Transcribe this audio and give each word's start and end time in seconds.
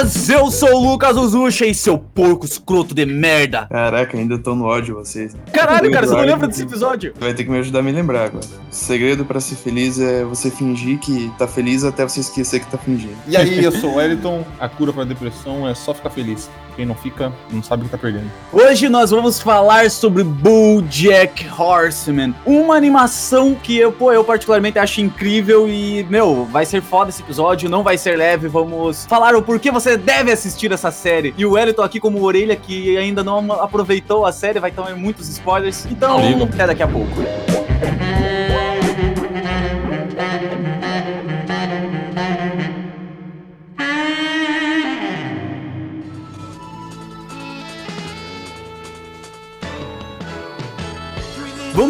Buenas, 0.00 0.30
eu 0.30 0.50
sou 0.50 0.76
o 0.76 0.90
Lucas 0.90 1.14
Uzucha 1.14 1.66
e 1.66 1.74
seu 1.74 1.98
porco 1.98 2.46
escroto 2.46 2.94
de 2.94 3.04
merda. 3.04 3.66
Caraca, 3.66 4.16
ainda 4.16 4.38
tô 4.38 4.54
no 4.54 4.64
ódio 4.64 4.94
vocês. 4.94 5.36
Caralho, 5.52 5.90
cara, 5.90 6.06
você 6.06 6.14
não 6.14 6.24
lembra 6.24 6.48
desse 6.48 6.62
episódio? 6.62 7.12
Vai 7.20 7.34
ter 7.34 7.44
que 7.44 7.50
me 7.50 7.58
ajudar 7.58 7.80
a 7.80 7.82
me 7.82 7.92
lembrar 7.92 8.24
agora. 8.24 8.46
O 8.70 8.74
segredo 8.74 9.26
para 9.26 9.40
ser 9.40 9.56
feliz 9.56 10.00
é 10.00 10.24
você 10.24 10.50
fingir 10.50 10.98
que 10.98 11.30
tá 11.36 11.46
feliz 11.46 11.84
até 11.84 12.02
você 12.02 12.20
esquecer 12.20 12.60
que 12.60 12.70
tá 12.70 12.78
fingindo. 12.78 13.14
E 13.26 13.36
aí, 13.36 13.62
eu 13.62 13.72
sou 13.72 13.90
o 13.90 13.96
Wellington. 13.96 14.42
A 14.58 14.70
cura 14.70 14.90
pra 14.90 15.04
depressão 15.04 15.68
é 15.68 15.74
só 15.74 15.92
ficar 15.92 16.08
feliz. 16.08 16.48
Quem 16.80 16.86
não 16.86 16.94
fica, 16.94 17.30
não 17.50 17.62
sabe 17.62 17.82
o 17.82 17.84
que 17.84 17.90
tá 17.90 17.98
perdendo. 17.98 18.30
Hoje 18.50 18.88
nós 18.88 19.10
vamos 19.10 19.38
falar 19.38 19.90
sobre 19.90 20.24
BoJack 20.24 21.46
Horseman, 21.46 22.34
uma 22.46 22.74
animação 22.74 23.54
que 23.54 23.76
eu, 23.76 23.92
pô, 23.92 24.10
eu 24.10 24.24
particularmente 24.24 24.78
acho 24.78 25.02
incrível 25.02 25.68
e, 25.68 26.06
meu, 26.08 26.46
vai 26.46 26.64
ser 26.64 26.80
foda 26.80 27.10
esse 27.10 27.20
episódio, 27.20 27.68
não 27.68 27.82
vai 27.82 27.98
ser 27.98 28.16
leve, 28.16 28.48
vamos 28.48 29.04
falar 29.04 29.36
o 29.36 29.42
porquê 29.42 29.70
você 29.70 29.98
deve 29.98 30.32
assistir 30.32 30.72
essa 30.72 30.90
série. 30.90 31.34
E 31.36 31.44
o 31.44 31.50
Wellington 31.50 31.82
aqui 31.82 32.00
como 32.00 32.22
orelha 32.22 32.56
que 32.56 32.96
ainda 32.96 33.22
não 33.22 33.52
aproveitou 33.52 34.24
a 34.24 34.32
série, 34.32 34.58
vai 34.58 34.70
tomar 34.70 34.96
muitos 34.96 35.28
spoilers. 35.28 35.84
Então, 35.84 36.18
até 36.44 36.66
daqui 36.66 36.82
a 36.82 36.88
pouco. 36.88 37.69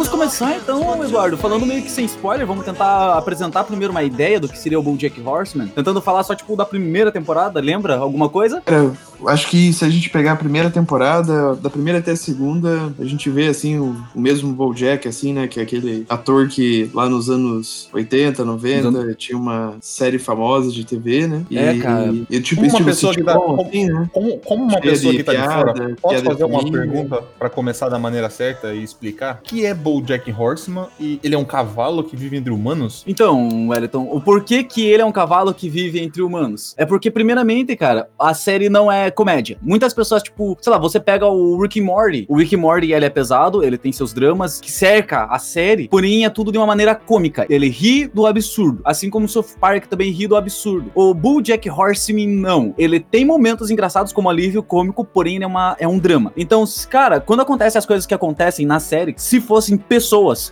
Vamos 0.01 0.10
começar 0.21 0.55
então, 0.55 1.03
Eduardo, 1.03 1.39
falando 1.39 1.65
meio 1.65 1.83
que 1.83 1.91
sem 1.91 2.05
spoiler, 2.05 2.47
vamos 2.47 2.63
tentar 2.63 3.15
apresentar 3.17 3.65
primeiro 3.65 3.91
uma 3.91 4.03
ideia 4.03 4.39
do 4.39 4.51
que 4.51 4.59
seria 4.59 4.79
o 4.79 4.83
BoJack 4.83 5.19
Horseman, 5.19 5.69
tentando 5.69 5.99
falar 6.03 6.23
só 6.25 6.35
tipo 6.35 6.55
da 6.55 6.67
primeira 6.67 7.11
temporada, 7.11 7.59
lembra 7.59 7.97
alguma 7.97 8.29
coisa? 8.29 8.63
É, 8.67 9.31
acho 9.31 9.49
que 9.49 9.73
se 9.73 9.83
a 9.83 9.89
gente 9.89 10.11
pegar 10.11 10.33
a 10.33 10.37
primeira 10.37 10.69
temporada, 10.69 11.55
da 11.57 11.71
primeira 11.71 12.01
até 12.01 12.11
a 12.11 12.17
segunda, 12.17 12.93
a 12.99 13.05
gente 13.07 13.31
vê 13.31 13.49
assim 13.49 13.79
o, 13.79 13.97
o 14.15 14.21
mesmo 14.21 14.53
BoJack 14.53 15.09
assim, 15.09 15.33
né, 15.33 15.49
que 15.49 15.59
é 15.59 15.63
aquele 15.63 16.05
ator 16.07 16.49
que 16.49 16.91
lá 16.93 17.09
nos 17.09 17.31
anos 17.31 17.89
80, 17.91 18.45
90 18.45 18.89
anos... 18.89 19.17
tinha 19.17 19.39
uma 19.39 19.77
série 19.81 20.19
famosa 20.19 20.71
de 20.71 20.85
TV, 20.85 21.27
né? 21.27 21.47
E, 21.51 21.57
é, 21.57 21.79
cara. 21.79 22.13
E, 22.29 22.41
tipo, 22.41 22.61
como 22.61 22.77
uma 22.77 22.85
pessoa 22.85 23.15
que 23.15 23.23
tá, 23.23 23.35
como, 23.35 23.63
assim, 23.63 23.87
né? 23.87 24.11
como, 24.13 24.39
como 24.41 24.65
uma 24.65 24.81
pessoa 24.81 25.15
que 25.15 25.23
tá 25.23 25.33
piada, 25.33 25.73
de 25.73 25.79
fora, 25.79 25.97
posso 26.01 26.25
fazer 26.25 26.45
uma 26.45 26.71
pergunta 26.71 27.23
para 27.39 27.49
começar 27.49 27.89
da 27.89 27.99
maneira 27.99 28.29
certa 28.29 28.75
e 28.75 28.83
explicar? 28.83 29.41
Que 29.43 29.65
é 29.65 29.73
BoJack 29.73 30.10
Horseman 30.37 30.87
e 30.99 31.21
ele 31.23 31.35
é 31.35 31.39
um 31.39 31.45
cavalo 31.45 32.03
que 32.03 32.17
vive 32.17 32.37
entre 32.37 32.53
humanos? 32.53 33.05
Então, 33.07 33.69
Wellington, 33.69 34.09
o 34.11 34.21
porquê 34.21 34.65
que 34.65 34.87
ele 34.87 35.03
é 35.03 35.07
um 35.07 35.13
cavalo 35.13 35.55
que 35.55 35.69
vive 35.69 36.01
entre 36.01 36.21
humanos? 36.21 36.75
É 36.77 36.85
porque, 36.85 37.11
primeiramente, 37.11 37.77
cara, 37.77 38.09
a 38.19 38.35
série 38.35 38.69
não 38.69 38.91
é 38.91 39.11
comédia. 39.11 39.59
Muitas 39.63 39.95
pessoas, 39.95 40.23
tipo, 40.23 40.57
sei 40.61 40.73
lá, 40.73 40.79
você 40.79 40.99
pega 40.99 41.27
o 41.27 41.61
Rick 41.61 41.81
Morty. 41.81 42.27
O 42.29 42.37
Rick 42.37 42.57
Morty, 42.57 42.93
ele 42.93 43.05
é 43.05 43.11
pesado, 43.11 43.63
ele 43.63 43.79
tem 43.79 43.93
seus 43.93 44.13
dramas 44.13 44.61
que 44.61 44.71
cerca 44.71 45.25
a 45.25 45.39
série, 45.39 45.89
porém 45.89 46.25
é 46.25 46.31
tudo 46.31 46.51
de 46.51 46.59
uma 46.59 46.67
maneira 46.67 46.95
cômica. 46.95 47.47
Ele 47.49 47.69
ri 47.69 48.07
do 48.09 48.27
absurdo, 48.27 48.81
assim 48.85 49.09
como 49.09 49.27
o 49.27 49.29
South 49.29 49.57
Park 49.61 49.87
também 49.87 50.11
ri 50.11 50.27
do 50.27 50.37
absurdo. 50.37 50.91
O 50.95 51.15
BoJack 51.15 51.71
Horseman, 51.71 52.29
não. 52.29 52.75
Ele 52.77 53.01
tem 53.01 53.25
momentos 53.25 53.71
engraçados 53.71 54.13
como 54.13 54.29
alívio 54.29 54.63
cômico, 54.63 55.05
porém 55.05 55.43
é, 55.43 55.47
uma, 55.47 55.77
é 55.79 55.87
um 55.87 55.99
drama. 55.99 56.33
Então, 56.37 56.65
cara, 56.89 57.21
quando 57.21 57.41
acontecem 57.41 57.79
as 57.79 57.87
coisas 57.87 58.07
que 58.07 58.15
acontecem 58.15 58.67
na 58.67 58.81
série, 58.81 59.15
se 59.17 59.41
fosse 59.41 59.61
fossem 59.61 59.77
pessoas. 59.77 60.00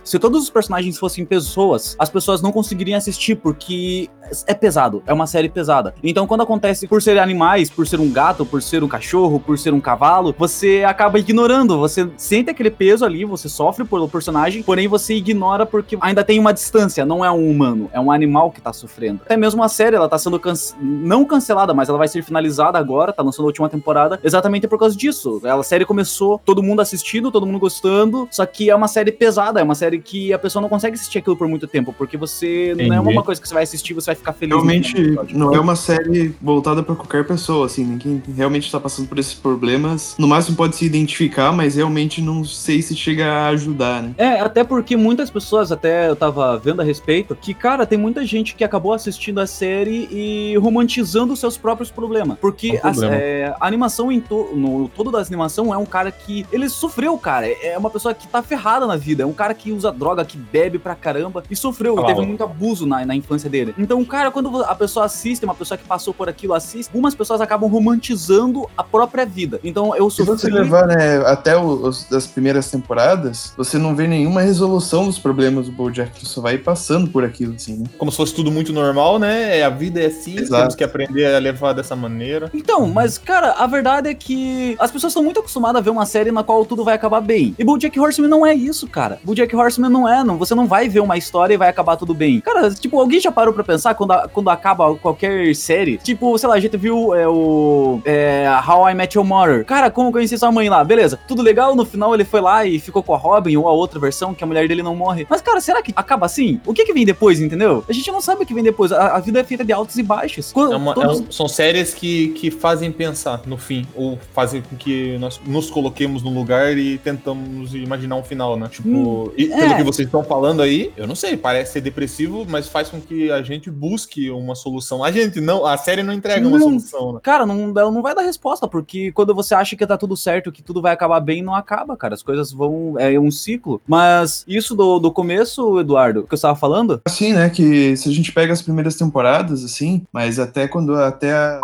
Se 0.03 0.19
todos 0.19 0.43
os 0.43 0.49
personagens 0.49 0.97
fossem 0.97 1.25
pessoas, 1.25 1.95
as 1.97 2.09
pessoas 2.09 2.41
não 2.41 2.51
conseguiriam 2.51 2.97
assistir 2.97 3.35
porque 3.35 4.09
é 4.45 4.53
pesado, 4.53 5.01
é 5.07 5.13
uma 5.13 5.25
série 5.25 5.49
pesada. 5.49 5.93
Então, 6.03 6.27
quando 6.27 6.41
acontece 6.41 6.87
por 6.87 7.01
ser 7.01 7.17
animais, 7.17 7.69
por 7.69 7.87
ser 7.87 7.99
um 7.99 8.11
gato, 8.11 8.45
por 8.45 8.61
ser 8.61 8.83
um 8.83 8.87
cachorro, 8.87 9.39
por 9.39 9.57
ser 9.57 9.73
um 9.73 9.81
cavalo, 9.81 10.35
você 10.37 10.83
acaba 10.85 11.19
ignorando, 11.19 11.79
você 11.79 12.09
sente 12.15 12.49
aquele 12.49 12.69
peso 12.69 13.03
ali, 13.03 13.25
você 13.25 13.49
sofre 13.49 13.83
pelo 13.85 14.07
personagem, 14.07 14.61
porém 14.61 14.87
você 14.87 15.15
ignora 15.15 15.65
porque 15.65 15.97
ainda 15.99 16.23
tem 16.23 16.39
uma 16.39 16.53
distância, 16.53 17.05
não 17.05 17.25
é 17.25 17.31
um 17.31 17.49
humano, 17.49 17.89
é 17.91 17.99
um 17.99 18.11
animal 18.11 18.51
que 18.51 18.61
tá 18.61 18.71
sofrendo. 18.71 19.21
Até 19.25 19.35
mesmo 19.35 19.63
a 19.63 19.67
série, 19.67 19.95
ela 19.95 20.07
tá 20.07 20.17
sendo 20.17 20.39
não 20.79 21.25
cancelada, 21.25 21.73
mas 21.73 21.89
ela 21.89 21.97
vai 21.97 22.07
ser 22.07 22.23
finalizada 22.23 22.77
agora, 22.77 23.11
tá 23.11 23.23
lançando 23.23 23.45
a 23.45 23.47
última 23.47 23.69
temporada, 23.69 24.19
exatamente 24.23 24.67
por 24.67 24.77
causa 24.77 24.95
disso. 24.95 25.41
A 25.43 25.63
série 25.63 25.85
começou, 25.85 26.39
todo 26.45 26.61
mundo 26.61 26.81
assistindo, 26.81 27.31
todo 27.31 27.45
mundo 27.45 27.59
gostando, 27.59 28.27
só 28.29 28.45
que 28.45 28.69
é 28.69 28.75
uma 28.75 28.87
série 28.87 29.11
pesada, 29.11 29.38
é 29.59 29.63
uma 29.63 29.75
série 29.75 29.99
que 29.99 30.33
a 30.33 30.39
pessoa 30.39 30.61
não 30.61 30.69
consegue 30.69 30.95
assistir 30.95 31.19
aquilo 31.19 31.35
por 31.35 31.47
muito 31.47 31.67
tempo, 31.67 31.93
porque 31.93 32.17
você 32.17 32.71
Entendi. 32.71 32.89
não 32.89 32.95
é 32.95 32.99
uma 32.99 33.23
coisa 33.23 33.41
que 33.41 33.47
você 33.47 33.53
vai 33.53 33.63
assistir, 33.63 33.93
você 33.93 34.07
vai 34.07 34.15
ficar 34.15 34.33
feliz. 34.33 34.53
Realmente 34.53 34.93
não 35.31 35.53
é 35.53 35.59
uma 35.59 35.75
série 35.75 36.33
voltada 36.41 36.83
para 36.83 36.95
qualquer 36.95 37.25
pessoa, 37.25 37.65
assim, 37.65 37.83
ninguém 37.83 38.21
realmente 38.35 38.65
está 38.65 38.79
passando 38.79 39.07
por 39.07 39.17
esses 39.19 39.33
problemas. 39.33 40.15
No 40.17 40.27
máximo 40.27 40.57
pode 40.57 40.75
se 40.75 40.85
identificar, 40.85 41.51
mas 41.51 41.75
realmente 41.75 42.21
não 42.21 42.43
sei 42.43 42.81
se 42.81 42.95
chega 42.95 43.25
a 43.25 43.47
ajudar, 43.49 44.03
né? 44.03 44.13
É, 44.17 44.39
até 44.39 44.63
porque 44.63 44.95
muitas 44.95 45.29
pessoas, 45.29 45.71
até 45.71 46.09
eu 46.09 46.15
tava 46.15 46.57
vendo 46.57 46.81
a 46.81 46.85
respeito, 46.85 47.35
que, 47.35 47.53
cara, 47.53 47.85
tem 47.85 47.97
muita 47.97 48.25
gente 48.25 48.55
que 48.55 48.63
acabou 48.63 48.93
assistindo 48.93 49.39
a 49.39 49.47
série 49.47 50.07
e 50.11 50.57
romantizando 50.57 51.33
os 51.33 51.39
seus 51.39 51.57
próprios 51.57 51.91
problemas. 51.91 52.37
Porque 52.39 52.71
é 52.71 52.75
um 52.75 52.91
problema. 52.91 53.15
a, 53.15 53.17
é, 53.17 53.55
a, 53.59 53.67
animação 53.67 54.11
em 54.11 54.19
to, 54.19 54.49
no 54.53 54.89
todo 54.89 55.11
da 55.11 55.19
animação 55.19 55.73
é 55.73 55.77
um 55.77 55.85
cara 55.85 56.11
que. 56.11 56.45
Ele 56.51 56.69
sofreu, 56.69 57.17
cara. 57.17 57.47
É 57.47 57.77
uma 57.77 57.89
pessoa 57.89 58.13
que 58.13 58.27
tá 58.27 58.41
ferrada 58.41 58.85
na 58.85 58.95
vida. 58.95 59.23
É 59.23 59.25
um 59.29 59.33
cara 59.33 59.53
que 59.53 59.71
usa 59.71 59.91
droga, 59.91 60.25
que 60.25 60.37
bebe 60.37 60.79
pra 60.79 60.95
caramba 60.95 61.43
e 61.49 61.55
sofreu. 61.55 61.99
Ah, 61.99 62.05
teve 62.05 62.21
muito 62.21 62.43
abuso 62.43 62.85
na, 62.85 63.05
na 63.05 63.15
infância 63.15 63.49
dele. 63.49 63.73
Então, 63.77 64.03
cara, 64.03 64.31
quando 64.31 64.63
a 64.63 64.75
pessoa 64.75 65.05
assiste, 65.05 65.45
uma 65.45 65.55
pessoa 65.55 65.77
que 65.77 65.83
passou 65.83 66.13
por 66.13 66.27
aquilo 66.27 66.53
assiste, 66.53 66.89
algumas 66.89 67.15
pessoas 67.15 67.41
acabam 67.41 67.69
romantizando 67.69 68.67
a 68.77 68.83
própria 68.83 69.25
vida. 69.25 69.59
Então 69.63 69.95
eu 69.95 70.09
sou. 70.09 70.25
Se 70.25 70.31
você 70.31 70.49
levar, 70.49 70.87
né, 70.87 71.17
até 71.25 71.57
os, 71.57 72.11
as 72.11 72.27
primeiras 72.27 72.69
temporadas, 72.69 73.53
você 73.55 73.77
não 73.77 73.95
vê 73.95 74.07
nenhuma 74.07 74.41
resolução 74.41 75.05
dos 75.05 75.19
problemas 75.19 75.67
do 75.67 75.71
Bojack, 75.71 76.25
só 76.25 76.41
vai 76.41 76.57
passando 76.57 77.09
por 77.09 77.23
aquilo, 77.23 77.55
assim, 77.55 77.77
né? 77.77 77.85
Como 77.97 78.11
se 78.11 78.17
fosse 78.17 78.33
tudo 78.33 78.51
muito 78.51 78.73
normal, 78.73 79.19
né? 79.19 79.61
A 79.63 79.69
vida 79.69 80.01
é 80.01 80.07
assim, 80.07 80.37
Exato. 80.37 80.61
temos 80.61 80.75
que 80.75 80.83
aprender 80.83 81.33
a 81.33 81.39
levar 81.39 81.73
dessa 81.73 81.95
maneira. 81.95 82.49
Então, 82.53 82.87
mas, 82.87 83.17
cara, 83.17 83.51
a 83.53 83.67
verdade 83.67 84.09
é 84.09 84.13
que 84.13 84.75
as 84.79 84.91
pessoas 84.91 85.11
estão 85.11 85.23
muito 85.23 85.39
acostumadas 85.39 85.79
a 85.79 85.83
ver 85.83 85.89
uma 85.89 86.05
série 86.05 86.31
na 86.31 86.43
qual 86.43 86.65
tudo 86.65 86.83
vai 86.83 86.95
acabar 86.95 87.21
bem. 87.21 87.55
E 87.57 87.63
Bojack 87.63 87.99
Horseman 87.99 88.29
não 88.29 88.45
é 88.45 88.53
isso, 88.53 88.87
cara. 88.87 89.08
Bojack 89.23 89.55
Horseman 89.55 89.89
não 89.89 90.07
é, 90.07 90.23
não. 90.23 90.37
Você 90.37 90.53
não 90.55 90.67
vai 90.67 90.87
ver 90.89 90.99
uma 90.99 91.17
história 91.17 91.53
e 91.53 91.57
vai 91.57 91.69
acabar 91.69 91.95
tudo 91.95 92.13
bem. 92.13 92.39
Cara, 92.41 92.69
tipo, 92.71 92.99
alguém 92.99 93.19
já 93.19 93.31
parou 93.31 93.53
pra 93.53 93.63
pensar 93.63 93.93
quando 93.95 94.11
a, 94.11 94.27
quando 94.27 94.49
acaba 94.49 94.95
qualquer 94.95 95.55
série, 95.55 95.97
tipo, 95.97 96.37
sei 96.37 96.49
lá, 96.49 96.55
a 96.55 96.59
gente 96.59 96.77
viu 96.77 97.15
é, 97.15 97.27
o 97.27 98.01
é, 98.05 98.47
How 98.67 98.89
I 98.89 98.93
Met 98.93 99.17
Your 99.17 99.25
Mother. 99.25 99.65
Cara, 99.65 99.89
como 99.89 100.09
eu 100.09 100.11
conheci 100.11 100.37
sua 100.37 100.51
mãe 100.51 100.69
lá? 100.69 100.83
Beleza, 100.83 101.19
tudo 101.27 101.41
legal, 101.41 101.75
no 101.75 101.85
final 101.85 102.13
ele 102.13 102.23
foi 102.23 102.41
lá 102.41 102.65
e 102.65 102.79
ficou 102.79 103.03
com 103.03 103.13
a 103.13 103.17
Robin 103.17 103.55
ou 103.57 103.67
a 103.67 103.71
outra 103.71 103.99
versão, 103.99 104.33
que 104.33 104.43
a 104.43 104.47
mulher 104.47 104.67
dele 104.67 104.83
não 104.83 104.95
morre. 104.95 105.25
Mas, 105.29 105.41
cara, 105.41 105.59
será 105.61 105.81
que 105.81 105.93
acaba 105.95 106.25
assim? 106.25 106.59
O 106.65 106.73
que 106.73 106.85
que 106.85 106.93
vem 106.93 107.05
depois, 107.05 107.39
entendeu? 107.39 107.83
A 107.87 107.93
gente 107.93 108.11
não 108.11 108.21
sabe 108.21 108.43
o 108.43 108.45
que 108.45 108.53
vem 108.53 108.63
depois. 108.63 108.91
A, 108.91 109.15
a 109.15 109.19
vida 109.19 109.39
é 109.39 109.43
feita 109.43 109.63
de 109.63 109.71
altos 109.71 109.97
e 109.97 110.03
baixos. 110.03 110.51
Quando, 110.51 110.73
é 110.73 110.77
uma, 110.77 110.93
todos... 110.93 111.19
é 111.19 111.23
um, 111.23 111.31
são 111.31 111.47
séries 111.47 111.93
que, 111.93 112.29
que 112.29 112.51
fazem 112.51 112.91
pensar 112.91 113.41
no 113.45 113.57
fim, 113.57 113.85
ou 113.95 114.17
fazem 114.33 114.61
com 114.61 114.75
que 114.75 115.17
nós 115.17 115.39
nos 115.45 115.69
coloquemos 115.69 116.23
no 116.23 116.29
lugar 116.29 116.77
e 116.77 116.97
tentamos 116.97 117.73
imaginar 117.73 118.15
um 118.15 118.23
final, 118.23 118.57
né? 118.57 118.67
Tipo, 118.69 118.89
hum, 118.99 119.31
e, 119.37 119.47
pelo 119.47 119.73
é. 119.73 119.77
que 119.77 119.83
vocês 119.83 120.07
estão 120.07 120.23
falando 120.23 120.61
aí, 120.61 120.91
eu 120.95 121.07
não 121.07 121.15
sei, 121.15 121.35
parece 121.37 121.73
ser 121.73 121.81
depressivo, 121.81 122.45
mas 122.47 122.67
faz 122.67 122.89
com 122.89 122.99
que 122.99 123.31
a 123.31 123.41
gente 123.41 123.69
busque 123.69 124.29
uma 124.29 124.55
solução. 124.55 125.03
A 125.03 125.11
gente 125.11 125.39
não, 125.41 125.65
a 125.65 125.77
série 125.77 126.03
não 126.03 126.13
entrega 126.13 126.41
não, 126.41 126.51
uma 126.51 126.59
solução, 126.59 127.13
né? 127.13 127.19
Cara, 127.23 127.45
não, 127.45 127.67
não 127.67 128.01
vai 128.01 128.15
dar 128.15 128.21
resposta, 128.21 128.67
porque 128.67 129.11
quando 129.11 129.33
você 129.33 129.55
acha 129.55 129.75
que 129.75 129.85
tá 129.85 129.97
tudo 129.97 130.15
certo, 130.15 130.51
que 130.51 130.61
tudo 130.61 130.81
vai 130.81 130.93
acabar 130.93 131.19
bem, 131.19 131.41
não 131.41 131.55
acaba, 131.55 131.97
cara. 131.97 132.13
As 132.13 132.23
coisas 132.23 132.51
vão. 132.51 132.95
É 132.97 133.19
um 133.19 133.31
ciclo. 133.31 133.81
Mas 133.87 134.43
isso 134.47 134.75
do, 134.75 134.99
do 134.99 135.11
começo, 135.11 135.79
Eduardo, 135.79 136.23
que 136.23 136.33
eu 136.33 136.35
estava 136.35 136.55
falando? 136.55 137.01
Assim, 137.05 137.33
né? 137.33 137.49
Que 137.49 137.95
se 137.97 138.09
a 138.09 138.11
gente 138.11 138.31
pega 138.31 138.53
as 138.53 138.61
primeiras 138.61 138.95
temporadas, 138.95 139.63
assim, 139.63 140.03
mas 140.11 140.39
até 140.39 140.67
quando 140.67 140.95
até 140.95 141.33
a 141.33 141.59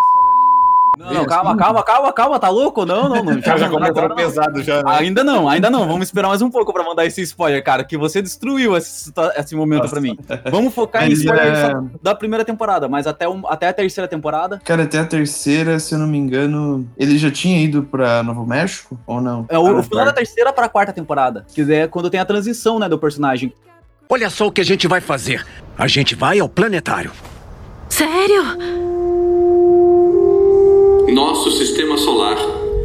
não, 0.97 1.13
não, 1.13 1.25
calma, 1.25 1.55
calma, 1.57 1.83
calma, 1.83 2.13
calma, 2.13 2.39
tá 2.39 2.49
louco? 2.49 2.85
Não, 2.85 3.09
não, 3.09 3.23
não. 3.23 3.41
Já, 3.45 3.57
já 3.57 3.69
começou 3.69 4.15
pesado 4.15 4.63
já. 4.63 4.81
Né? 4.81 4.97
Ainda 4.97 5.23
não, 5.23 5.47
ainda 5.47 5.69
não. 5.69 5.87
Vamos 5.87 6.07
esperar 6.07 6.29
mais 6.29 6.41
um 6.41 6.49
pouco 6.49 6.73
pra 6.73 6.83
mandar 6.83 7.05
esse 7.05 7.21
spoiler, 7.21 7.63
cara, 7.63 7.83
que 7.83 7.97
você 7.97 8.21
destruiu 8.21 8.75
esse, 8.75 9.11
esse 9.37 9.55
momento 9.55 9.81
Nossa. 9.81 9.91
pra 9.91 10.01
mim. 10.01 10.17
Vamos 10.49 10.73
focar 10.73 11.03
mas 11.03 11.11
em 11.11 11.13
spoiler 11.21 11.47
é... 11.47 11.73
da 12.01 12.15
primeira 12.15 12.43
temporada, 12.43 12.87
mas 12.87 13.05
até, 13.07 13.27
um, 13.27 13.47
até 13.47 13.67
a 13.67 13.73
terceira 13.73 14.07
temporada. 14.07 14.61
Cara, 14.63 14.83
até 14.83 14.99
a 14.99 15.05
terceira, 15.05 15.79
se 15.79 15.93
eu 15.93 15.99
não 15.99 16.07
me 16.07 16.17
engano, 16.17 16.87
ele 16.97 17.17
já 17.17 17.29
tinha 17.29 17.61
ido 17.61 17.83
pra 17.83 18.23
Novo 18.23 18.45
México 18.45 18.99
ou 19.05 19.21
não? 19.21 19.45
É 19.49 19.59
o, 19.59 19.67
ah, 19.67 19.79
o 19.79 19.83
final 19.83 20.05
da 20.05 20.13
terceira 20.13 20.51
pra 20.53 20.69
quarta 20.69 20.93
temporada, 20.93 21.45
que 21.53 21.61
é 21.73 21.87
quando 21.87 22.09
tem 22.09 22.19
a 22.19 22.25
transição, 22.25 22.79
né, 22.79 22.89
do 22.89 22.97
personagem. 22.97 23.53
Olha 24.09 24.29
só 24.29 24.47
o 24.47 24.51
que 24.51 24.61
a 24.61 24.65
gente 24.65 24.87
vai 24.87 25.01
fazer. 25.01 25.45
A 25.77 25.87
gente 25.87 26.15
vai 26.15 26.39
ao 26.39 26.47
planetário. 26.47 27.11
Sério? 27.89 28.43
Nosso 31.15 31.49
sistema 31.49 31.97
solar 31.97 32.35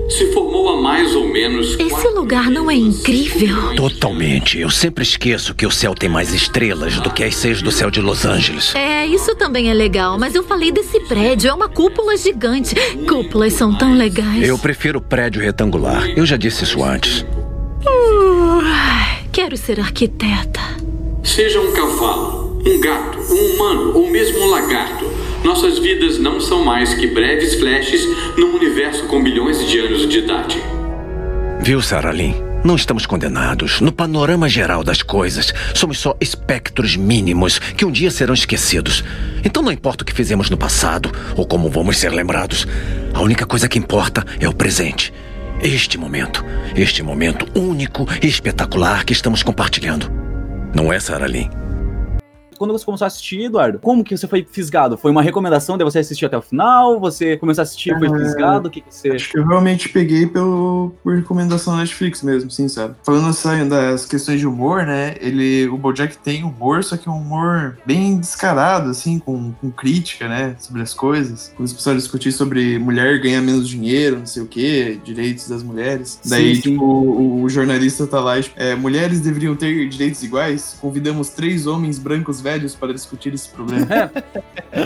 se 0.08 0.32
formou 0.32 0.68
há 0.68 0.80
mais 0.80 1.16
ou 1.16 1.26
menos. 1.26 1.76
Esse 1.80 2.08
lugar 2.10 2.48
não 2.48 2.70
é 2.70 2.76
incrível? 2.76 3.74
Totalmente. 3.74 4.56
Eu 4.56 4.70
sempre 4.70 5.02
esqueço 5.02 5.52
que 5.52 5.66
o 5.66 5.70
céu 5.70 5.96
tem 5.96 6.08
mais 6.08 6.32
estrelas 6.32 7.00
do 7.00 7.10
que 7.10 7.24
as 7.24 7.34
seis 7.34 7.60
do 7.60 7.72
céu 7.72 7.90
de 7.90 8.00
Los 8.00 8.24
Angeles. 8.24 8.72
É, 8.76 9.04
isso 9.04 9.34
também 9.34 9.68
é 9.68 9.74
legal, 9.74 10.16
mas 10.16 10.36
eu 10.36 10.44
falei 10.44 10.70
desse 10.70 11.00
prédio. 11.08 11.50
É 11.50 11.52
uma 11.52 11.68
cúpula 11.68 12.16
gigante. 12.16 12.72
Cúpulas 13.08 13.52
são 13.54 13.76
tão 13.76 13.94
legais. 13.94 14.48
Eu 14.48 14.56
prefiro 14.56 15.00
prédio 15.00 15.42
retangular. 15.42 16.08
Eu 16.10 16.24
já 16.24 16.36
disse 16.36 16.62
isso 16.62 16.84
antes. 16.84 17.22
Uh, 17.82 18.62
quero 19.32 19.56
ser 19.56 19.80
arquiteta. 19.80 20.60
Seja 21.24 21.60
um 21.60 21.72
cavalo, 21.72 22.62
um 22.64 22.80
gato, 22.80 23.18
um 23.18 23.54
humano 23.54 23.98
ou 23.98 24.08
mesmo 24.08 24.38
um 24.38 24.46
lagarto. 24.46 25.29
Nossas 25.44 25.78
vidas 25.78 26.18
não 26.18 26.38
são 26.38 26.62
mais 26.64 26.92
que 26.94 27.06
breves 27.06 27.54
flashes 27.54 28.06
num 28.36 28.54
universo 28.54 29.04
com 29.04 29.22
bilhões 29.22 29.66
de 29.66 29.78
anos 29.78 30.06
de 30.06 30.18
idade. 30.18 30.62
Viu, 31.60 31.80
Sarah 31.80 32.12
Lynn? 32.12 32.34
Não 32.62 32.76
estamos 32.76 33.06
condenados. 33.06 33.80
No 33.80 33.90
panorama 33.90 34.48
geral 34.50 34.84
das 34.84 35.02
coisas, 35.02 35.52
somos 35.74 35.98
só 35.98 36.14
espectros 36.20 36.94
mínimos 36.94 37.58
que 37.58 37.86
um 37.86 37.90
dia 37.90 38.10
serão 38.10 38.34
esquecidos. 38.34 39.02
Então 39.42 39.62
não 39.62 39.72
importa 39.72 40.02
o 40.02 40.06
que 40.06 40.12
fizemos 40.12 40.50
no 40.50 40.58
passado 40.58 41.10
ou 41.34 41.46
como 41.46 41.70
vamos 41.70 41.96
ser 41.96 42.12
lembrados. 42.12 42.66
A 43.14 43.20
única 43.22 43.46
coisa 43.46 43.68
que 43.68 43.78
importa 43.78 44.24
é 44.38 44.48
o 44.48 44.52
presente. 44.52 45.12
Este 45.62 45.96
momento. 45.96 46.44
Este 46.76 47.02
momento 47.02 47.46
único 47.58 48.06
e 48.22 48.26
espetacular 48.26 49.04
que 49.04 49.14
estamos 49.14 49.42
compartilhando. 49.42 50.10
Não 50.74 50.92
é, 50.92 51.00
Sarah 51.00 51.26
Lynn? 51.26 51.59
Quando 52.60 52.72
você 52.72 52.84
começou 52.84 53.06
a 53.06 53.08
assistir, 53.08 53.40
Eduardo, 53.44 53.78
como 53.78 54.04
que 54.04 54.14
você 54.14 54.28
foi 54.28 54.46
fisgado? 54.48 54.98
Foi 54.98 55.10
uma 55.10 55.22
recomendação 55.22 55.78
de 55.78 55.82
você 55.82 56.00
assistir 56.00 56.26
até 56.26 56.36
o 56.36 56.42
final? 56.42 57.00
Você 57.00 57.38
começou 57.38 57.62
a 57.62 57.64
assistir 57.64 57.96
e 57.96 57.98
foi 57.98 58.20
fisgado? 58.20 58.68
O 58.68 58.70
que, 58.70 58.82
que 58.82 58.94
você. 58.94 59.12
Acho 59.12 59.30
que 59.30 59.38
eu 59.38 59.46
realmente 59.46 59.88
peguei 59.88 60.26
pelo, 60.26 60.92
por 61.02 61.16
recomendação 61.16 61.72
da 61.72 61.80
Netflix 61.80 62.22
mesmo, 62.22 62.50
sim, 62.50 62.68
sabe? 62.68 62.96
Falando 63.02 63.28
assim 63.28 63.66
das 63.66 64.04
questões 64.04 64.40
de 64.40 64.46
humor, 64.46 64.84
né? 64.84 65.14
Ele, 65.22 65.68
o 65.68 65.78
BoJack 65.78 66.18
tem 66.18 66.44
humor, 66.44 66.84
só 66.84 66.98
que 66.98 67.08
é 67.08 67.10
um 67.10 67.16
humor 67.16 67.78
bem 67.86 68.18
descarado, 68.18 68.90
assim, 68.90 69.18
com, 69.18 69.52
com 69.52 69.70
crítica, 69.70 70.28
né? 70.28 70.54
Sobre 70.58 70.82
as 70.82 70.92
coisas. 70.92 71.54
Quando 71.56 71.66
os 71.66 71.72
pessoal 71.72 71.96
discutir 71.96 72.30
sobre 72.30 72.78
mulher 72.78 73.18
ganhar 73.22 73.40
menos 73.40 73.66
dinheiro, 73.70 74.18
não 74.18 74.26
sei 74.26 74.42
o 74.42 74.46
quê, 74.46 75.00
direitos 75.02 75.48
das 75.48 75.62
mulheres. 75.62 76.20
Daí, 76.26 76.56
Sim, 76.56 76.60
sim. 76.60 76.70
tipo, 76.72 76.84
o, 76.84 77.42
o 77.42 77.48
jornalista 77.48 78.06
tá 78.06 78.20
lá, 78.20 78.38
tipo, 78.38 78.54
é, 78.60 78.74
mulheres 78.74 79.20
deveriam 79.20 79.56
ter 79.56 79.88
direitos 79.88 80.22
iguais? 80.22 80.76
Convidamos 80.78 81.30
três 81.30 81.66
homens 81.66 81.98
brancos 81.98 82.38
velhos 82.42 82.49
para 82.78 82.92
discutir 82.92 83.32
esse 83.34 83.48
problema. 83.48 83.86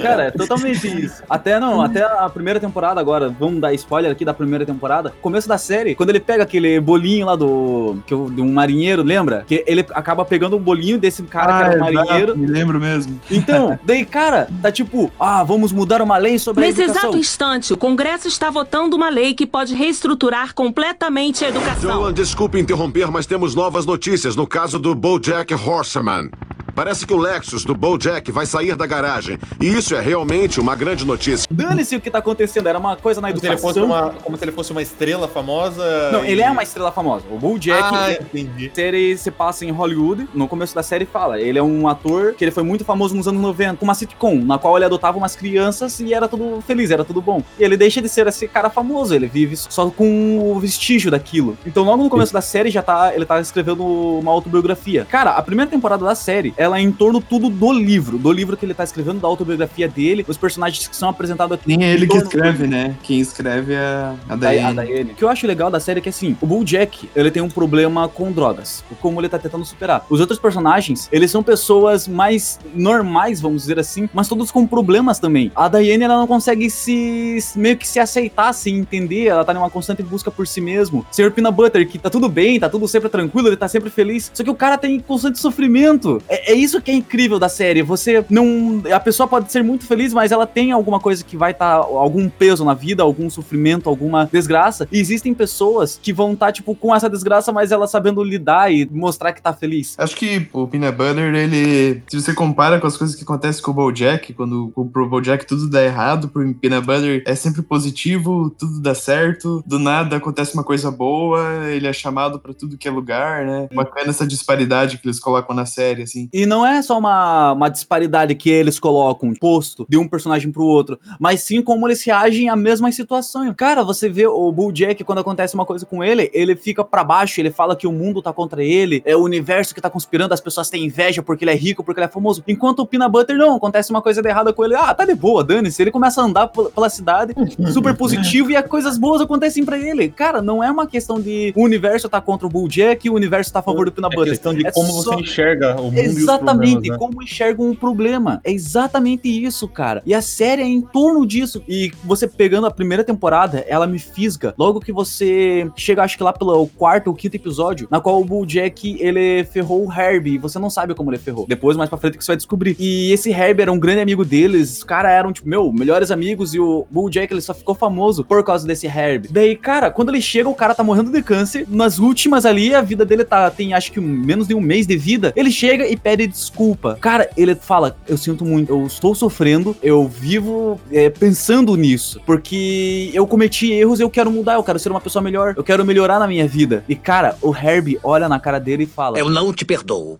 Cara, 0.03 0.25
é 0.25 0.31
totalmente 0.31 0.87
isso. 1.05 1.23
Até 1.29 1.59
não, 1.61 1.81
até 1.81 2.03
a 2.03 2.29
primeira 2.29 2.59
temporada 2.59 3.01
agora, 3.01 3.29
vamos 3.39 3.61
dar 3.61 3.73
spoiler 3.75 4.11
aqui 4.11 4.25
da 4.25 4.35
primeira 4.35 4.65
temporada. 4.67 5.13
Começo 5.21 5.49
da 5.49 5.59
série, 5.59 5.95
quando 5.95 6.11
ele 6.11 6.21
pega 6.21 6.43
aquele 6.43 6.81
bolinho 6.81 7.27
lá 7.27 7.37
do. 7.37 7.97
Que, 8.07 8.15
o- 8.15 8.31
de 8.31 8.41
um 8.41 8.53
marinheiro, 8.53 9.03
lembra? 9.03 9.45
Que 9.47 9.63
ele 9.67 9.85
acaba 9.93 10.25
pegando 10.25 10.57
um 10.57 10.61
bolinho 10.61 10.99
desse 10.99 11.23
cara 11.25 11.47
que 11.47 11.65
era 11.75 11.81
um 11.81 11.85
Ah, 11.85 11.91
exato, 11.91 12.07
marinheiro. 12.09 12.39
Me 12.39 12.47
lembro 12.47 12.81
mesmo. 12.81 13.21
Então, 13.31 13.79
daí, 13.85 14.05
cara, 14.05 14.49
tá 14.63 14.71
tipo, 14.73 15.11
ah, 15.21 15.43
vamos 15.45 15.73
mudar 15.73 16.01
uma 16.03 16.17
lei 16.17 16.39
sobre 16.39 16.65
a 16.65 16.67
Nesse 16.69 16.83
educação. 16.83 17.03
exato 17.11 17.19
instante, 17.19 17.73
o 17.73 17.77
Congresso 17.77 18.29
está 18.29 18.51
votando 18.51 18.97
uma 18.97 19.09
lei 19.11 19.35
que 19.35 19.47
pode 19.47 19.75
reestruturar 19.75 20.55
completamente 20.55 21.45
a 21.45 21.49
educação. 21.49 21.91
Joan, 21.91 22.13
desculpe 22.13 22.59
interromper, 22.59 23.11
mas 23.11 23.27
temos 23.27 23.55
novas 23.55 23.85
notícias 23.87 24.35
no 24.37 24.47
caso 24.47 24.79
do 24.79 24.95
BoJack 24.95 25.55
Horseman. 25.55 26.31
Parece 26.75 27.07
que 27.07 27.13
o 27.15 27.17
Lexus 27.17 27.65
do 27.65 27.75
BoJack 27.75 28.31
vai 28.33 28.47
sair 28.47 28.75
da 28.75 28.87
garagem. 28.87 29.39
E 29.61 29.67
isso 29.67 29.95
é 29.95 30.01
realmente 30.01 30.61
uma 30.61 30.75
grande 30.75 31.05
notícia. 31.05 31.47
Dane-se 31.51 31.97
o 31.97 32.01
que 32.01 32.11
tá 32.11 32.19
acontecendo, 32.19 32.67
era 32.69 32.79
uma 32.79 32.97
coisa 32.97 33.21
na 33.21 33.29
Como 33.29 33.41
se, 33.41 33.47
ele 33.47 33.55
educação. 33.55 33.73
fosse 33.75 33.85
uma, 33.87 34.11
como 34.23 34.37
se 34.37 34.45
ele 34.45 34.53
fosse 34.53 34.73
uma 34.73 34.83
estrela 34.83 35.29
famosa. 35.29 36.11
Não, 36.11 36.25
e- 36.25 36.31
ele 36.31 36.43
é 36.43 36.51
uma 36.51 36.63
estrela 36.63 36.91
famosa. 36.91 37.25
O 37.31 37.39
BoJack, 37.39 37.83
Ah, 37.95 38.11
ele- 38.11 38.21
entendi. 38.35 38.71
A 38.73 38.75
série 38.75 39.17
se 39.17 39.31
passa 39.31 39.65
em 39.65 39.71
Hollywood. 39.71 40.29
No 40.35 40.49
começo 40.49 40.75
da 40.75 40.83
série 40.83 41.05
fala, 41.07 41.41
ele 41.41 41.59
é 41.59 41.63
um 41.63 41.87
ator 41.89 42.35
que 42.35 42.45
ele 42.45 42.51
foi 42.51 42.63
muito 42.63 42.85
famoso 42.85 43.15
nos 43.15 43.29
anos 43.29 43.41
90, 43.41 43.77
com 43.77 43.85
uma 43.85 43.95
sitcom, 43.95 44.37
na 44.45 44.59
qual 44.59 44.77
ele 44.77 44.85
adotava 44.85 45.17
umas 45.17 45.37
crianças 45.37 46.01
e 46.01 46.13
era 46.13 46.27
tudo 46.29 46.61
feliz, 46.67 46.91
era 46.91 47.05
tudo 47.05 47.21
bom. 47.23 47.43
E 47.59 47.63
ele 47.65 47.77
deixa 47.77 48.03
de 48.03 48.09
ser 48.09 48.27
esse 48.27 48.49
cara 48.49 48.69
famoso, 48.71 49.15
ele 49.15 49.27
vive 49.27 49.57
só 49.57 49.89
com 49.91 50.39
o 50.53 50.59
vestígio 50.59 51.11
daquilo. 51.11 51.57
Então 51.67 51.85
logo 51.85 52.03
no 52.03 52.11
começo 52.11 52.33
da 52.33 52.41
série 52.41 52.71
já 52.71 52.83
tá, 52.83 53.13
ele 53.15 53.25
tá 53.25 53.41
escrevendo 53.41 53.85
uma 53.85 54.33
autobiografia. 54.33 55.07
Cara, 55.11 55.31
a 55.33 55.43
primeira 55.43 55.71
temporada 55.71 56.05
da 56.05 56.15
série, 56.15 56.55
ela 56.65 56.79
é 56.79 56.81
em 56.81 56.91
torno 56.91 57.21
tudo 57.21 57.49
do 57.49 57.73
livro, 57.73 58.19
do 58.19 58.33
livro 58.33 58.57
que 58.57 58.65
ele 58.65 58.75
tá 58.75 58.85
escrevendo, 58.85 59.21
da 59.21 59.29
autobiografia 59.29 59.89
dele, 59.89 60.25
os 60.27 60.37
personagens 60.37 60.89
que 60.89 60.97
são 60.97 61.09
apresentados 61.09 61.55
aqui. 61.55 61.69
Nem 61.69 61.85
é 61.85 61.93
ele 61.93 62.07
que 62.07 62.17
escreve, 62.17 62.67
né? 62.67 62.97
Quem 63.03 63.21
escreve 63.21 63.75
é 63.75 64.15
a 64.29 64.31
da, 64.31 64.37
Daiane. 64.37 64.81
a 64.81 64.83
Daiane. 64.83 65.13
O 65.13 65.15
que 65.15 65.25
eu 65.25 65.29
acho 65.29 65.47
legal 65.47 65.71
da 65.71 65.79
série 65.79 65.99
é 65.99 66.03
que, 66.03 66.09
assim, 66.09 66.37
o 66.41 66.47
BoJack, 66.47 67.11
ele 67.15 67.31
tem 67.31 67.43
um 67.43 67.51
problema 67.51 68.09
com 68.09 68.33
drogas. 68.33 68.85
Como 69.01 69.21
ele 69.21 69.29
tá 69.29 69.39
tentando 69.39 69.65
superar. 69.65 70.05
Os 70.09 70.21
outros 70.21 70.39
personagens, 70.39 71.09
eles 71.13 71.31
são 71.31 71.43
pessoas 71.43 72.09
mais 72.09 72.59
normais, 72.75 73.41
vamos 73.41 73.63
dizer 73.63 73.79
assim, 73.79 74.09
mas 74.13 74.29
todos 74.29 74.51
com 74.51 74.67
problemas 74.67 75.19
também. 75.19 75.53
A 75.55 75.69
Daiane, 75.69 76.05
ela 76.05 76.17
não 76.17 76.27
consegue 76.27 76.71
se... 76.71 77.39
meio 77.57 77.77
que 77.77 77.87
se 77.87 78.01
aceitar, 78.01 78.53
se 78.53 78.71
entender. 78.71 79.27
Ela 79.27 79.45
tá 79.45 79.53
numa 79.53 79.71
constante 79.71 80.03
busca 80.03 80.31
por 80.31 80.47
si 80.47 80.61
mesmo. 80.61 81.05
Sr. 81.11 81.31
Peanut 81.31 81.55
Butter, 81.55 81.87
que 81.89 81.99
tá 81.99 82.09
tudo 82.09 82.29
bem, 82.29 82.59
tá 82.59 82.69
tudo 82.69 82.89
sempre 82.89 83.09
tranquilo, 83.09 83.49
ele 83.49 83.57
tá 83.57 83.69
sempre 83.69 83.91
feliz. 83.91 84.31
Só 84.33 84.43
que 84.43 84.51
o 84.51 84.55
cara 84.55 84.79
tem 84.79 84.99
constante 85.01 85.39
sofrimento. 85.39 86.23
É, 86.29 86.53
é 86.53 86.54
isso 86.55 86.81
que 86.81 86.91
é 86.91 86.95
incrível 86.95 87.39
da 87.39 87.49
série. 87.49 87.83
Você 87.83 88.25
não... 88.31 88.83
A 88.93 89.01
pessoa 89.01 89.29
pode 89.29 89.51
ser 89.51 89.63
muito 89.63 89.85
feliz, 89.87 90.13
mas 90.13 90.33
ela 90.33 90.47
tem 90.47 90.73
alguma 90.73 91.01
coisa 91.01 91.25
que 91.25 91.37
vai 91.37 91.53
estar... 91.53 91.77
algum 91.77 92.29
peso 92.29 92.65
na 92.65 92.75
vida, 92.75 93.03
algum 93.03 93.29
sofrimento, 93.29 93.89
alguma 93.89 94.29
desgraça. 94.33 94.89
E 94.91 94.99
existem 94.99 95.35
pessoas 95.35 95.99
que 96.03 96.13
vão 96.13 96.33
estar, 96.33 96.53
tipo, 96.53 96.75
com 96.75 96.95
essa 96.95 97.09
desgraça, 97.09 97.53
mas 97.53 97.73
ela 97.73 97.87
sabendo 97.87 98.23
lidar 98.23 98.73
e 98.73 98.89
mostrar 98.91 99.33
que 99.33 99.43
tá 99.43 99.53
feliz. 99.53 99.95
Acho 99.99 100.17
que 100.17 100.49
o 100.53 100.67
Peanut 100.67 100.97
Butter, 100.97 101.35
ele. 101.35 102.03
Se 102.09 102.21
você 102.21 102.35
compara 102.35 102.81
com 102.81 102.87
as 102.87 102.97
coisas 102.97 103.17
que 103.17 103.23
acontecem 103.23 103.63
com 103.63 103.71
o 103.71 103.75
Bojack, 103.75 104.33
quando 104.33 104.73
pro 104.93 105.09
Bojack 105.09 105.47
tudo 105.47 105.69
dá 105.69 105.83
errado, 105.83 106.29
pro 106.29 106.55
Peanut 106.55 106.87
Butter 106.87 107.23
é 107.27 107.35
sempre 107.35 107.63
positivo, 107.63 108.51
tudo 108.51 108.81
dá 108.81 108.95
certo, 108.95 109.63
do 109.67 109.79
nada 109.79 110.17
acontece 110.17 110.55
uma 110.55 110.65
coisa 110.65 110.91
boa, 110.91 111.67
ele 111.69 111.87
é 111.87 111.93
chamado 111.93 112.39
pra 112.39 112.53
tudo 112.53 112.79
que 112.79 112.89
é 112.89 112.91
lugar, 112.91 113.45
né? 113.45 113.69
Bacana 113.75 114.11
essa 114.11 114.27
disparidade 114.27 114.99
que 114.99 115.07
eles 115.07 115.21
colocam 115.21 115.55
na 115.55 115.67
série, 115.67 116.03
assim. 116.03 116.29
E 116.33 116.44
não 116.47 116.67
é 116.67 116.83
só 116.83 116.99
uma, 116.99 117.53
uma 117.53 117.69
disparidade 117.69 118.35
que 118.35 118.51
eles 118.51 118.79
colocam, 118.79 119.33
posto, 119.35 119.87
de 119.89 119.97
um 119.97 120.07
personagem 120.09 120.51
pro 120.51 120.65
outro, 120.65 120.99
mas 121.19 121.43
sim 121.43 121.63
como 121.63 121.87
eles 121.87 122.03
reagem 122.05 122.49
à 122.49 122.57
mesma 122.57 122.91
situação. 122.93 123.53
Cara, 123.55 123.83
você 123.83 124.09
vê 124.09 124.27
o 124.27 124.51
Bojack, 124.53 125.03
quando 125.05 125.19
acontece 125.19 125.55
uma 125.55 125.65
coisa 125.67 125.85
com 125.87 126.03
ele, 126.03 126.31
ele 126.33 126.57
fica 126.57 126.85
pra 126.85 127.05
baixo, 127.05 127.41
ele 127.41 127.51
fala 127.51 127.77
que 127.77 127.87
o 127.87 127.93
mundo 127.93 128.23
tá 128.23 128.33
contra 128.33 128.63
ele, 128.63 129.03
é 129.05 129.17
o 129.17 129.21
universo 129.23 129.75
que 129.75 129.81
tá 129.81 129.91
conspirando, 129.91 130.35
as 130.35 130.41
pessoas 130.41 130.69
têm 130.71 130.85
inveja 130.85 131.23
porque 131.23 131.45
ele 131.45 131.51
é 131.51 131.57
rico, 131.57 131.83
porque 131.85 132.01
ele 132.01 132.07
é 132.07 132.11
famoso. 132.11 132.43
Enquanto 132.47 132.81
o 132.81 132.87
Peanut 132.87 133.11
Butter, 133.11 133.37
não, 133.37 133.57
acontece 133.57 133.91
uma 133.91 134.03
coisa 134.03 134.21
de 134.23 134.29
errada 134.29 134.53
com 134.53 134.65
ele, 134.65 134.75
ah, 134.75 134.93
tá 134.95 135.05
de 135.05 135.15
boa, 135.15 135.43
dane-se. 135.45 135.83
Ele 135.83 135.91
começa 135.91 136.21
a 136.21 136.25
andar 136.25 136.49
pel- 136.49 136.71
pela 136.71 136.89
cidade, 136.89 137.35
super 137.73 137.97
positivo, 137.97 138.51
e 138.51 138.57
as 138.57 138.67
coisas 138.67 138.97
boas 138.99 139.21
acontecem 139.21 139.65
pra 139.65 139.79
ele. 139.79 140.09
Cara, 140.09 140.41
não 140.43 140.63
é 140.63 140.71
uma 140.71 140.87
questão 140.87 141.21
de 141.21 141.53
o 141.57 141.63
universo 141.63 142.09
tá 142.09 142.21
contra 142.21 142.47
o 142.47 142.51
Bojack 142.51 143.07
e 143.07 143.11
o 143.11 143.15
universo 143.15 143.53
tá 143.53 143.59
a 143.61 143.63
favor 143.63 143.87
do 143.87 143.93
Peanut 143.93 144.13
É 144.15 144.17
Butter. 144.17 144.33
questão 144.33 144.55
de 144.55 144.67
É 144.67 144.73
como 144.73 144.89
só- 144.93 145.13
você 145.15 145.21
enxerga 145.21 145.81
o 145.81 145.85
mundo 145.85 145.99
Exatamente, 145.99 146.19
e 146.21 146.23
os 146.23 146.25
problemas, 146.39 146.89
né? 146.89 146.99
como 146.99 147.23
enxergam 147.23 147.69
um 147.69 147.75
problema. 147.75 148.41
É 148.45 148.53
exatamente 148.53 149.29
isso, 149.29 149.69
cara. 149.69 150.03
E 150.07 150.15
a 150.15 150.23
série 150.23 150.63
é 150.63 150.67
em 150.67 150.81
torno 150.81 151.27
disso. 151.27 151.63
E 151.69 151.93
você 152.05 152.27
pegando 152.27 152.67
a 152.67 152.71
primeira 152.71 153.05
temporada, 153.05 153.65
ela 153.69 153.87
me 153.87 153.99
fisga. 153.99 154.55
Logo 154.59 154.81
que 154.81 154.93
você 154.93 155.71
chega, 155.77 156.03
acho 156.03 156.17
que 156.17 156.23
lá 156.23 156.33
pelo 156.33 156.67
quarto 156.69 157.09
ou 157.09 157.15
quinto 157.15 157.37
episódio, 157.37 157.89
na 157.91 158.01
qual 158.01 158.21
o 158.21 158.25
Bojack, 158.25 158.97
ele 159.01 159.45
ferrou 159.45 159.87
o 159.87 159.93
Herbie. 159.93 160.35
E 160.35 160.39
você 160.39 160.59
não 160.59 160.71
sabe 160.71 160.95
como 160.95 161.11
ele 161.11 161.19
ferrou. 161.19 161.47
Depois, 161.47 161.77
mais 161.77 161.89
pra 161.89 161.99
frente, 161.99 162.19
que 162.19 162.25
você 162.25 162.33
vai 162.33 162.37
descobrir. 162.37 162.77
E 162.79 163.13
esse 163.13 163.31
Herbie 163.31 163.63
era 163.63 163.73
um 163.73 163.79
grande 163.79 164.01
amigo 164.01 164.25
deles. 164.25 164.79
Os 164.79 164.85
caras 164.85 165.13
eram, 165.13 165.33
tipo, 165.33 165.49
meu, 165.49 165.73
melhores 165.73 166.11
amigos. 166.11 166.55
E 166.55 166.61
o 166.61 166.87
Bojack, 166.91 167.33
ele 167.33 167.41
só 167.41 167.55
ficou 167.55 167.75
famoso 167.75 168.25
por 168.25 168.43
causa 168.45 168.67
desse 168.67 168.87
Herbie. 168.87 169.29
Daí, 169.31 169.57
cara, 169.57 169.91
quando 169.91 170.11
ele 170.11 170.21
chega, 170.21 170.49
o 170.49 170.55
cara 170.55 170.75
tá 170.75 170.83
morrendo 170.83 171.11
de 171.11 171.23
câncer. 171.23 171.67
Nas 171.69 171.99
últimas 171.99 172.47
ali, 172.47 172.75
a 172.75 172.83
vida 172.83 173.05
dele 173.05 173.25
tá, 173.25 173.51
tem 173.51 173.75
acho 173.75 173.93
que 173.93 174.01
menos 174.01 174.49
de 174.49 174.55
um 174.55 174.61
mês 174.61 174.87
de 174.87 174.97
vida. 174.97 175.33
Ele 175.37 175.51
chega 175.51 175.87
e 175.87 175.97
pede 175.97 176.24
desculpa. 176.27 176.97
Cara, 177.01 177.31
ele 177.37 177.55
fala: 177.55 177.97
Eu 178.07 178.17
sinto 178.17 178.45
muito, 178.45 178.73
eu 178.73 178.87
estou 178.87 179.15
sofrendo, 179.15 179.77
eu 179.83 180.07
vivo 180.07 180.81
é, 180.91 181.11
pensando 181.11 181.77
nisso. 181.77 182.21
Porque 182.25 183.11
eu 183.13 183.27
cometi 183.27 183.73
erros, 183.73 184.01
eu 184.01 184.11
quero 184.11 184.31
mudar, 184.31 184.55
eu 184.55 184.63
quero 184.63 184.79
ser 184.79 184.91
uma 184.91 185.01
pessoa 185.01 185.23
melhor, 185.23 185.55
eu 185.57 185.65
quero 185.65 185.85
melhorar 185.85 186.19
na 186.19 186.27
minha 186.27 186.47
vida. 186.47 186.85
E, 186.89 186.95
cara, 186.95 187.37
o 187.41 187.55
Herbie 187.55 187.99
olha 188.03 188.29
na 188.29 188.41
cara 188.41 188.59
dele 188.59 188.85
e 188.85 188.87
fala: 188.87 189.19
Eu 189.19 189.29
não 189.29 189.53
te 189.53 189.65
perdoo. 189.65 190.19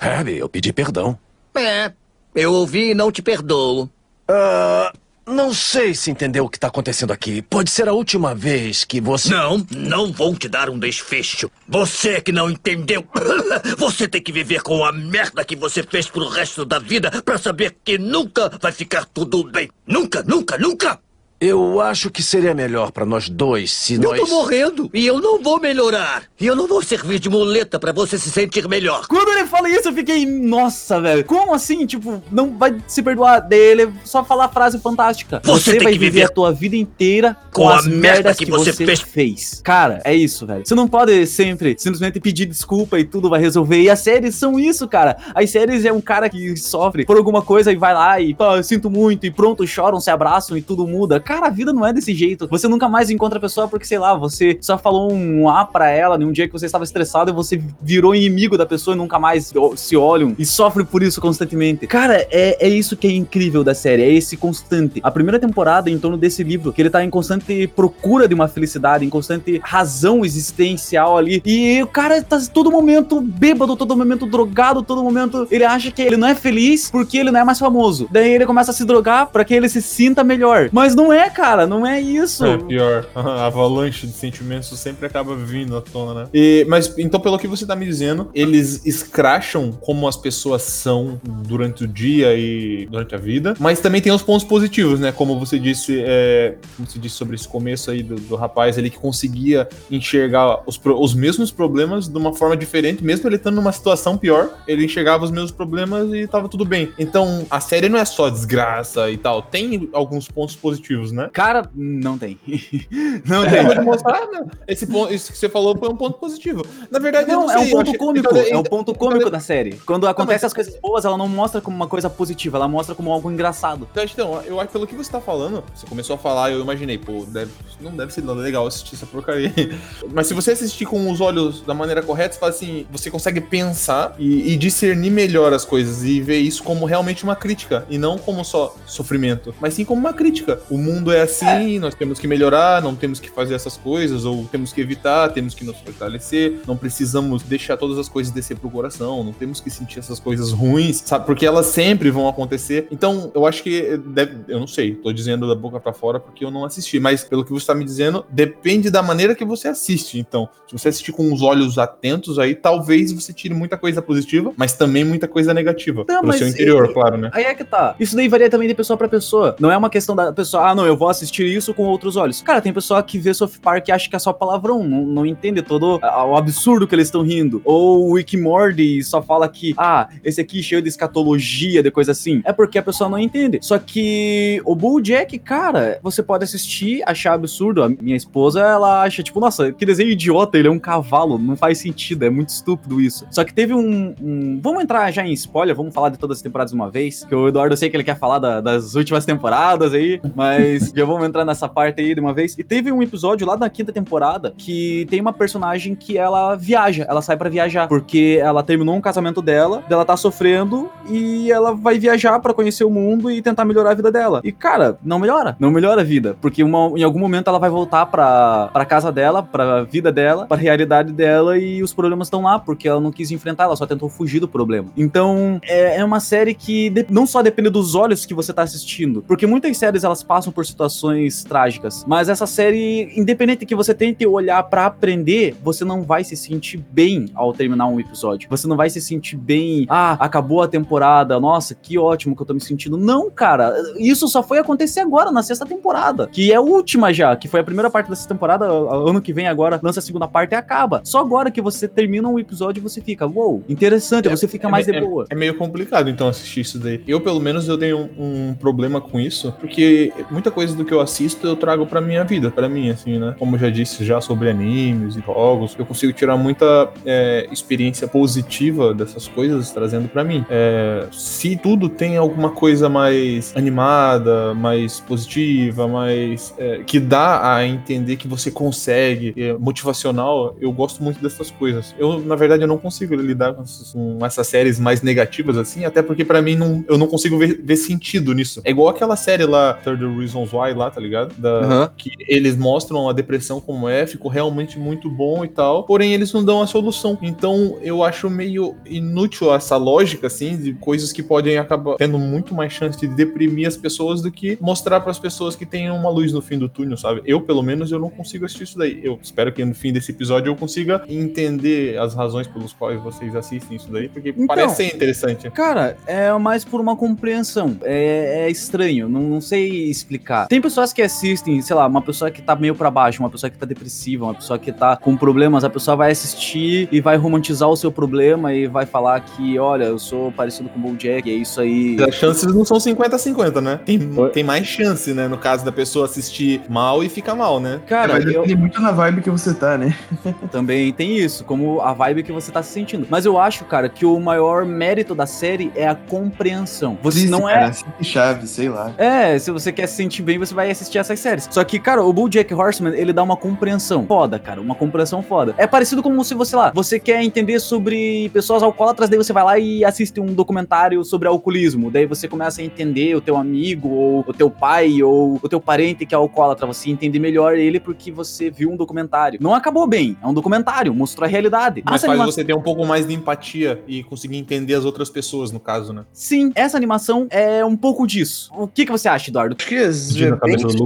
Herbie, 0.00 0.38
eu 0.38 0.48
pedi 0.48 0.72
perdão. 0.72 1.18
É, 1.54 1.92
eu 2.34 2.52
ouvi 2.52 2.90
e 2.90 2.94
não 2.94 3.12
te 3.12 3.22
perdoo. 3.22 3.88
Ah, 4.28 4.92
não 5.26 5.54
sei 5.54 5.94
se 5.94 6.10
entendeu 6.10 6.44
o 6.44 6.48
que 6.48 6.58
tá 6.58 6.68
acontecendo 6.68 7.12
aqui. 7.12 7.40
Pode 7.42 7.70
ser 7.70 7.88
a 7.88 7.92
última 7.92 8.34
vez 8.34 8.84
que 8.84 9.00
você. 9.00 9.30
Não, 9.30 9.66
não 9.70 10.12
vou 10.12 10.36
te 10.36 10.48
dar 10.48 10.68
um 10.68 10.78
desfecho. 10.78 11.50
Você 11.68 12.20
que 12.20 12.32
não 12.32 12.50
entendeu. 12.50 13.06
Você 13.78 14.06
tem 14.06 14.22
que 14.22 14.32
viver 14.32 14.62
com 14.62 14.84
a 14.84 14.92
merda 14.92 15.44
que 15.44 15.56
você 15.56 15.82
fez 15.82 16.06
pro 16.06 16.28
resto 16.28 16.64
da 16.64 16.78
vida 16.78 17.10
pra 17.22 17.38
saber 17.38 17.76
que 17.84 17.98
nunca 17.98 18.50
vai 18.60 18.72
ficar 18.72 19.04
tudo 19.04 19.44
bem. 19.44 19.70
Nunca, 19.86 20.22
nunca, 20.22 20.58
nunca. 20.58 21.00
Eu 21.44 21.80
acho 21.80 22.10
que 22.10 22.22
seria 22.22 22.54
melhor 22.54 22.90
pra 22.90 23.04
nós 23.04 23.28
dois 23.28 23.70
se 23.70 23.94
Eu 23.94 24.00
nós. 24.00 24.20
tô 24.20 24.26
morrendo 24.26 24.90
e 24.94 25.06
eu 25.06 25.20
não 25.20 25.42
vou 25.42 25.60
melhorar. 25.60 26.22
E 26.40 26.46
eu 26.46 26.56
não 26.56 26.66
vou 26.66 26.82
servir 26.82 27.18
de 27.18 27.28
muleta 27.28 27.78
pra 27.78 27.92
você 27.92 28.18
se 28.18 28.30
sentir 28.30 28.66
melhor. 28.68 29.06
Quando 29.06 29.28
ele 29.30 29.46
fala 29.46 29.68
isso, 29.68 29.88
eu 29.88 29.92
fiquei, 29.92 30.24
nossa, 30.24 31.00
velho. 31.00 31.24
Como 31.24 31.52
assim? 31.54 31.84
Tipo, 31.86 32.22
não 32.32 32.56
vai 32.56 32.76
se 32.86 33.02
perdoar 33.02 33.40
dele, 33.40 33.92
só 34.04 34.24
falar 34.24 34.46
a 34.46 34.48
frase 34.48 34.78
fantástica. 34.78 35.40
Você 35.44 35.72
tem 35.72 35.80
vai 35.82 35.92
que 35.92 35.98
viver 35.98 36.14
viver 36.14 36.24
a 36.24 36.28
tua 36.28 36.52
vida 36.52 36.76
inteira 36.76 37.36
com, 37.52 37.62
com 37.62 37.68
a 37.68 37.76
as 37.76 37.86
merda 37.86 38.00
merdas 38.00 38.36
que 38.36 38.44
que, 38.46 38.50
você 38.50 38.72
você, 38.72 38.86
fez. 38.86 39.00
fez. 39.00 39.60
Cara, 39.62 40.00
é 40.04 40.14
isso, 40.14 40.46
velho. 40.46 40.62
Você 40.64 40.74
não 40.74 40.88
pode 40.88 41.26
sempre 41.26 41.74
simplesmente 41.78 42.20
pedir 42.20 42.46
desculpa 42.46 42.98
e 42.98 43.04
tudo 43.04 43.28
vai 43.28 43.40
resolver. 43.40 43.80
E 43.80 43.90
as 43.90 43.98
séries 44.00 44.34
são 44.36 44.58
isso, 44.58 44.86
cara. 44.88 45.16
As 45.34 45.50
séries 45.50 45.84
é 45.84 45.92
um 45.92 46.00
cara 46.00 46.28
que 46.30 46.56
sofre 46.56 47.04
por 47.04 47.16
alguma 47.16 47.42
coisa 47.42 47.70
e 47.72 47.76
vai 47.76 47.92
lá 47.92 48.20
e, 48.20 48.32
pô, 48.34 48.56
eu 48.56 48.62
sinto 48.62 48.88
muito, 48.88 49.26
e 49.26 49.30
pronto, 49.30 49.66
choram, 49.66 50.00
se 50.00 50.10
abraçam 50.10 50.56
e 50.56 50.62
tudo 50.62 50.86
muda. 50.86 51.18
Cara, 51.20 51.33
a 51.42 51.50
vida 51.50 51.72
não 51.72 51.86
é 51.86 51.92
desse 51.92 52.14
jeito. 52.14 52.46
Você 52.48 52.68
nunca 52.68 52.88
mais 52.88 53.10
encontra 53.10 53.38
a 53.38 53.40
pessoa 53.40 53.68
porque, 53.68 53.86
sei 53.86 53.98
lá, 53.98 54.14
você 54.14 54.58
só 54.60 54.78
falou 54.78 55.12
um 55.12 55.48
A 55.48 55.64
pra 55.64 55.90
ela 55.90 56.18
num 56.18 56.32
dia 56.32 56.46
que 56.46 56.52
você 56.52 56.66
estava 56.66 56.84
estressado 56.84 57.30
e 57.30 57.34
você 57.34 57.60
virou 57.80 58.14
inimigo 58.14 58.56
da 58.56 58.66
pessoa 58.66 58.94
e 58.94 58.98
nunca 58.98 59.18
mais 59.18 59.52
se 59.76 59.96
olham 59.96 60.34
e 60.38 60.44
sofre 60.44 60.84
por 60.84 61.02
isso 61.02 61.20
constantemente. 61.20 61.86
Cara, 61.86 62.26
é, 62.30 62.66
é 62.66 62.68
isso 62.68 62.96
que 62.96 63.06
é 63.06 63.12
incrível 63.12 63.64
da 63.64 63.74
série, 63.74 64.02
é 64.02 64.12
esse 64.12 64.36
constante. 64.36 65.00
A 65.02 65.10
primeira 65.10 65.38
temporada 65.38 65.90
em 65.90 65.98
torno 65.98 66.16
desse 66.16 66.42
livro, 66.42 66.72
que 66.72 66.82
ele 66.82 66.90
tá 66.90 67.04
em 67.04 67.10
constante 67.10 67.66
procura 67.68 68.28
de 68.28 68.34
uma 68.34 68.48
felicidade, 68.48 69.04
em 69.04 69.10
constante 69.10 69.60
razão 69.62 70.24
existencial 70.24 71.16
ali. 71.16 71.42
E 71.44 71.82
o 71.82 71.86
cara 71.86 72.22
tá 72.22 72.38
todo 72.52 72.70
momento 72.70 73.20
bêbado, 73.20 73.76
todo 73.76 73.96
momento 73.96 74.26
drogado, 74.26 74.82
todo 74.82 75.02
momento 75.02 75.46
ele 75.50 75.64
acha 75.64 75.90
que 75.90 76.02
ele 76.02 76.16
não 76.16 76.28
é 76.28 76.34
feliz 76.34 76.90
porque 76.90 77.18
ele 77.18 77.30
não 77.30 77.40
é 77.40 77.44
mais 77.44 77.58
famoso. 77.58 78.08
Daí 78.10 78.32
ele 78.32 78.46
começa 78.46 78.70
a 78.70 78.74
se 78.74 78.84
drogar 78.84 79.28
pra 79.28 79.44
que 79.44 79.54
ele 79.54 79.68
se 79.68 79.80
sinta 79.82 80.24
melhor. 80.24 80.68
Mas 80.72 80.94
não 80.94 81.12
é, 81.12 81.23
cara, 81.30 81.66
não 81.66 81.86
é 81.86 82.00
isso. 82.00 82.44
É 82.44 82.58
pior. 82.58 83.06
A 83.14 83.46
avalanche 83.46 84.06
de 84.06 84.12
sentimentos 84.12 84.68
sempre 84.78 85.06
acaba 85.06 85.34
vindo 85.34 85.76
à 85.76 85.80
tona, 85.80 86.22
né? 86.22 86.28
E, 86.32 86.64
mas 86.68 86.92
então, 86.98 87.20
pelo 87.20 87.38
que 87.38 87.46
você 87.46 87.66
tá 87.66 87.74
me 87.74 87.86
dizendo, 87.86 88.30
eles 88.34 88.84
escracham 88.84 89.72
como 89.72 90.06
as 90.06 90.16
pessoas 90.16 90.62
são 90.62 91.20
durante 91.24 91.84
o 91.84 91.88
dia 91.88 92.34
e 92.34 92.86
durante 92.90 93.14
a 93.14 93.18
vida, 93.18 93.54
mas 93.58 93.80
também 93.80 94.00
tem 94.00 94.12
os 94.12 94.22
pontos 94.22 94.44
positivos, 94.44 95.00
né? 95.00 95.12
Como 95.12 95.38
você 95.38 95.58
disse, 95.58 96.02
é, 96.04 96.56
como 96.76 96.88
você 96.88 96.98
disse 96.98 97.16
sobre 97.16 97.36
esse 97.36 97.48
começo 97.48 97.90
aí 97.90 98.02
do, 98.02 98.16
do 98.16 98.36
rapaz, 98.36 98.78
ele 98.78 98.90
que 98.90 98.98
conseguia 98.98 99.68
enxergar 99.90 100.60
os, 100.66 100.80
os 100.84 101.14
mesmos 101.14 101.50
problemas 101.50 102.08
de 102.08 102.16
uma 102.16 102.32
forma 102.32 102.56
diferente, 102.56 103.04
mesmo 103.04 103.28
ele 103.28 103.36
estando 103.36 103.56
numa 103.56 103.72
situação 103.72 104.16
pior, 104.16 104.50
ele 104.66 104.84
enxergava 104.84 105.24
os 105.24 105.30
mesmos 105.30 105.50
problemas 105.50 106.12
e 106.12 106.26
tava 106.26 106.48
tudo 106.48 106.64
bem. 106.64 106.92
Então, 106.98 107.46
a 107.50 107.60
série 107.60 107.88
não 107.88 107.98
é 107.98 108.04
só 108.04 108.28
desgraça 108.28 109.10
e 109.10 109.16
tal, 109.16 109.42
tem 109.42 109.88
alguns 109.92 110.28
pontos 110.28 110.56
positivos, 110.56 111.03
né? 111.12 111.28
Cara, 111.32 111.68
não 111.74 112.16
tem. 112.18 112.38
não 113.26 113.44
Eu 113.44 113.50
tem. 113.74 113.84
mostrar, 113.84 114.26
né? 114.28 114.44
Esse 114.66 114.86
ponto, 114.86 115.12
isso 115.12 115.32
que 115.32 115.38
você 115.38 115.48
falou 115.48 115.76
foi 115.76 115.88
um 115.88 115.96
ponto 115.96 116.18
positivo. 116.18 116.64
Na 116.90 116.98
verdade, 116.98 117.30
eu 117.30 117.38
Não, 117.40 117.46
não 117.46 117.52
é 117.52 117.58
um 117.58 117.62
sei, 117.62 117.70
ponto 117.72 117.82
achei- 117.88 117.98
cômico. 117.98 118.26
então, 118.28 118.38
É 118.38 118.44
um 118.44 118.60
então- 118.60 118.62
ponto 118.64 118.94
cômico 118.94 119.30
da 119.30 119.40
série. 119.40 119.74
Quando 119.86 120.06
acontecem 120.06 120.36
mas- 120.36 120.44
as 120.44 120.52
coisas 120.52 120.74
boas, 120.80 121.04
ela 121.04 121.16
não 121.16 121.28
mostra 121.28 121.60
como 121.60 121.76
uma 121.76 121.86
coisa 121.86 122.08
positiva, 122.10 122.56
ela 122.58 122.68
mostra 122.68 122.94
como 122.94 123.10
algo 123.12 123.30
engraçado. 123.30 123.88
Então, 123.96 124.42
eu 124.46 124.58
acho 124.60 124.68
que 124.68 124.72
pelo 124.72 124.86
que 124.86 124.94
você 124.94 125.10
tá 125.10 125.20
falando, 125.20 125.62
você 125.74 125.86
começou 125.86 126.14
a 126.14 126.18
falar, 126.18 126.50
eu 126.52 126.60
imaginei, 126.60 126.98
pô, 126.98 127.24
deve- 127.26 127.50
não 127.80 127.92
deve 127.96 128.12
ser 128.12 128.22
nada 128.22 128.40
legal 128.40 128.66
assistir 128.66 128.94
essa 128.94 129.06
porcaria. 129.06 129.52
Mas 130.12 130.26
se 130.26 130.34
você 130.34 130.52
assistir 130.52 130.84
com 130.86 131.10
os 131.10 131.20
olhos 131.20 131.60
da 131.62 131.74
maneira 131.74 132.02
correta, 132.02 132.34
você 132.34 132.40
fala 132.40 132.50
assim, 132.52 132.86
você 132.90 133.10
consegue 133.10 133.40
pensar 133.40 134.14
e, 134.18 134.52
e 134.52 134.56
discernir 134.56 135.10
melhor 135.10 135.52
as 135.52 135.64
coisas 135.64 136.02
e 136.04 136.20
ver 136.20 136.38
isso 136.38 136.62
como 136.62 136.84
realmente 136.86 137.24
uma 137.24 137.36
crítica 137.36 137.86
e 137.88 137.98
não 137.98 138.18
como 138.18 138.44
só 138.44 138.74
sofrimento, 138.86 139.54
mas 139.60 139.74
sim 139.74 139.84
como 139.84 140.00
uma 140.00 140.12
crítica. 140.12 140.60
O 140.70 140.76
mundo 140.78 140.93
é 141.12 141.22
assim, 141.22 141.78
nós 141.78 141.94
temos 141.94 142.18
que 142.18 142.26
melhorar, 142.26 142.82
não 142.82 142.94
temos 142.94 143.20
que 143.20 143.30
fazer 143.30 143.54
essas 143.54 143.76
coisas 143.76 144.24
ou 144.24 144.44
temos 144.46 144.72
que 144.72 144.80
evitar, 144.80 145.28
temos 145.30 145.54
que 145.54 145.64
nos 145.64 145.76
fortalecer, 145.78 146.60
não 146.66 146.76
precisamos 146.76 147.42
deixar 147.42 147.76
todas 147.76 147.98
as 147.98 148.08
coisas 148.08 148.32
descer 148.32 148.56
pro 148.56 148.70
coração, 148.70 149.22
não 149.24 149.32
temos 149.32 149.60
que 149.60 149.70
sentir 149.70 149.98
essas 149.98 150.18
coisas 150.20 150.52
ruins, 150.52 151.02
sabe? 151.04 151.26
Porque 151.26 151.46
elas 151.46 151.66
sempre 151.66 152.10
vão 152.10 152.28
acontecer. 152.28 152.86
Então, 152.90 153.30
eu 153.34 153.46
acho 153.46 153.62
que 153.62 153.96
deve, 153.96 154.36
eu 154.48 154.58
não 154.60 154.66
sei, 154.66 154.94
tô 154.94 155.12
dizendo 155.12 155.48
da 155.48 155.54
boca 155.54 155.80
pra 155.80 155.92
fora 155.92 156.18
porque 156.20 156.44
eu 156.44 156.50
não 156.50 156.64
assisti, 156.64 156.98
mas 157.00 157.24
pelo 157.24 157.44
que 157.44 157.52
você 157.52 157.66
tá 157.66 157.74
me 157.74 157.84
dizendo, 157.84 158.24
depende 158.30 158.90
da 158.90 159.02
maneira 159.02 159.34
que 159.34 159.44
você 159.44 159.68
assiste. 159.68 160.18
Então, 160.18 160.48
se 160.66 160.72
você 160.72 160.88
assistir 160.88 161.12
com 161.12 161.32
os 161.32 161.42
olhos 161.42 161.78
atentos 161.78 162.38
aí, 162.38 162.54
talvez 162.54 163.12
você 163.12 163.32
tire 163.32 163.54
muita 163.54 163.76
coisa 163.76 164.00
positiva, 164.02 164.52
mas 164.56 164.72
também 164.72 165.04
muita 165.04 165.28
coisa 165.28 165.52
negativa 165.54 166.04
Não, 166.08 166.22
pro 166.22 166.32
seu 166.32 166.48
interior, 166.48 166.90
e- 166.90 166.92
claro, 166.94 167.16
né? 167.16 167.30
Aí 167.32 167.44
é 167.44 167.54
que 167.54 167.64
tá. 167.64 167.94
Isso 167.98 168.16
daí 168.16 168.28
varia 168.28 168.50
também 168.50 168.68
de 168.68 168.74
pessoa 168.74 168.96
pra 168.96 169.08
pessoa. 169.08 169.56
Não 169.58 169.70
é 169.70 169.76
uma 169.76 169.90
questão 169.90 170.14
da 170.14 170.32
pessoa, 170.32 170.70
ah, 170.70 170.74
não, 170.74 170.83
eu 170.86 170.96
vou 170.96 171.08
assistir 171.08 171.46
isso 171.46 171.72
com 171.74 171.84
outros 171.84 172.16
olhos. 172.16 172.42
Cara, 172.42 172.60
tem 172.60 172.72
pessoa 172.72 173.02
que 173.02 173.18
vê 173.18 173.32
South 173.34 173.50
Park 173.62 173.88
e 173.88 173.92
acha 173.92 174.08
que 174.08 174.16
é 174.16 174.18
só 174.18 174.32
palavrão, 174.32 174.82
não, 174.82 175.02
não 175.04 175.26
entende 175.26 175.62
todo 175.62 175.98
o 176.02 176.36
absurdo 176.36 176.86
que 176.86 176.94
eles 176.94 177.08
estão 177.08 177.22
rindo. 177.22 177.60
Ou 177.64 178.10
o 178.10 178.16
Rick 178.16 178.36
Morty 178.36 179.02
só 179.02 179.22
fala 179.22 179.48
que, 179.48 179.74
ah, 179.76 180.08
esse 180.24 180.40
aqui 180.40 180.62
cheio 180.62 180.82
de 180.82 180.88
escatologia, 180.88 181.82
de 181.82 181.90
coisa 181.90 182.12
assim. 182.12 182.42
É 182.44 182.52
porque 182.52 182.78
a 182.78 182.82
pessoa 182.82 183.08
não 183.08 183.18
entende. 183.18 183.58
Só 183.62 183.78
que 183.78 184.60
o 184.64 184.74
BoJack, 184.74 185.38
cara, 185.38 185.98
você 186.02 186.22
pode 186.22 186.44
assistir, 186.44 187.02
achar 187.06 187.34
absurdo. 187.34 187.82
A 187.82 187.88
minha 187.88 188.16
esposa, 188.16 188.60
ela 188.60 189.02
acha, 189.02 189.22
tipo, 189.22 189.40
nossa, 189.40 189.72
que 189.72 189.86
desenho 189.86 190.10
idiota, 190.10 190.58
ele 190.58 190.68
é 190.68 190.70
um 190.70 190.78
cavalo, 190.78 191.38
não 191.38 191.56
faz 191.56 191.78
sentido, 191.78 192.24
é 192.24 192.30
muito 192.30 192.48
estúpido 192.50 193.00
isso. 193.00 193.26
Só 193.30 193.44
que 193.44 193.52
teve 193.54 193.72
um, 193.74 194.14
um- 194.20 194.60
Vamos 194.62 194.82
entrar 194.82 195.10
já 195.12 195.26
em 195.26 195.32
spoiler, 195.32 195.74
vamos 195.74 195.92
falar 195.94 196.08
de 196.08 196.18
todas 196.18 196.38
as 196.38 196.42
temporadas 196.42 196.72
uma 196.72 196.90
vez, 196.90 197.24
que 197.24 197.34
o 197.34 197.48
Eduardo 197.48 197.72
eu 197.74 197.76
sei 197.76 197.90
que 197.90 197.96
ele 197.96 198.04
quer 198.04 198.18
falar 198.18 198.38
da- 198.38 198.60
das 198.60 198.94
últimas 198.94 199.24
temporadas 199.24 199.92
aí, 199.92 200.20
mas 200.34 200.73
já 200.94 201.04
vamos 201.04 201.26
entrar 201.26 201.44
nessa 201.44 201.68
parte 201.68 202.00
aí 202.00 202.14
de 202.14 202.20
uma 202.20 202.32
vez. 202.32 202.56
E 202.58 202.64
teve 202.64 202.90
um 202.92 203.02
episódio 203.02 203.46
lá 203.46 203.56
na 203.56 203.68
quinta 203.68 203.92
temporada 203.92 204.54
que 204.56 205.06
tem 205.10 205.20
uma 205.20 205.32
personagem 205.32 205.94
que 205.94 206.16
ela 206.18 206.54
viaja, 206.56 207.06
ela 207.08 207.22
sai 207.22 207.36
pra 207.36 207.48
viajar, 207.50 207.88
porque 207.88 208.38
ela 208.40 208.62
terminou 208.62 208.94
um 208.94 209.00
casamento 209.00 209.40
dela, 209.42 209.82
ela 209.88 210.04
tá 210.04 210.16
sofrendo 210.16 210.88
e 211.08 211.50
ela 211.50 211.74
vai 211.74 211.98
viajar 211.98 212.38
pra 212.40 212.54
conhecer 212.54 212.84
o 212.84 212.90
mundo 212.90 213.30
e 213.30 213.40
tentar 213.42 213.64
melhorar 213.64 213.90
a 213.90 213.94
vida 213.94 214.10
dela. 214.10 214.40
E 214.44 214.52
cara, 214.52 214.98
não 215.02 215.18
melhora, 215.18 215.56
não 215.58 215.70
melhora 215.70 216.00
a 216.00 216.04
vida, 216.04 216.36
porque 216.40 216.62
uma- 216.62 216.92
em 216.98 217.02
algum 217.02 217.18
momento 217.18 217.48
ela 217.48 217.58
vai 217.58 217.70
voltar 217.70 218.06
pra 218.06 218.84
casa 218.88 219.10
dela, 219.12 219.42
pra 219.42 219.82
vida 219.84 220.10
dela, 220.12 220.46
pra 220.46 220.56
realidade 220.56 221.12
dela 221.12 221.58
e 221.58 221.82
os 221.82 221.92
problemas 221.92 222.26
estão 222.28 222.42
lá, 222.42 222.58
porque 222.58 222.88
ela 222.88 223.00
não 223.00 223.10
quis 223.12 223.30
enfrentar, 223.30 223.64
ela 223.64 223.76
só 223.76 223.86
tentou 223.86 224.08
fugir 224.08 224.40
do 224.40 224.48
problema. 224.48 224.88
Então, 224.96 225.58
é, 225.64 225.96
é 225.98 226.04
uma 226.04 226.20
série 226.20 226.54
que 226.54 226.90
de- 226.90 227.06
não 227.10 227.26
só 227.26 227.42
depende 227.42 227.70
dos 227.70 227.94
olhos 227.94 228.24
que 228.26 228.34
você 228.34 228.52
tá 228.52 228.62
assistindo, 228.62 229.22
porque 229.26 229.46
muitas 229.46 229.76
séries 229.76 230.04
elas 230.04 230.22
passam 230.22 230.52
por 230.52 230.63
situações 230.68 231.44
trágicas, 231.44 232.04
mas 232.06 232.28
essa 232.28 232.46
série, 232.46 233.12
independente 233.16 233.66
que 233.66 233.74
você 233.74 233.94
tente 233.94 234.26
olhar 234.26 234.62
pra 234.64 234.86
aprender, 234.86 235.56
você 235.62 235.84
não 235.84 236.02
vai 236.02 236.24
se 236.24 236.36
sentir 236.36 236.78
bem 236.90 237.26
ao 237.34 237.52
terminar 237.52 237.86
um 237.86 238.00
episódio. 238.00 238.48
Você 238.50 238.66
não 238.66 238.76
vai 238.76 238.90
se 238.90 239.00
sentir 239.00 239.36
bem, 239.36 239.86
ah, 239.88 240.12
acabou 240.12 240.62
a 240.62 240.68
temporada, 240.68 241.38
nossa, 241.40 241.74
que 241.74 241.98
ótimo 241.98 242.36
que 242.36 242.42
eu 242.42 242.46
tô 242.46 242.54
me 242.54 242.60
sentindo. 242.60 242.96
Não, 242.96 243.30
cara, 243.30 243.74
isso 243.98 244.28
só 244.28 244.42
foi 244.42 244.58
acontecer 244.58 245.00
agora, 245.00 245.30
na 245.30 245.42
sexta 245.42 245.66
temporada, 245.66 246.28
que 246.28 246.52
é 246.52 246.56
a 246.56 246.60
última 246.60 247.12
já, 247.12 247.34
que 247.36 247.48
foi 247.48 247.60
a 247.60 247.64
primeira 247.64 247.90
parte 247.90 248.08
dessa 248.08 248.28
temporada, 248.28 248.66
ano 248.66 249.20
que 249.20 249.32
vem 249.32 249.48
agora 249.48 249.80
lança 249.82 250.00
a 250.00 250.02
segunda 250.02 250.28
parte 250.28 250.52
e 250.52 250.54
acaba. 250.54 251.00
Só 251.04 251.20
agora 251.20 251.50
que 251.50 251.60
você 251.60 251.88
termina 251.88 252.28
um 252.28 252.38
episódio 252.38 252.82
você 252.82 253.00
fica, 253.00 253.26
uou, 253.26 253.62
interessante, 253.68 254.28
você 254.28 254.46
fica 254.46 254.68
mais 254.68 254.86
de 254.86 254.94
é, 254.94 255.00
boa. 255.00 255.26
É 255.30 255.34
meio 255.34 255.56
complicado, 255.56 256.08
então, 256.08 256.28
assistir 256.28 256.60
isso 256.60 256.78
daí. 256.78 257.02
Eu, 257.06 257.20
pelo 257.20 257.40
menos, 257.40 257.68
eu 257.68 257.78
tenho 257.78 258.10
um, 258.18 258.50
um 258.50 258.54
problema 258.54 259.00
com 259.00 259.18
isso, 259.18 259.52
porque 259.60 260.12
muita 260.30 260.50
coisa 260.54 260.74
do 260.74 260.84
que 260.84 260.94
eu 260.94 261.00
assisto 261.00 261.46
eu 261.46 261.56
trago 261.56 261.84
pra 261.84 262.00
minha 262.00 262.24
vida, 262.24 262.50
pra 262.50 262.68
mim, 262.68 262.90
assim, 262.90 263.18
né? 263.18 263.34
Como 263.38 263.56
eu 263.56 263.60
já 263.60 263.70
disse 263.70 264.04
já 264.04 264.20
sobre 264.20 264.48
animes 264.48 265.16
e 265.16 265.20
jogos, 265.20 265.74
eu 265.78 265.84
consigo 265.84 266.12
tirar 266.12 266.36
muita 266.36 266.90
é, 267.04 267.46
experiência 267.50 268.06
positiva 268.06 268.94
dessas 268.94 269.26
coisas 269.26 269.70
trazendo 269.72 270.08
pra 270.08 270.22
mim. 270.22 270.44
É, 270.48 271.06
se 271.12 271.56
tudo 271.56 271.88
tem 271.88 272.16
alguma 272.16 272.50
coisa 272.50 272.88
mais 272.88 273.54
animada, 273.56 274.54
mais 274.54 275.00
positiva, 275.00 275.88
mais 275.88 276.54
é, 276.56 276.82
que 276.86 277.00
dá 277.00 277.54
a 277.54 277.66
entender 277.66 278.16
que 278.16 278.28
você 278.28 278.50
consegue, 278.50 279.34
é, 279.36 279.52
motivacional, 279.54 280.56
eu 280.60 280.70
gosto 280.72 281.02
muito 281.02 281.20
dessas 281.20 281.50
coisas. 281.50 281.94
Eu, 281.98 282.20
na 282.20 282.36
verdade, 282.36 282.62
eu 282.62 282.68
não 282.68 282.78
consigo 282.78 283.14
lidar 283.16 283.54
com 283.54 283.62
essas, 283.62 283.92
com 283.92 284.24
essas 284.24 284.46
séries 284.46 284.78
mais 284.78 285.02
negativas 285.02 285.56
assim, 285.56 285.84
até 285.84 286.02
porque 286.02 286.24
pra 286.24 286.40
mim 286.40 286.54
não, 286.54 286.84
eu 286.88 286.96
não 286.96 287.06
consigo 287.06 287.36
ver, 287.36 287.60
ver 287.62 287.76
sentido 287.76 288.32
nisso. 288.32 288.60
É 288.64 288.70
igual 288.70 288.88
aquela 288.88 289.16
série 289.16 289.44
lá, 289.44 289.74
Third 289.74 290.04
Reasons 290.44 290.52
Why 290.52 290.74
lá, 290.74 290.90
tá 290.90 291.00
ligado? 291.00 291.34
Da, 291.38 291.60
Aham. 291.60 291.90
que 291.96 292.12
eles 292.28 292.56
mostram 292.56 293.08
a 293.08 293.12
depressão 293.12 293.60
como 293.60 293.88
é, 293.88 294.06
ficou 294.06 294.30
realmente 294.30 294.78
muito 294.78 295.08
bom 295.10 295.44
e 295.44 295.48
tal, 295.48 295.84
porém 295.84 296.12
eles 296.12 296.32
não 296.32 296.44
dão 296.44 296.60
a 296.62 296.66
solução. 296.66 297.18
Então 297.22 297.78
eu 297.82 298.02
acho 298.04 298.28
meio 298.28 298.76
inútil 298.84 299.52
essa 299.54 299.76
lógica, 299.76 300.26
assim, 300.26 300.56
de 300.56 300.74
coisas 300.74 301.12
que 301.12 301.22
podem 301.22 301.58
acabar 301.58 301.96
tendo 301.96 302.18
muito 302.18 302.54
mais 302.54 302.72
chance 302.72 302.98
de 302.98 303.06
deprimir 303.06 303.66
as 303.66 303.76
pessoas 303.76 304.20
do 304.20 304.30
que 304.30 304.58
mostrar 304.60 305.00
para 305.00 305.10
as 305.10 305.18
pessoas 305.18 305.56
que 305.56 305.66
tem 305.66 305.90
uma 305.90 306.10
luz 306.10 306.32
no 306.32 306.42
fim 306.42 306.58
do 306.58 306.68
túnel, 306.68 306.96
sabe? 306.96 307.22
Eu, 307.24 307.40
pelo 307.40 307.62
menos, 307.62 307.90
eu 307.90 307.98
não 307.98 308.10
consigo 308.10 308.44
assistir 308.44 308.64
isso 308.64 308.78
daí. 308.78 309.00
Eu 309.02 309.18
espero 309.22 309.52
que 309.52 309.64
no 309.64 309.74
fim 309.74 309.92
desse 309.92 310.10
episódio 310.10 310.50
eu 310.50 310.56
consiga 310.56 311.02
entender 311.08 311.98
as 311.98 312.14
razões 312.14 312.46
pelas 312.46 312.72
quais 312.72 313.00
vocês 313.02 313.34
assistem 313.34 313.76
isso 313.76 313.90
daí, 313.90 314.08
porque 314.08 314.30
Então, 314.30 314.46
parece 314.46 314.76
ser 314.76 314.94
interessante. 314.94 315.50
Cara, 315.50 315.96
é 316.06 316.32
mais 316.38 316.64
por 316.64 316.80
uma 316.80 316.96
compreensão. 316.96 317.76
É, 317.82 318.46
é 318.46 318.50
estranho, 318.50 319.08
não, 319.08 319.22
não 319.22 319.40
sei 319.40 319.84
explicar. 319.88 320.33
Explicar. 320.34 320.48
Tem 320.48 320.60
pessoas 320.60 320.92
que 320.92 321.00
assistem, 321.00 321.60
sei 321.62 321.76
lá, 321.76 321.86
uma 321.86 322.02
pessoa 322.02 322.30
que 322.30 322.42
tá 322.42 322.56
meio 322.56 322.74
pra 322.74 322.90
baixo, 322.90 323.20
uma 323.20 323.30
pessoa 323.30 323.48
que 323.48 323.56
tá 323.56 323.64
depressiva, 323.64 324.24
uma 324.24 324.34
pessoa 324.34 324.58
que 324.58 324.72
tá 324.72 324.96
com 324.96 325.16
problemas, 325.16 325.64
a 325.64 325.70
pessoa 325.70 325.96
vai 325.96 326.10
assistir 326.10 326.88
e 326.90 327.00
vai 327.00 327.16
romantizar 327.16 327.68
o 327.68 327.76
seu 327.76 327.92
problema 327.92 328.52
e 328.52 328.66
vai 328.66 328.86
falar 328.86 329.20
que, 329.20 329.58
olha, 329.58 329.84
eu 329.84 329.98
sou 329.98 330.32
parecido 330.32 330.68
com 330.68 330.78
o 330.78 330.82
Bojack, 330.82 331.30
é 331.30 331.34
isso 331.34 331.60
aí. 331.60 331.96
As 332.02 332.14
chances 332.14 332.52
não 332.52 332.64
são 332.64 332.78
50-50, 332.78 333.60
né? 333.60 333.80
Tem, 333.84 333.98
tem 334.32 334.44
mais 334.44 334.66
chance, 334.66 335.12
né? 335.12 335.28
No 335.28 335.38
caso 335.38 335.64
da 335.64 335.72
pessoa 335.72 336.06
assistir 336.06 336.60
mal 336.68 337.04
e 337.04 337.08
ficar 337.08 337.34
mal, 337.34 337.60
né? 337.60 337.80
Cara, 337.86 338.18
eu 338.18 338.24
depende 338.24 338.56
muito 338.56 338.80
na 338.80 338.90
vibe 338.90 339.22
que 339.22 339.30
você 339.30 339.54
tá, 339.54 339.78
né? 339.78 339.96
também 340.50 340.92
tem 340.92 341.16
isso, 341.16 341.44
como 341.44 341.80
a 341.80 341.92
vibe 341.92 342.22
que 342.22 342.32
você 342.32 342.50
tá 342.50 342.62
se 342.62 342.72
sentindo. 342.72 343.06
Mas 343.08 343.24
eu 343.24 343.38
acho, 343.38 343.64
cara, 343.64 343.88
que 343.88 344.04
o 344.04 344.18
maior 344.18 344.64
mérito 344.64 345.14
da 345.14 345.26
série 345.26 345.70
é 345.74 345.86
a 345.86 345.94
compreensão. 345.94 346.98
Você 347.02 347.18
Triste, 347.18 347.30
não 347.30 347.48
é 347.48 347.54
cara, 347.54 347.66
assim, 347.68 347.84
chave, 348.02 348.46
sei 348.46 348.68
lá. 348.68 348.92
É, 348.96 349.38
se 349.38 349.50
você 349.50 349.72
quer 349.72 349.86
se 349.86 349.96
sentir 349.96 350.13
bem, 350.22 350.38
você 350.38 350.54
vai 350.54 350.70
assistir 350.70 350.98
essas 350.98 351.18
séries. 351.20 351.48
Só 351.50 351.62
que, 351.64 351.78
cara, 351.78 352.02
o 352.02 352.12
BoJack 352.12 352.52
Horseman, 352.54 352.94
ele 352.94 353.12
dá 353.12 353.22
uma 353.22 353.36
compreensão 353.36 354.06
foda, 354.06 354.38
cara, 354.38 354.60
uma 354.60 354.74
compreensão 354.74 355.22
foda. 355.22 355.54
É 355.58 355.66
parecido 355.66 356.02
como 356.02 356.22
se 356.24 356.34
você 356.34 356.56
lá, 356.56 356.70
você 356.74 356.98
quer 356.98 357.22
entender 357.22 357.58
sobre 357.60 358.28
pessoas 358.30 358.62
alcoólatras, 358.62 359.08
daí 359.08 359.18
você 359.18 359.32
vai 359.32 359.44
lá 359.44 359.58
e 359.58 359.84
assiste 359.84 360.20
um 360.20 360.26
documentário 360.26 361.04
sobre 361.04 361.28
alcoolismo. 361.28 361.90
Daí 361.90 362.06
você 362.06 362.28
começa 362.28 362.60
a 362.60 362.64
entender 362.64 363.14
o 363.16 363.20
teu 363.20 363.36
amigo, 363.36 363.88
ou 363.88 364.24
o 364.26 364.32
teu 364.32 364.50
pai, 364.50 365.02
ou 365.02 365.38
o 365.42 365.48
teu 365.48 365.60
parente 365.60 366.06
que 366.06 366.14
é 366.14 366.18
alcoólatra, 366.18 366.66
você 366.66 366.90
entende 366.90 367.18
melhor 367.18 367.56
ele 367.56 367.80
porque 367.80 368.10
você 368.10 368.50
viu 368.50 368.70
um 368.70 368.76
documentário. 368.76 369.38
Não 369.40 369.54
acabou 369.54 369.86
bem, 369.86 370.16
é 370.22 370.26
um 370.26 370.34
documentário, 370.34 370.94
mostrou 370.94 371.26
a 371.26 371.28
realidade. 371.28 371.82
Mas 371.84 371.96
Essa 371.96 372.06
faz 372.06 372.18
anima- 372.20 372.32
você 372.32 372.44
ter 372.44 372.54
um 372.54 372.62
pouco 372.62 372.84
mais 372.86 373.06
de 373.06 373.14
empatia 373.14 373.82
e 373.86 374.02
conseguir 374.04 374.36
entender 374.36 374.74
as 374.74 374.84
outras 374.84 375.10
pessoas, 375.10 375.50
no 375.52 375.60
caso, 375.60 375.92
né? 375.92 376.04
Sim, 376.12 376.52
essa 376.54 376.76
animação 376.76 377.26
é 377.30 377.64
um 377.64 377.76
pouco 377.76 378.06
disso. 378.06 378.50
O 378.56 378.66
que, 378.66 378.84
que 378.84 378.92
você 378.92 379.08
acha, 379.08 379.30
Eduardo? 379.30 379.56
Acho 379.58 379.68
que 379.68 379.74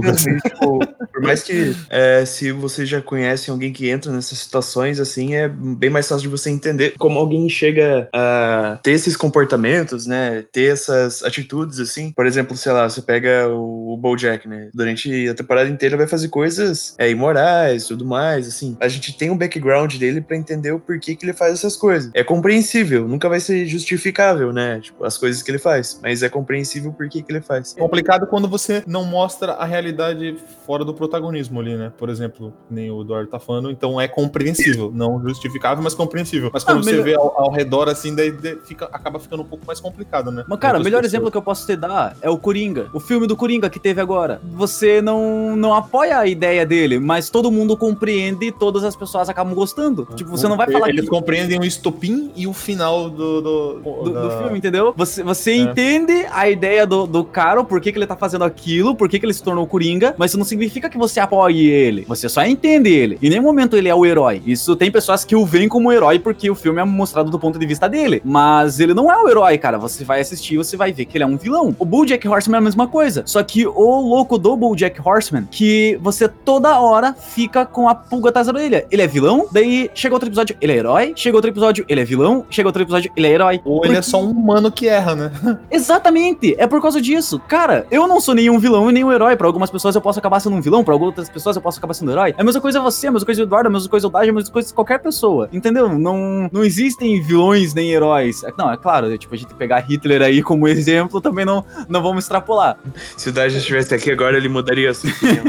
assim, 0.09 0.37
tipo, 0.37 0.79
por 1.11 1.21
mais 1.21 1.43
que 1.43 1.75
é, 1.89 2.25
se 2.25 2.51
você 2.51 2.85
já 2.85 3.01
conhece 3.01 3.49
alguém 3.49 3.73
que 3.73 3.89
entra 3.89 4.11
nessas 4.11 4.37
situações, 4.37 4.99
assim, 4.99 5.35
é 5.35 5.47
bem 5.47 5.89
mais 5.89 6.07
fácil 6.07 6.23
de 6.23 6.27
você 6.29 6.49
entender 6.49 6.93
como 6.97 7.19
alguém 7.19 7.47
chega 7.49 8.09
a 8.13 8.79
ter 8.83 8.91
esses 8.91 9.15
comportamentos, 9.15 10.05
né? 10.05 10.43
Ter 10.51 10.71
essas 10.71 11.23
atitudes, 11.23 11.79
assim. 11.79 12.11
Por 12.11 12.25
exemplo, 12.25 12.55
sei 12.55 12.71
lá, 12.71 12.89
você 12.89 13.01
pega 13.01 13.47
o, 13.49 13.93
o 13.93 13.97
BoJack, 13.97 14.47
né? 14.47 14.69
Durante 14.73 15.27
a 15.27 15.33
temporada 15.33 15.69
inteira 15.69 15.97
vai 15.97 16.07
fazer 16.07 16.29
coisas 16.29 16.95
é, 16.97 17.09
imorais, 17.09 17.85
tudo 17.85 18.05
mais, 18.05 18.47
assim. 18.47 18.77
A 18.79 18.87
gente 18.87 19.17
tem 19.17 19.29
um 19.29 19.37
background 19.37 19.95
dele 19.95 20.21
pra 20.21 20.37
entender 20.37 20.71
o 20.71 20.79
porquê 20.79 21.15
que 21.15 21.25
ele 21.25 21.33
faz 21.33 21.53
essas 21.53 21.75
coisas. 21.75 22.11
É 22.13 22.23
compreensível, 22.23 23.07
nunca 23.07 23.27
vai 23.27 23.39
ser 23.39 23.65
justificável, 23.65 24.53
né? 24.53 24.79
Tipo, 24.79 25.03
as 25.05 25.17
coisas 25.17 25.41
que 25.41 25.51
ele 25.51 25.59
faz, 25.59 25.99
mas 26.01 26.23
é 26.23 26.29
compreensível 26.29 26.91
o 26.91 26.93
porquê 26.93 27.21
que 27.21 27.31
ele 27.31 27.41
faz. 27.41 27.73
complicado 27.73 28.27
quando 28.27 28.47
você 28.47 28.83
não 28.85 29.05
mostra 29.09 29.53
a 29.53 29.65
realidade 29.65 30.37
fora 30.65 30.85
do 30.85 30.93
protagonismo 30.93 31.59
ali, 31.59 31.75
né? 31.75 31.91
Por 31.97 32.09
exemplo, 32.09 32.53
nem 32.69 32.91
o 32.91 33.01
Eduardo 33.01 33.29
tá 33.29 33.39
falando, 33.39 33.71
então 33.71 33.99
é 33.99 34.07
compreensível, 34.07 34.91
não 34.93 35.19
justificável, 35.21 35.83
mas 35.83 35.93
compreensível. 35.93 36.49
Mas 36.53 36.63
quando 36.63 36.79
Ah, 36.79 36.83
você 36.83 36.91
melhor- 36.91 37.03
vê 37.03 37.15
ao, 37.15 37.41
ao 37.41 37.51
redor, 37.51 37.89
assim, 37.89 38.15
daí, 38.15 38.31
fica, 38.65 38.85
acaba 38.91 39.19
ficando 39.19 39.41
um 39.43 39.45
pouco 39.45 39.65
mais 39.65 39.79
complicado, 39.79 40.31
né? 40.31 40.43
Mas, 40.47 40.59
cara, 40.59 40.79
o 40.79 40.83
melhor 40.83 40.99
pessoas. 41.01 41.13
exemplo 41.13 41.31
que 41.31 41.37
eu 41.37 41.41
posso 41.41 41.65
te 41.65 41.75
dar 41.75 42.15
é 42.21 42.29
o 42.29 42.37
Coringa. 42.37 42.87
O 42.93 42.99
filme 42.99 43.25
do 43.27 43.35
Coringa 43.35 43.69
que 43.69 43.79
teve 43.79 43.99
agora. 43.99 44.39
Você 44.53 45.01
não, 45.01 45.55
não 45.55 45.73
apoia 45.73 46.19
a 46.19 46.27
ideia 46.27 46.65
dele, 46.65 46.99
mas 46.99 47.29
todo 47.29 47.51
mundo 47.51 47.75
compreende 47.75 48.45
e 48.47 48.51
todas 48.51 48.83
as 48.83 48.95
pessoas 48.95 49.29
acabam 49.29 49.53
gostando. 49.55 50.07
Tipo, 50.15 50.29
você 50.31 50.47
não 50.47 50.55
vai 50.57 50.69
falar 50.71 50.89
Eles 50.89 51.01
que... 51.05 51.07
compreendem 51.09 51.59
o 51.59 51.63
estopim 51.65 52.31
e 52.35 52.45
o 52.47 52.53
final 52.53 53.09
do. 53.09 53.41
Do, 53.41 53.73
Do, 54.03 54.13
da- 54.13 54.21
do 54.21 54.43
filme, 54.43 54.57
entendeu? 54.57 54.93
Você, 54.95 55.23
você 55.23 55.51
É. 55.51 55.57
entende 55.57 56.25
a 56.31 56.49
ideia 56.49 56.85
do, 56.85 57.07
do 57.07 57.23
cara, 57.23 57.59
o 57.61 57.65
porquê 57.65 57.91
que 57.91 57.97
ele 57.97 58.05
tá 58.07 58.15
fazendo 58.15 58.43
aquilo, 58.43 58.95
por 58.99 59.09
que 59.09 59.17
que 59.17 59.25
ele 59.25 59.33
se 59.33 59.41
tornou 59.41 59.65
Coringa, 59.65 60.13
mas 60.17 60.31
isso 60.31 60.37
não 60.37 60.45
significa 60.45 60.89
que 60.89 60.97
você 60.97 61.21
apoie 61.21 61.67
ele. 61.67 62.05
Você 62.07 62.27
só 62.27 62.45
entende 62.45 62.89
ele. 62.89 63.17
Em 63.23 63.29
nenhum 63.29 63.43
momento 63.43 63.77
ele 63.77 63.87
é 63.87 63.95
o 63.95 64.05
herói. 64.05 64.41
Isso 64.45 64.75
tem 64.75 64.91
pessoas 64.91 65.23
que 65.23 65.35
o 65.35 65.45
veem 65.45 65.69
como 65.69 65.91
herói 65.91 66.19
porque 66.19 66.51
o 66.51 66.55
filme 66.55 66.81
é 66.81 66.83
mostrado 66.83 67.31
do 67.31 67.39
ponto 67.39 67.57
de 67.57 67.65
vista 67.65 67.87
dele. 67.87 68.21
Mas 68.25 68.79
ele 68.79 68.93
não 68.93 69.11
é 69.11 69.17
o 69.17 69.29
herói, 69.29 69.57
cara. 69.57 69.77
Você 69.77 70.03
vai 70.03 70.19
assistir 70.19 70.55
e 70.55 70.57
você 70.57 70.75
vai 70.75 70.91
ver 70.91 71.05
que 71.05 71.17
ele 71.17 71.23
é 71.23 71.27
um 71.27 71.37
vilão. 71.37 71.73
O 71.79 71.85
BoJack 71.85 72.27
Horseman 72.27 72.57
é 72.57 72.59
a 72.59 72.61
mesma 72.61 72.87
coisa. 72.87 73.23
Só 73.25 73.41
que 73.41 73.65
o 73.65 74.01
louco 74.01 74.37
do 74.37 74.55
BoJack 74.57 74.99
Horseman, 75.03 75.47
que 75.49 75.97
você 76.01 76.27
toda 76.27 76.79
hora 76.79 77.13
fica 77.13 77.65
com 77.65 77.87
a 77.87 77.95
pulga 77.95 78.29
atrás 78.29 78.47
da 78.47 78.53
orelha. 78.53 78.85
Ele 78.91 79.01
é 79.01 79.07
vilão, 79.07 79.47
daí 79.51 79.89
chega 79.93 80.13
outro 80.13 80.27
episódio, 80.27 80.55
ele 80.59 80.73
é 80.73 80.77
herói. 80.77 81.13
Chega 81.15 81.37
outro 81.37 81.49
episódio, 81.49 81.85
ele 81.87 82.01
é 82.01 82.05
vilão. 82.05 82.45
Chega 82.49 82.67
outro 82.67 82.81
episódio, 82.81 83.11
ele 83.15 83.27
é 83.27 83.31
herói. 83.31 83.61
Ou 83.63 83.85
ele 83.85 83.97
é 83.97 84.01
só 84.01 84.21
um 84.21 84.31
humano 84.31 84.71
que 84.71 84.87
erra, 84.87 85.15
né? 85.15 85.31
Exatamente, 85.71 86.55
é 86.57 86.67
por 86.67 86.81
causa 86.81 87.01
disso. 87.01 87.39
Cara, 87.47 87.85
eu 87.91 88.07
não 88.07 88.19
sou 88.19 88.33
nenhum 88.33 88.59
vilão 88.59 88.88
e 88.89 88.93
nenhum 88.93 89.11
herói. 89.11 89.35
Pra 89.35 89.47
algumas 89.47 89.69
pessoas 89.71 89.95
eu 89.95 90.01
posso 90.01 90.19
acabar 90.19 90.39
sendo 90.39 90.55
um 90.55 90.61
vilão, 90.61 90.83
pra 90.83 90.95
outras 90.95 91.29
pessoas 91.29 91.55
eu 91.55 91.61
posso 91.61 91.77
acabar 91.77 91.93
sendo 91.93 92.09
um 92.09 92.11
herói. 92.11 92.33
É 92.37 92.41
a 92.41 92.43
mesma 92.43 92.61
coisa 92.61 92.79
você, 92.79 93.07
a 93.07 93.11
mesma 93.11 93.25
coisa 93.25 93.41
o 93.41 93.45
Eduardo, 93.45 93.67
a 93.67 93.71
mesma 93.71 93.89
coisa 93.89 94.07
o 94.07 94.09
Daj, 94.09 94.29
a 94.29 94.33
mesma 94.33 94.51
coisa 94.51 94.73
qualquer 94.73 94.99
pessoa. 94.99 95.49
Entendeu? 95.51 95.89
Não, 95.89 96.49
não 96.51 96.63
existem 96.63 97.21
vilões 97.21 97.73
nem 97.73 97.91
heróis. 97.91 98.43
É- 98.43 98.53
Não, 98.57 98.71
é 98.71 98.77
claro, 98.77 99.15
tipo, 99.17 99.33
a 99.33 99.37
gente 99.37 99.53
pegar 99.55 99.79
Hitler 99.79 100.21
aí 100.21 100.41
como 100.41 100.67
exemplo 100.67 101.21
também 101.21 101.45
não, 101.45 101.63
não 101.87 102.01
vamos 102.01 102.23
extrapolar. 102.25 102.77
Se 103.17 103.29
o 103.29 103.31
Daja 103.31 103.57
estivesse 103.57 103.93
aqui 103.93 104.11
agora, 104.11 104.37
ele 104.37 104.49
mudaria 104.49 104.89
a 104.91 104.93
sua 104.93 105.09
opinião. 105.09 105.43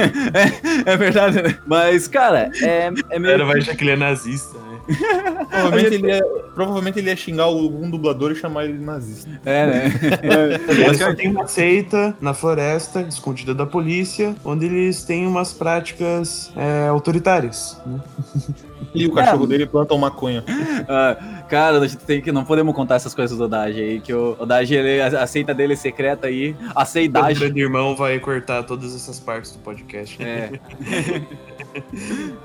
É 0.87 0.97
verdade, 0.97 1.43
né? 1.43 1.57
Mas, 1.67 2.07
cara, 2.09 2.51
é, 2.63 2.87
é 3.11 3.19
meio. 3.19 3.23
galera 3.23 3.45
vai 3.45 3.59
achar 3.59 3.77
que 3.77 3.85
ele 3.85 3.91
é 3.93 3.97
nazista, 3.97 4.57
né? 4.59 4.79
Provavelmente, 5.51 5.95
ele 5.95 6.09
ia, 6.09 6.21
provavelmente 6.61 6.99
ele 6.99 7.09
ia 7.09 7.17
xingar 7.17 7.45
algum 7.45 7.89
dublador 7.89 8.33
e 8.33 8.35
chamar 8.35 8.67
ele 8.67 8.75
de 8.75 8.85
nazista. 8.85 9.31
É, 9.47 9.67
né? 9.67 9.85
Eles 10.69 10.99
só 11.01 11.15
tem 11.15 11.31
uma 11.31 11.47
seita 11.47 12.15
na 12.21 12.35
floresta, 12.35 13.01
escondida 13.01 13.55
da 13.55 13.65
polícia, 13.65 14.37
onde 14.45 14.67
eles 14.67 15.03
têm 15.03 15.27
umas 15.27 15.55
práticas 15.55 16.53
é, 16.55 16.87
autoritárias. 16.89 17.81
né? 17.87 18.01
E 18.93 19.07
o 19.07 19.13
cachorro 19.13 19.47
dele 19.47 19.67
planta 19.67 19.95
uma 19.95 20.09
maconha. 20.09 20.45
Ah, 20.89 21.45
cara, 21.49 21.79
a 21.79 21.87
gente 21.87 22.05
tem 22.05 22.21
que. 22.21 22.33
Não 22.33 22.45
podemos 22.45 22.75
contar 22.75 22.97
essas 22.97 23.15
coisas 23.15 23.39
do 23.39 23.47
Daj 23.47 23.79
aí, 23.79 24.01
que 24.01 24.13
o, 24.13 24.35
o 24.37 24.45
Daj, 24.45 24.73
ele, 24.73 25.01
a, 25.01 25.23
a 25.23 25.27
seita 25.27 25.55
dele 25.55 25.75
é 25.75 25.77
secreta 25.77 26.27
aí. 26.27 26.57
A 26.75 26.83
O 26.83 26.87
seidade. 26.87 27.39
grande 27.39 27.61
irmão 27.61 27.95
vai 27.95 28.19
cortar 28.19 28.65
todas 28.65 28.97
essas 28.97 29.21
partes 29.21 29.53
do 29.53 29.61
podcast. 29.61 30.21
É. 30.21 30.51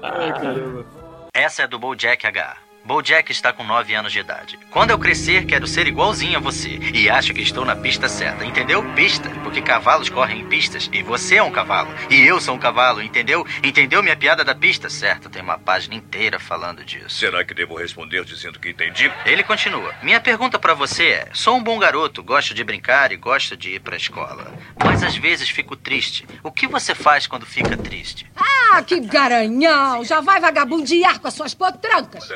Ai, 0.03 0.33
caramba. 0.33 0.85
Essa 1.33 1.63
é 1.63 1.67
do 1.67 1.79
Bojack 1.79 2.27
H. 2.27 2.64
Bojack 2.85 3.31
está 3.31 3.51
com 3.51 3.63
9 3.63 3.95
anos 3.95 4.13
de 4.13 4.19
idade. 4.19 4.59
Quando 4.69 4.91
eu 4.91 4.99
crescer, 4.99 5.47
quero 5.47 5.65
ser 5.65 5.87
igualzinho 5.87 6.37
a 6.37 6.39
você. 6.39 6.77
E 6.93 7.09
acho 7.09 7.33
que 7.33 7.41
estou 7.41 7.65
na 7.65 7.75
pista 7.75 8.07
certa, 8.07 8.45
entendeu? 8.45 8.83
Pista, 8.93 9.27
porque 9.43 9.59
cavalos 9.59 10.07
correm 10.07 10.41
em 10.41 10.45
pistas. 10.47 10.87
E 10.93 11.01
você 11.01 11.37
é 11.37 11.43
um 11.43 11.51
cavalo. 11.51 11.91
E 12.11 12.21
eu 12.21 12.39
sou 12.39 12.53
um 12.53 12.59
cavalo, 12.59 13.01
entendeu? 13.01 13.43
Entendeu 13.63 14.03
minha 14.03 14.15
piada 14.15 14.43
da 14.43 14.53
pista? 14.53 14.87
Certo, 14.87 15.31
tem 15.31 15.41
uma 15.41 15.57
página 15.57 15.95
inteira 15.95 16.39
falando 16.39 16.85
disso. 16.85 17.09
Será 17.09 17.43
que 17.43 17.55
devo 17.55 17.75
responder 17.75 18.23
dizendo 18.23 18.59
que 18.59 18.69
entendi? 18.69 19.11
Ele 19.25 19.41
continua. 19.41 19.95
Minha 20.03 20.21
pergunta 20.21 20.59
pra 20.59 20.75
você 20.75 21.07
é: 21.07 21.29
sou 21.33 21.57
um 21.57 21.63
bom 21.63 21.79
garoto, 21.79 22.21
gosto 22.21 22.53
de 22.53 22.63
brincar 22.63 23.11
e 23.11 23.17
gosto 23.17 23.57
de 23.57 23.71
ir 23.71 23.79
pra 23.79 23.97
escola. 23.97 24.53
Mas 24.83 25.01
às 25.01 25.17
vezes 25.17 25.49
fico 25.49 25.75
triste. 25.75 26.27
O 26.43 26.51
que 26.51 26.67
você 26.67 26.93
faz 26.93 27.25
quando 27.25 27.47
fica 27.47 27.75
triste? 27.75 28.27
Ah, 28.35 28.83
que 28.83 28.99
garanhão! 28.99 30.03
Já 30.03 30.21
vai 30.21 30.39
vagabundear 30.39 31.19
com 31.19 31.27
as 31.27 31.33
suas 31.33 31.55
potrancas. 31.55 32.29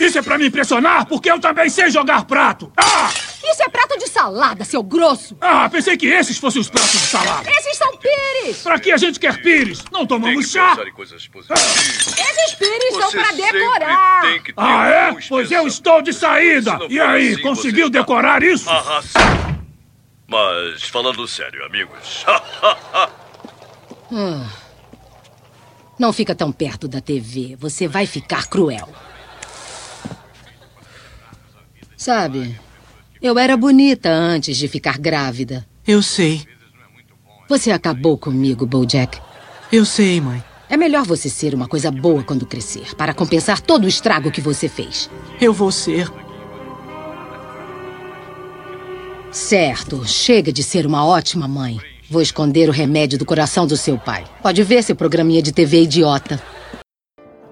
Isso 0.00 0.18
é 0.18 0.22
pra 0.22 0.38
me 0.38 0.46
impressionar, 0.46 1.06
porque 1.06 1.30
eu 1.30 1.40
também 1.40 1.68
sei 1.68 1.90
jogar 1.90 2.24
prato. 2.24 2.72
Ah! 2.76 3.10
Isso 3.44 3.62
é 3.62 3.68
prato 3.68 3.98
de 3.98 4.08
salada, 4.08 4.64
seu 4.64 4.82
grosso. 4.82 5.36
Ah, 5.40 5.68
pensei 5.68 5.96
que 5.96 6.06
esses 6.06 6.36
fossem 6.38 6.60
os 6.60 6.68
pratos 6.68 6.92
de 6.92 6.98
salada. 7.06 7.50
Esses 7.50 7.76
são 7.76 7.96
pires. 7.96 8.58
Pra 8.62 8.78
que 8.78 8.92
a 8.92 8.96
gente 8.96 9.18
quer 9.18 9.40
pires? 9.40 9.82
Não 9.90 10.06
tomamos 10.06 10.50
chá. 10.50 10.76
Positivas. 10.94 11.46
Esses 11.50 12.54
pires 12.54 12.94
são 12.94 13.10
Você 13.10 13.16
pra 13.18 13.26
sempre 13.26 13.52
decorar. 13.52 14.22
Ah, 14.56 14.86
é? 14.88 15.16
Pois 15.28 15.50
eu 15.50 15.66
estou 15.66 16.02
de 16.02 16.12
saída. 16.12 16.78
E 16.88 17.00
aí, 17.00 17.32
assim, 17.32 17.42
conseguiu 17.42 17.86
está 17.86 17.98
decorar 18.00 18.42
isso? 18.42 18.68
Mas, 20.26 20.82
falando 20.82 21.26
sério, 21.26 21.64
amigos. 21.64 22.24
Ah. 24.10 24.46
Não 25.98 26.14
fica 26.14 26.34
tão 26.34 26.50
perto 26.50 26.88
da 26.88 26.98
TV. 26.98 27.56
Você 27.60 27.86
vai 27.86 28.06
ficar 28.06 28.46
cruel. 28.46 28.88
Sabe, 31.98 32.56
eu 33.20 33.36
era 33.36 33.56
bonita 33.56 34.08
antes 34.08 34.56
de 34.56 34.68
ficar 34.68 34.98
grávida. 34.98 35.66
Eu 35.84 36.00
sei. 36.00 36.42
Você 37.48 37.72
acabou 37.72 38.16
comigo, 38.16 38.64
Bojack. 38.64 39.18
Eu 39.72 39.84
sei, 39.84 40.20
mãe. 40.20 40.42
É 40.70 40.76
melhor 40.76 41.04
você 41.04 41.28
ser 41.28 41.54
uma 41.54 41.66
coisa 41.66 41.90
boa 41.90 42.22
quando 42.22 42.46
crescer, 42.46 42.94
para 42.94 43.12
compensar 43.12 43.60
todo 43.60 43.82
o 43.82 43.88
estrago 43.88 44.30
que 44.30 44.40
você 44.40 44.68
fez. 44.68 45.10
Eu 45.40 45.52
vou 45.52 45.72
ser. 45.72 46.08
Certo, 49.32 50.06
chega 50.06 50.52
de 50.52 50.62
ser 50.62 50.86
uma 50.86 51.04
ótima 51.04 51.48
mãe. 51.48 51.80
Vou 52.08 52.22
esconder 52.22 52.68
o 52.68 52.72
remédio 52.72 53.18
do 53.18 53.26
coração 53.26 53.66
do 53.66 53.76
seu 53.76 53.98
pai. 53.98 54.24
Pode 54.40 54.62
ver 54.62 54.84
seu 54.84 54.94
programinha 54.94 55.42
de 55.42 55.50
TV 55.50 55.82
idiota. 55.82 56.40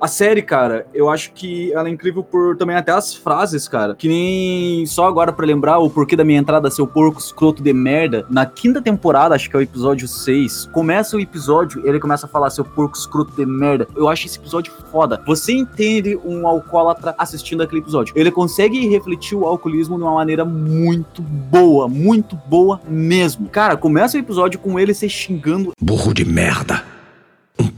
A 0.07 0.09
série, 0.09 0.41
cara, 0.41 0.87
eu 0.95 1.11
acho 1.11 1.33
que 1.33 1.73
ela 1.73 1.89
é 1.89 1.91
incrível 1.91 2.23
por 2.23 2.57
também 2.57 2.77
até 2.77 2.93
as 2.93 3.13
frases, 3.13 3.67
cara. 3.67 3.93
Que 3.93 4.07
nem 4.07 4.87
só 4.87 5.05
agora 5.09 5.33
pra 5.33 5.45
lembrar 5.45 5.81
o 5.81 5.91
porquê 5.91 6.15
da 6.15 6.25
minha 6.25 6.39
entrada 6.39 6.71
seu 6.71 6.87
porco 6.87 7.19
escroto 7.19 7.61
de 7.61 7.73
merda. 7.73 8.25
Na 8.31 8.47
quinta 8.47 8.81
temporada, 8.81 9.35
acho 9.35 9.51
que 9.51 9.57
é 9.57 9.59
o 9.59 9.63
episódio 9.63 10.07
6, 10.07 10.67
começa 10.73 11.17
o 11.17 11.21
episódio, 11.21 11.85
ele 11.85 11.99
começa 11.99 12.27
a 12.27 12.29
falar 12.29 12.51
seu 12.51 12.65
porco 12.65 12.97
escroto 12.97 13.33
de 13.33 13.45
merda. 13.45 13.89
Eu 13.97 14.09
acho 14.09 14.27
esse 14.27 14.39
episódio 14.39 14.73
foda. 14.93 15.21
Você 15.27 15.53
entende 15.53 16.17
um 16.25 16.47
alcoólatra 16.47 17.13
assistindo 17.19 17.65
aquele 17.65 17.81
episódio. 17.81 18.15
Ele 18.17 18.31
consegue 18.31 18.87
refletir 18.87 19.37
o 19.37 19.45
alcoolismo 19.45 19.97
de 19.97 20.05
uma 20.05 20.15
maneira 20.15 20.45
muito 20.45 21.21
boa, 21.21 21.89
muito 21.89 22.37
boa 22.47 22.81
mesmo. 22.89 23.49
Cara, 23.49 23.77
começa 23.77 24.17
o 24.17 24.21
episódio 24.21 24.61
com 24.61 24.79
ele 24.79 24.95
se 24.95 25.09
xingando. 25.09 25.73
Burro 25.81 26.15
de 26.15 26.25
merda. 26.25 26.96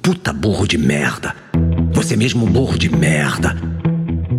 Puta 0.08 0.32
burro 0.32 0.66
de 0.66 0.78
merda. 0.78 1.36
Você 1.92 2.16
mesmo 2.16 2.46
burro 2.46 2.78
de 2.78 2.88
merda. 2.88 3.54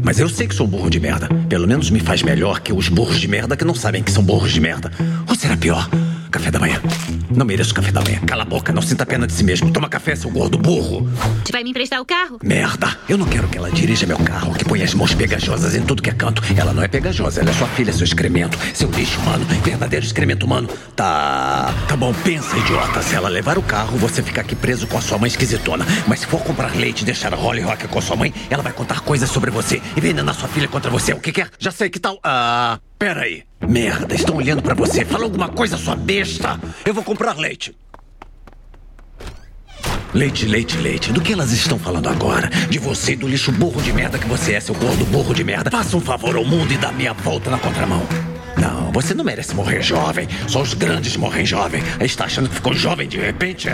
Mas 0.04 0.20
eu 0.20 0.28
sei 0.28 0.48
que 0.48 0.56
sou 0.56 0.66
burro 0.66 0.90
de 0.90 1.00
merda. 1.00 1.30
Pelo 1.48 1.68
menos 1.68 1.92
me 1.92 2.00
faz 2.00 2.24
melhor 2.24 2.60
que 2.60 2.74
os 2.74 2.90
burros 2.90 3.22
de 3.22 3.28
merda 3.28 3.56
que 3.56 3.64
não 3.64 3.76
sabem 3.76 4.02
que 4.02 4.12
são 4.12 4.24
burros 4.24 4.52
de 4.52 4.60
merda. 4.60 4.92
Ou 5.28 5.36
será 5.36 5.56
pior? 5.56 5.88
Café 6.32 6.52
da 6.52 6.60
manhã. 6.60 6.80
Não 7.30 7.46
mereço 7.46 7.74
café 7.74 7.92
da 7.92 8.02
manhã. 8.02 8.20
Cala 8.20 8.44
a 8.44 8.46
boca, 8.46 8.72
não 8.72 8.84
sinta 8.84 9.04
pena 9.04 9.26
de 9.26 9.34
si 9.34 9.44
mesmo. 9.44 9.72
Toma 9.72 9.90
café, 9.90 10.16
seu 10.16 10.30
gordo 10.30 10.60
burro. 10.60 11.10
Tu 11.44 11.52
vai 11.52 11.64
me 11.64 11.72
emprestar 11.72 12.00
o 12.00 12.06
carro? 12.06 12.38
Merda. 12.44 12.96
Eu 13.08 13.18
não 13.18 13.26
quero 13.26 13.48
que 13.48 13.58
ela 13.58 13.72
dirija 13.72 14.06
meu 14.06 14.18
carro, 14.20 14.54
que 14.54 14.64
ponha 14.64 14.86
as 14.86 14.94
mãos 14.94 15.14
pegajosas 15.14 15.76
em 15.76 15.82
tudo 15.82 16.04
que 16.04 16.10
é 16.10 16.14
canto. 16.14 16.44
Ela 16.56 16.72
não 16.72 16.84
é 16.84 16.88
pegajosa, 16.88 17.42
ela 17.42 17.50
é 17.50 17.54
sua 17.54 17.68
filha, 17.70 17.92
seu 17.92 18.04
excremento. 18.04 18.58
Seu 18.76 18.92
lixo 18.92 19.20
humano, 19.22 19.44
verdadeiro 19.64 20.06
excremento 20.06 20.46
humano. 20.46 20.70
Tá. 20.96 21.74
Tá 21.88 21.98
bom, 21.98 22.14
pensa, 22.24 22.56
idiota. 22.58 23.02
Se 23.02 23.16
ela 23.16 23.28
levar 23.28 23.58
o 23.58 23.64
carro, 23.64 23.98
você 23.98 24.22
fica 24.22 24.42
aqui 24.42 24.56
preso 24.56 24.86
com 24.86 24.98
a 25.00 25.02
sua 25.02 25.18
mãe 25.18 25.30
esquisitona. 25.30 25.86
Mas 26.08 26.20
se 26.20 26.28
for 26.28 26.42
comprar 26.44 26.76
leite 26.76 27.02
e 27.02 27.06
deixar 27.06 27.34
a 27.34 27.38
Holly 27.38 27.62
Rock 27.62 27.88
com 27.88 27.98
a 27.98 28.02
sua 28.02 28.16
mãe, 28.16 28.32
ela 28.52 28.62
vai 28.62 28.72
contar 28.72 29.02
coisas 29.02 29.30
sobre 29.32 29.50
você 29.50 29.82
e 29.96 30.00
envenenar 30.00 30.36
sua 30.36 30.48
filha 30.48 30.68
contra 30.68 30.92
você. 30.92 31.12
O 31.14 31.20
que 31.20 31.32
quer? 31.32 31.50
Já 31.58 31.72
sei 31.72 31.90
que 31.90 32.00
tal. 32.00 32.20
Ah. 32.24 32.80
Pera 33.00 33.22
aí. 33.22 33.44
Merda, 33.66 34.14
estão 34.14 34.36
olhando 34.36 34.62
pra 34.62 34.76
você. 34.76 35.06
Fala 35.06 35.24
alguma 35.24 35.48
coisa, 35.48 35.78
sua 35.78 35.96
besta. 35.96 36.60
Eu 36.86 36.94
vou 36.94 37.02
comprar 37.02 37.38
leite. 37.38 37.74
Leite, 40.14 40.46
leite, 40.46 40.76
leite. 40.76 41.14
Do 41.14 41.22
que 41.22 41.32
elas 41.32 41.54
estão 41.54 41.80
falando 41.80 42.10
agora? 42.10 42.50
De 42.70 42.78
você, 42.78 43.16
do 43.16 43.26
lixo 43.26 43.54
burro 43.54 43.82
de 43.82 43.94
merda 43.94 44.18
que 44.18 44.28
você 44.28 44.56
é, 44.56 44.60
seu 44.60 44.76
gordo 44.76 45.06
burro 45.06 45.34
de 45.34 45.46
merda. 45.46 45.72
Faça 45.72 45.96
um 45.96 46.02
favor 46.02 46.36
ao 46.36 46.44
mundo 46.44 46.74
e 46.74 46.78
dá 46.78 46.92
meia 46.92 47.14
volta 47.14 47.50
na 47.50 47.58
contramão. 47.58 48.06
Não, 48.58 48.92
você 48.92 49.14
não 49.14 49.24
merece 49.24 49.56
morrer 49.56 49.82
jovem. 49.82 50.28
Só 50.46 50.62
os 50.62 50.74
grandes 50.74 51.16
morrem 51.16 51.46
jovem. 51.46 51.82
Está 52.02 52.26
achando 52.26 52.50
que 52.50 52.56
ficou 52.56 52.74
jovem 52.74 53.08
de 53.08 53.18
repente? 53.18 53.70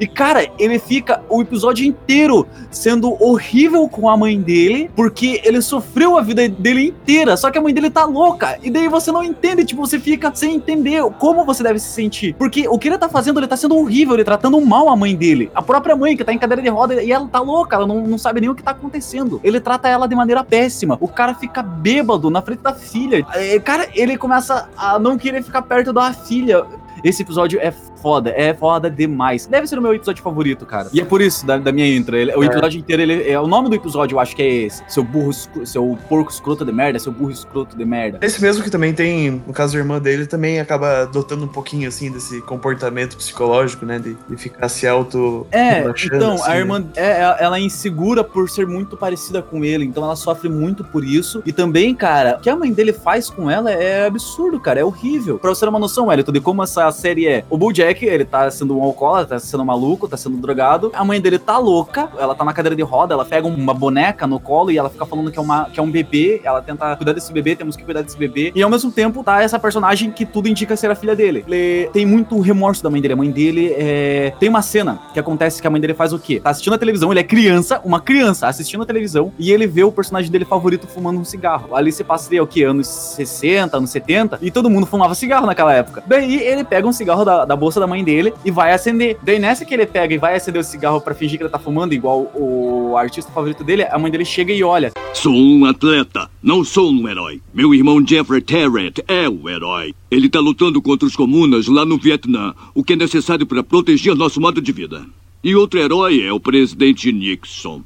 E, 0.00 0.06
cara, 0.06 0.46
ele 0.58 0.78
fica 0.78 1.22
o 1.28 1.40
episódio 1.40 1.86
inteiro 1.86 2.46
sendo 2.70 3.16
horrível 3.22 3.88
com 3.88 4.08
a 4.08 4.16
mãe 4.16 4.40
dele, 4.40 4.90
porque 4.94 5.40
ele 5.44 5.60
sofreu 5.62 6.18
a 6.18 6.22
vida 6.22 6.48
dele 6.48 6.88
inteira, 6.88 7.36
só 7.36 7.50
que 7.50 7.58
a 7.58 7.62
mãe 7.62 7.72
dele 7.72 7.90
tá 7.90 8.04
louca. 8.04 8.58
E 8.62 8.70
daí 8.70 8.88
você 8.88 9.10
não 9.10 9.24
entende, 9.24 9.64
tipo, 9.64 9.84
você 9.84 9.98
fica 9.98 10.30
sem 10.34 10.56
entender 10.56 11.02
como 11.18 11.44
você 11.44 11.62
deve 11.62 11.78
se 11.78 11.88
sentir. 11.88 12.34
Porque 12.34 12.68
o 12.68 12.78
que 12.78 12.88
ele 12.88 12.98
tá 12.98 13.08
fazendo, 13.08 13.40
ele 13.40 13.46
tá 13.46 13.56
sendo 13.56 13.76
horrível, 13.76 14.14
ele 14.14 14.24
tratando 14.24 14.60
mal 14.60 14.88
a 14.88 14.96
mãe 14.96 15.14
dele. 15.16 15.50
A 15.54 15.62
própria 15.62 15.96
mãe, 15.96 16.16
que 16.16 16.24
tá 16.24 16.32
em 16.32 16.38
cadeira 16.38 16.62
de 16.62 16.68
roda, 16.68 17.02
e 17.02 17.10
ela 17.10 17.26
tá 17.26 17.40
louca, 17.40 17.76
ela 17.76 17.86
não, 17.86 18.06
não 18.06 18.18
sabe 18.18 18.40
nem 18.40 18.50
o 18.50 18.54
que 18.54 18.62
tá 18.62 18.72
acontecendo. 18.72 19.40
Ele 19.42 19.60
trata 19.60 19.88
ela 19.88 20.06
de 20.06 20.14
maneira 20.14 20.44
péssima. 20.44 20.96
O 21.00 21.08
cara 21.08 21.34
fica 21.34 21.62
bêbado 21.62 22.30
na 22.30 22.42
frente 22.42 22.60
da 22.60 22.74
filha. 22.74 23.26
É, 23.34 23.58
cara, 23.58 23.88
ele 23.94 24.16
começa 24.16 24.68
a 24.76 24.98
não 24.98 25.16
querer 25.16 25.42
ficar 25.42 25.62
perto 25.62 25.92
da 25.92 26.12
filha. 26.12 26.64
Esse 27.04 27.22
episódio 27.22 27.60
é 27.60 27.72
foda, 27.96 28.30
é 28.36 28.54
foda 28.54 28.90
demais. 28.90 29.46
Deve 29.46 29.66
ser 29.66 29.78
o 29.78 29.82
meu 29.82 29.94
episódio 29.94 30.22
favorito, 30.22 30.64
cara. 30.66 30.88
E 30.92 31.00
é 31.00 31.04
por 31.04 31.20
isso, 31.20 31.46
da, 31.46 31.56
da 31.58 31.72
minha 31.72 31.86
intro. 31.94 32.16
Ele, 32.16 32.34
o 32.34 32.42
É. 32.42 32.46
episódio 32.46 32.78
inteiro, 32.78 33.02
ele, 33.02 33.28
é, 33.28 33.38
o 33.40 33.46
nome 33.46 33.68
do 33.68 33.74
episódio 33.74 34.16
eu 34.16 34.20
acho 34.20 34.34
que 34.36 34.42
é 34.42 34.48
esse. 34.66 34.82
Seu 34.88 35.02
burro, 35.04 35.32
seu 35.64 35.98
porco 36.08 36.30
escroto 36.30 36.64
de 36.64 36.72
merda, 36.72 36.98
seu 36.98 37.12
burro 37.12 37.30
escroto 37.30 37.76
de 37.76 37.84
merda. 37.84 38.18
Esse 38.22 38.40
mesmo 38.42 38.62
que 38.62 38.70
também 38.70 38.92
tem, 38.92 39.42
no 39.46 39.52
caso 39.52 39.72
da 39.72 39.78
irmã 39.78 40.00
dele, 40.00 40.26
também 40.26 40.60
acaba 40.60 41.02
adotando 41.02 41.44
um 41.44 41.48
pouquinho, 41.48 41.88
assim, 41.88 42.10
desse 42.10 42.40
comportamento 42.42 43.16
psicológico, 43.16 43.84
né? 43.86 43.98
De, 43.98 44.16
de 44.28 44.36
ficar 44.36 44.68
se 44.68 44.86
auto 44.86 45.46
É, 45.50 45.80
então, 46.04 46.34
assim, 46.34 46.44
a 46.44 46.48
né? 46.54 46.58
irmã, 46.58 46.84
é, 46.96 47.36
ela 47.40 47.58
é 47.58 47.60
insegura 47.60 48.22
por 48.24 48.48
ser 48.50 48.66
muito 48.66 48.96
parecida 48.96 49.40
com 49.42 49.64
ele, 49.64 49.84
então 49.84 50.02
ela 50.04 50.16
sofre 50.16 50.48
muito 50.48 50.84
por 50.84 51.04
isso. 51.04 51.42
E 51.46 51.52
também, 51.52 51.94
cara, 51.94 52.36
o 52.38 52.40
que 52.40 52.50
a 52.50 52.56
mãe 52.56 52.72
dele 52.72 52.92
faz 52.92 53.30
com 53.30 53.50
ela 53.50 53.70
é 53.70 54.06
absurdo, 54.06 54.58
cara, 54.60 54.80
é 54.80 54.84
horrível. 54.84 55.38
Pra 55.38 55.50
você 55.50 55.60
ter 55.64 55.68
uma 55.68 55.78
noção, 55.78 56.12
Elton, 56.12 56.32
de 56.32 56.40
como 56.40 56.62
essa 56.62 56.90
série 56.90 57.26
é. 57.26 57.44
O 57.48 57.56
Bojack, 57.56 57.95
ele 58.04 58.24
tá 58.24 58.50
sendo 58.50 58.76
um 58.78 58.82
alcoólatra, 58.82 59.36
tá 59.36 59.38
sendo 59.38 59.64
maluco, 59.64 60.08
tá 60.08 60.16
sendo 60.16 60.36
drogado. 60.36 60.90
A 60.94 61.04
mãe 61.04 61.20
dele 61.20 61.38
tá 61.38 61.58
louca, 61.58 62.08
ela 62.18 62.34
tá 62.34 62.44
na 62.44 62.52
cadeira 62.52 62.76
de 62.76 62.82
roda, 62.82 63.14
ela 63.14 63.24
pega 63.24 63.46
uma 63.46 63.72
boneca 63.72 64.26
no 64.26 64.38
colo 64.38 64.70
e 64.70 64.78
ela 64.78 64.90
fica 64.90 65.06
falando 65.06 65.30
que 65.30 65.38
é, 65.38 65.42
uma, 65.42 65.64
que 65.70 65.80
é 65.80 65.82
um 65.82 65.90
bebê, 65.90 66.40
ela 66.44 66.60
tenta 66.60 66.96
cuidar 66.96 67.12
desse 67.12 67.32
bebê, 67.32 67.56
temos 67.56 67.76
que 67.76 67.84
cuidar 67.84 68.02
desse 68.02 68.16
bebê. 68.16 68.52
E 68.54 68.62
ao 68.62 68.70
mesmo 68.70 68.90
tempo, 68.90 69.22
tá 69.22 69.42
essa 69.42 69.58
personagem 69.58 70.10
que 70.10 70.26
tudo 70.26 70.48
indica 70.48 70.76
ser 70.76 70.90
a 70.90 70.94
filha 70.94 71.16
dele. 71.16 71.44
Ele 71.46 71.88
tem 71.92 72.04
muito 72.04 72.38
remorso 72.40 72.82
da 72.82 72.90
mãe 72.90 73.00
dele. 73.00 73.14
A 73.14 73.16
mãe 73.16 73.30
dele 73.30 73.72
é... 73.76 74.32
tem 74.38 74.48
uma 74.48 74.62
cena 74.62 74.98
que 75.12 75.20
acontece 75.20 75.60
que 75.60 75.66
a 75.66 75.70
mãe 75.70 75.80
dele 75.80 75.94
faz 75.94 76.12
o 76.12 76.18
quê? 76.18 76.40
Tá 76.40 76.50
assistindo 76.50 76.74
a 76.74 76.78
televisão, 76.78 77.10
ele 77.10 77.20
é 77.20 77.24
criança, 77.24 77.80
uma 77.84 78.00
criança 78.00 78.46
assistindo 78.46 78.82
a 78.82 78.86
televisão, 78.86 79.32
e 79.38 79.52
ele 79.52 79.66
vê 79.66 79.84
o 79.84 79.92
personagem 79.92 80.30
dele 80.30 80.44
favorito 80.44 80.86
fumando 80.86 81.18
um 81.18 81.24
cigarro. 81.24 81.74
Ali 81.74 81.92
se 81.92 82.04
passaria 82.04 82.42
o 82.42 82.46
quê? 82.46 82.64
Anos 82.64 82.86
60, 82.86 83.76
anos 83.76 83.90
70, 83.90 84.38
e 84.42 84.50
todo 84.50 84.70
mundo 84.70 84.86
fumava 84.86 85.14
cigarro 85.14 85.46
naquela 85.46 85.72
época. 85.72 86.02
Daí 86.06 86.36
ele 86.36 86.64
pega 86.64 86.86
um 86.86 86.92
cigarro 86.92 87.24
da, 87.24 87.44
da 87.44 87.56
bolsa 87.56 87.75
da 87.80 87.86
mãe 87.86 88.02
dele 88.02 88.32
e 88.44 88.50
vai 88.50 88.72
acender. 88.72 89.16
Daí 89.22 89.38
nessa 89.38 89.64
que 89.64 89.74
ele 89.74 89.86
pega 89.86 90.14
e 90.14 90.18
vai 90.18 90.36
acender 90.36 90.60
o 90.60 90.64
cigarro 90.64 91.00
pra 91.00 91.14
fingir 91.14 91.38
que 91.38 91.44
ele 91.44 91.50
tá 91.50 91.58
fumando, 91.58 91.92
igual 91.92 92.30
o 92.34 92.96
artista 92.96 93.30
favorito 93.32 93.64
dele, 93.64 93.84
a 93.84 93.98
mãe 93.98 94.10
dele 94.10 94.24
chega 94.24 94.52
e 94.52 94.62
olha. 94.62 94.92
Sou 95.14 95.32
um 95.32 95.64
atleta, 95.64 96.30
não 96.42 96.64
sou 96.64 96.90
um 96.90 97.08
herói. 97.08 97.40
Meu 97.52 97.74
irmão 97.74 98.04
Jeffrey 98.06 98.40
Tarrant 98.40 98.98
é 99.08 99.28
o 99.28 99.48
herói. 99.48 99.94
Ele 100.10 100.28
tá 100.28 100.40
lutando 100.40 100.80
contra 100.82 101.06
os 101.06 101.16
comunas 101.16 101.66
lá 101.66 101.84
no 101.84 101.98
Vietnã, 101.98 102.54
o 102.74 102.84
que 102.84 102.92
é 102.92 102.96
necessário 102.96 103.46
para 103.46 103.62
proteger 103.62 104.14
nosso 104.14 104.40
modo 104.40 104.60
de 104.60 104.72
vida. 104.72 105.04
E 105.42 105.54
outro 105.54 105.78
herói 105.78 106.22
é 106.22 106.32
o 106.32 106.40
presidente 106.40 107.12
Nixon. 107.12 107.82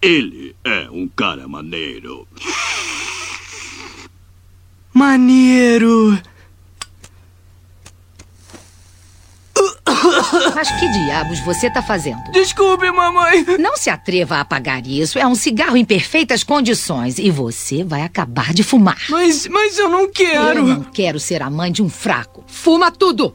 Ele 0.00 0.54
é 0.64 0.88
um 0.90 1.06
cara 1.06 1.46
maneiro. 1.46 2.26
Maneiro. 4.92 6.18
Mas 10.54 10.70
que 10.72 10.88
diabos 10.88 11.40
você 11.40 11.70
tá 11.70 11.82
fazendo? 11.82 12.20
Desculpe, 12.32 12.90
mamãe. 12.90 13.44
Não 13.58 13.76
se 13.76 13.90
atreva 13.90 14.36
a 14.36 14.40
apagar 14.40 14.86
isso. 14.86 15.18
É 15.18 15.26
um 15.26 15.34
cigarro 15.34 15.76
em 15.76 15.84
perfeitas 15.84 16.42
condições. 16.44 17.18
E 17.18 17.30
você 17.30 17.82
vai 17.82 18.02
acabar 18.02 18.52
de 18.52 18.62
fumar. 18.62 18.98
Mas, 19.08 19.46
mas 19.46 19.78
eu 19.78 19.88
não 19.88 20.10
quero. 20.10 20.60
Eu 20.60 20.66
não 20.66 20.82
quero 20.82 21.18
ser 21.18 21.42
a 21.42 21.50
mãe 21.50 21.72
de 21.72 21.82
um 21.82 21.88
fraco. 21.88 22.44
Fuma 22.46 22.90
tudo! 22.90 23.34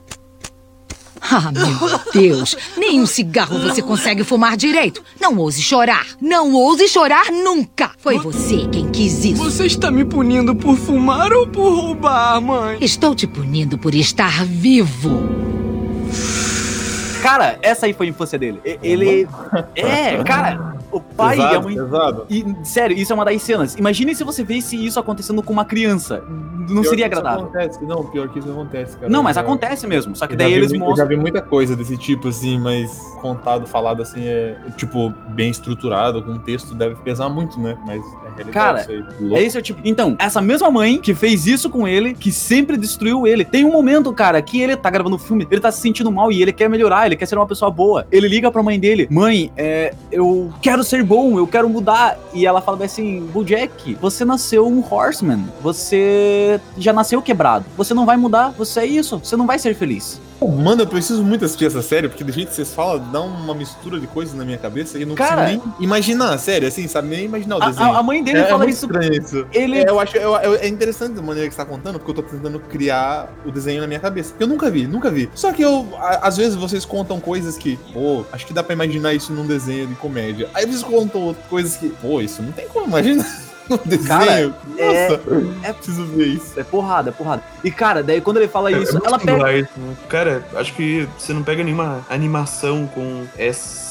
Ah, 1.28 1.52
meu 1.52 2.00
Deus! 2.14 2.56
Nem 2.78 3.02
um 3.02 3.06
cigarro 3.06 3.60
você 3.60 3.82
consegue 3.82 4.24
fumar 4.24 4.56
direito. 4.56 5.04
Não 5.20 5.38
ouse 5.38 5.62
chorar. 5.62 6.06
Não 6.22 6.54
ouse 6.54 6.88
chorar 6.88 7.32
nunca. 7.32 7.92
Foi 7.98 8.20
você 8.20 8.68
quem 8.72 8.92
quis 8.92 9.26
isso. 9.26 9.44
Você 9.44 9.66
está 9.66 9.90
me 9.90 10.06
punindo 10.06 10.56
por 10.56 10.78
fumar 10.78 11.34
ou 11.34 11.48
por 11.48 11.74
roubar, 11.74 12.40
mãe? 12.40 12.78
Estou 12.80 13.16
te 13.16 13.26
punindo 13.26 13.76
por 13.78 13.96
estar 13.96 14.46
vivo. 14.46 15.20
Cara, 17.26 17.58
essa 17.62 17.86
aí 17.88 17.94
foi 17.94 18.06
a 18.08 18.10
infância 18.10 18.38
dele. 18.38 18.62
Ele. 18.84 19.28
É, 19.76 20.24
cara, 20.24 20.76
o 20.92 21.00
pai 21.00 21.38
e 21.38 21.42
a 21.42 21.48
Pesado, 21.48 21.64
mãe. 21.64 21.76
pesado. 21.76 22.26
E, 22.30 22.46
sério, 22.64 22.96
isso 22.98 23.12
é 23.12 23.16
uma 23.16 23.26
das 23.26 23.42
cenas. 23.42 23.76
Imagine 23.76 24.14
se 24.14 24.24
você 24.24 24.44
visse 24.44 24.76
isso 24.86 25.00
acontecendo 25.00 25.42
com 25.42 25.52
uma 25.52 25.66
criança. 25.66 26.24
Não 26.28 26.82
Pior 26.82 26.90
seria 26.90 27.06
agradável. 27.06 27.46
Acontece. 27.46 27.84
Não, 27.84 28.04
pior 28.06 28.28
que 28.30 28.40
isso 28.40 28.50
acontece, 28.50 28.96
cara. 28.98 29.10
Não, 29.12 29.22
mas 29.24 29.36
já- 29.36 29.42
acontece 29.42 29.86
mesmo. 29.88 30.16
Só 30.16 30.26
que 30.28 30.36
daí 30.36 30.52
vi 30.52 30.58
eles 30.58 30.72
mui- 30.72 30.78
Eu 30.82 30.86
mostram. 30.88 31.06
já 31.06 31.10
vi 31.10 31.16
muita 31.18 31.42
coisa 31.42 31.76
desse 31.76 31.96
tipo, 31.98 32.28
assim, 32.28 32.60
mas 32.60 33.00
contado, 33.22 33.68
falado 33.68 34.02
assim, 34.02 34.24
é 34.26 34.58
tipo, 34.76 35.12
bem 35.30 35.50
estruturado, 35.52 36.22
com 36.24 36.38
texto 36.40 36.74
deve 36.76 36.96
pesar 36.96 37.30
muito, 37.30 37.60
né? 37.60 37.78
Mas 37.86 38.02
é 38.04 38.36
realidade 38.36 38.52
Cara, 38.52 38.82
isso 38.82 38.92
aí. 38.92 39.34
É 39.36 39.44
esse 39.44 39.58
é 39.58 39.60
o 39.60 39.64
tipo. 39.64 39.80
Então, 39.84 40.16
essa 40.20 40.42
mesma 40.42 40.70
mãe 40.72 41.00
que 41.00 41.14
fez 41.14 41.46
isso 41.48 41.70
com 41.70 41.88
ele, 41.88 42.14
que 42.14 42.32
sempre 42.32 42.78
destruiu 42.78 43.28
ele. 43.28 43.46
Tem 43.46 43.64
um 43.64 43.72
momento, 43.72 44.12
cara, 44.14 44.42
que 44.42 44.60
ele 44.62 44.76
tá 44.76 44.90
gravando 44.90 45.16
o 45.16 45.20
filme, 45.20 45.48
ele 45.52 45.62
tá 45.62 45.72
se 45.72 45.82
sentindo 45.82 46.12
mal 46.12 46.32
e 46.32 46.42
ele 46.42 46.52
quer 46.52 46.68
melhorar, 46.70 47.06
ele 47.06 47.15
quer 47.16 47.26
ser 47.26 47.38
uma 47.38 47.48
pessoa 47.48 47.70
boa. 47.72 48.08
Ele 48.12 48.28
liga 48.28 48.52
pra 48.52 48.64
mãe 48.64 48.80
dele: 48.80 49.08
Mãe, 49.10 49.52
é, 49.58 49.94
eu 50.12 50.52
quero 50.62 50.84
ser 50.84 51.04
bom, 51.04 51.38
eu 51.38 51.48
quero 51.48 51.70
mudar. 51.70 52.18
E 52.34 52.46
ela 52.46 52.62
fala 52.62 52.84
assim: 52.84 53.26
Bojack, 53.34 53.96
você 53.96 54.26
nasceu 54.26 54.68
um 54.68 54.84
horseman. 54.90 55.46
Você 55.62 56.60
já 56.78 56.94
nasceu 56.94 57.22
quebrado. 57.22 57.66
Você 57.78 57.94
não 57.94 58.06
vai 58.06 58.18
mudar, 58.18 58.50
você 58.50 58.82
é 58.82 58.86
isso. 58.86 59.20
Você 59.20 59.36
não 59.36 59.48
vai 59.48 59.60
ser 59.60 59.76
feliz. 59.76 60.22
Pô, 60.40 60.50
Mano, 60.50 60.82
eu 60.82 60.88
preciso 60.88 61.24
muito 61.24 61.46
assistir 61.46 61.66
essa 61.66 61.82
série, 61.82 62.10
porque 62.10 62.24
do 62.24 62.32
jeito 62.32 62.50
que 62.50 62.56
vocês 62.56 62.74
falam, 62.74 63.00
dá 63.12 63.22
uma 63.22 63.54
mistura 63.54 64.00
de 64.00 64.06
coisas 64.08 64.36
na 64.36 64.44
minha 64.44 64.58
cabeça 64.58 64.98
e 64.98 65.02
eu 65.02 65.08
não 65.08 65.16
Cara- 65.16 65.44
consigo 65.46 65.74
nem 65.78 65.86
imaginar 65.86 66.34
a 66.34 66.38
série, 66.38 66.66
assim, 66.66 66.88
sabe? 66.88 67.08
Nem 67.08 67.26
imaginar 67.26 67.58
o 67.58 67.64
A- 67.64 67.68
desenho. 67.70 67.96
a- 67.96 68.04
mãe 68.04 68.22
dele 68.24 68.40
é, 68.40 68.44
fala 68.46 68.64
é 68.64 68.68
muito 68.68 68.76
isso- 68.76 68.88
isso. 69.38 69.48
ele- 69.54 69.80
É, 69.80 69.90
eu 69.90 70.00
acho 70.00 70.18
eu- 70.18 70.36
eu- 70.36 70.56
é 70.56 70.68
interessante 70.68 71.18
a 71.18 71.22
maneira 71.22 71.48
que 71.48 71.56
você 71.56 71.62
tá 71.62 71.66
contando, 71.66 72.00
porque 72.00 72.12
eu 72.12 72.16
tô 72.16 72.24
tentando 72.24 72.60
criar 72.60 73.34
o 73.46 73.52
desenho 73.52 73.80
na 73.82 73.88
minha 73.88 74.00
cabeça. 74.00 74.34
Eu 74.40 74.48
nunca 74.48 74.70
vi, 74.70 74.86
nunca 74.86 75.10
vi. 75.10 75.30
Só 75.34 75.54
que 75.54 75.62
eu, 75.62 75.88
a- 75.98 76.28
às 76.28 76.36
vezes 76.38 76.56
vocês 76.56 76.84
contam 76.84 77.20
coisas 77.20 77.58
que, 77.58 77.78
pô, 77.94 78.26
acho 78.32 78.46
que 78.46 78.54
dá 78.54 78.62
pra 78.62 78.74
imaginar 78.74 79.14
isso 79.14 79.32
num 79.32 79.46
desenho 79.48 79.88
de 79.88 79.96
comédia. 79.96 80.50
Aí 80.54 80.66
vocês 80.66 80.84
contam 80.84 81.34
coisas 81.50 81.78
que, 81.78 81.90
pô, 81.90 82.20
isso 82.20 82.42
não 82.42 82.52
tem 82.52 82.68
como 82.68 82.88
imaginar 82.88 83.24
num 83.70 83.80
desenho. 83.86 84.08
Cara, 84.08 84.32
é- 84.42 84.46
Nossa, 84.48 85.22
é- 85.64 85.74
preciso 85.74 86.06
ver 86.06 86.28
isso. 86.28 86.60
É 86.60 86.64
porrada, 86.64 87.10
é 87.10 87.14
porrada. 87.14 87.44
E, 87.64 87.72
cara, 87.72 88.04
daí 88.04 88.22
quando 88.22 88.38
ele 88.38 88.48
fala 88.48 88.72
isso, 88.72 88.92
É 88.98 89.00
muito 89.00 89.08
ela 89.08 89.20
pega. 89.20 89.58
isso, 89.58 89.72
né? 89.78 89.96
Cara, 90.10 90.44
acho 90.56 90.74
que 90.74 91.08
você 91.18 91.34
não 91.34 91.44
pega 91.44 91.64
nenhuma 91.64 92.06
animação 92.10 92.88
com 92.88 93.26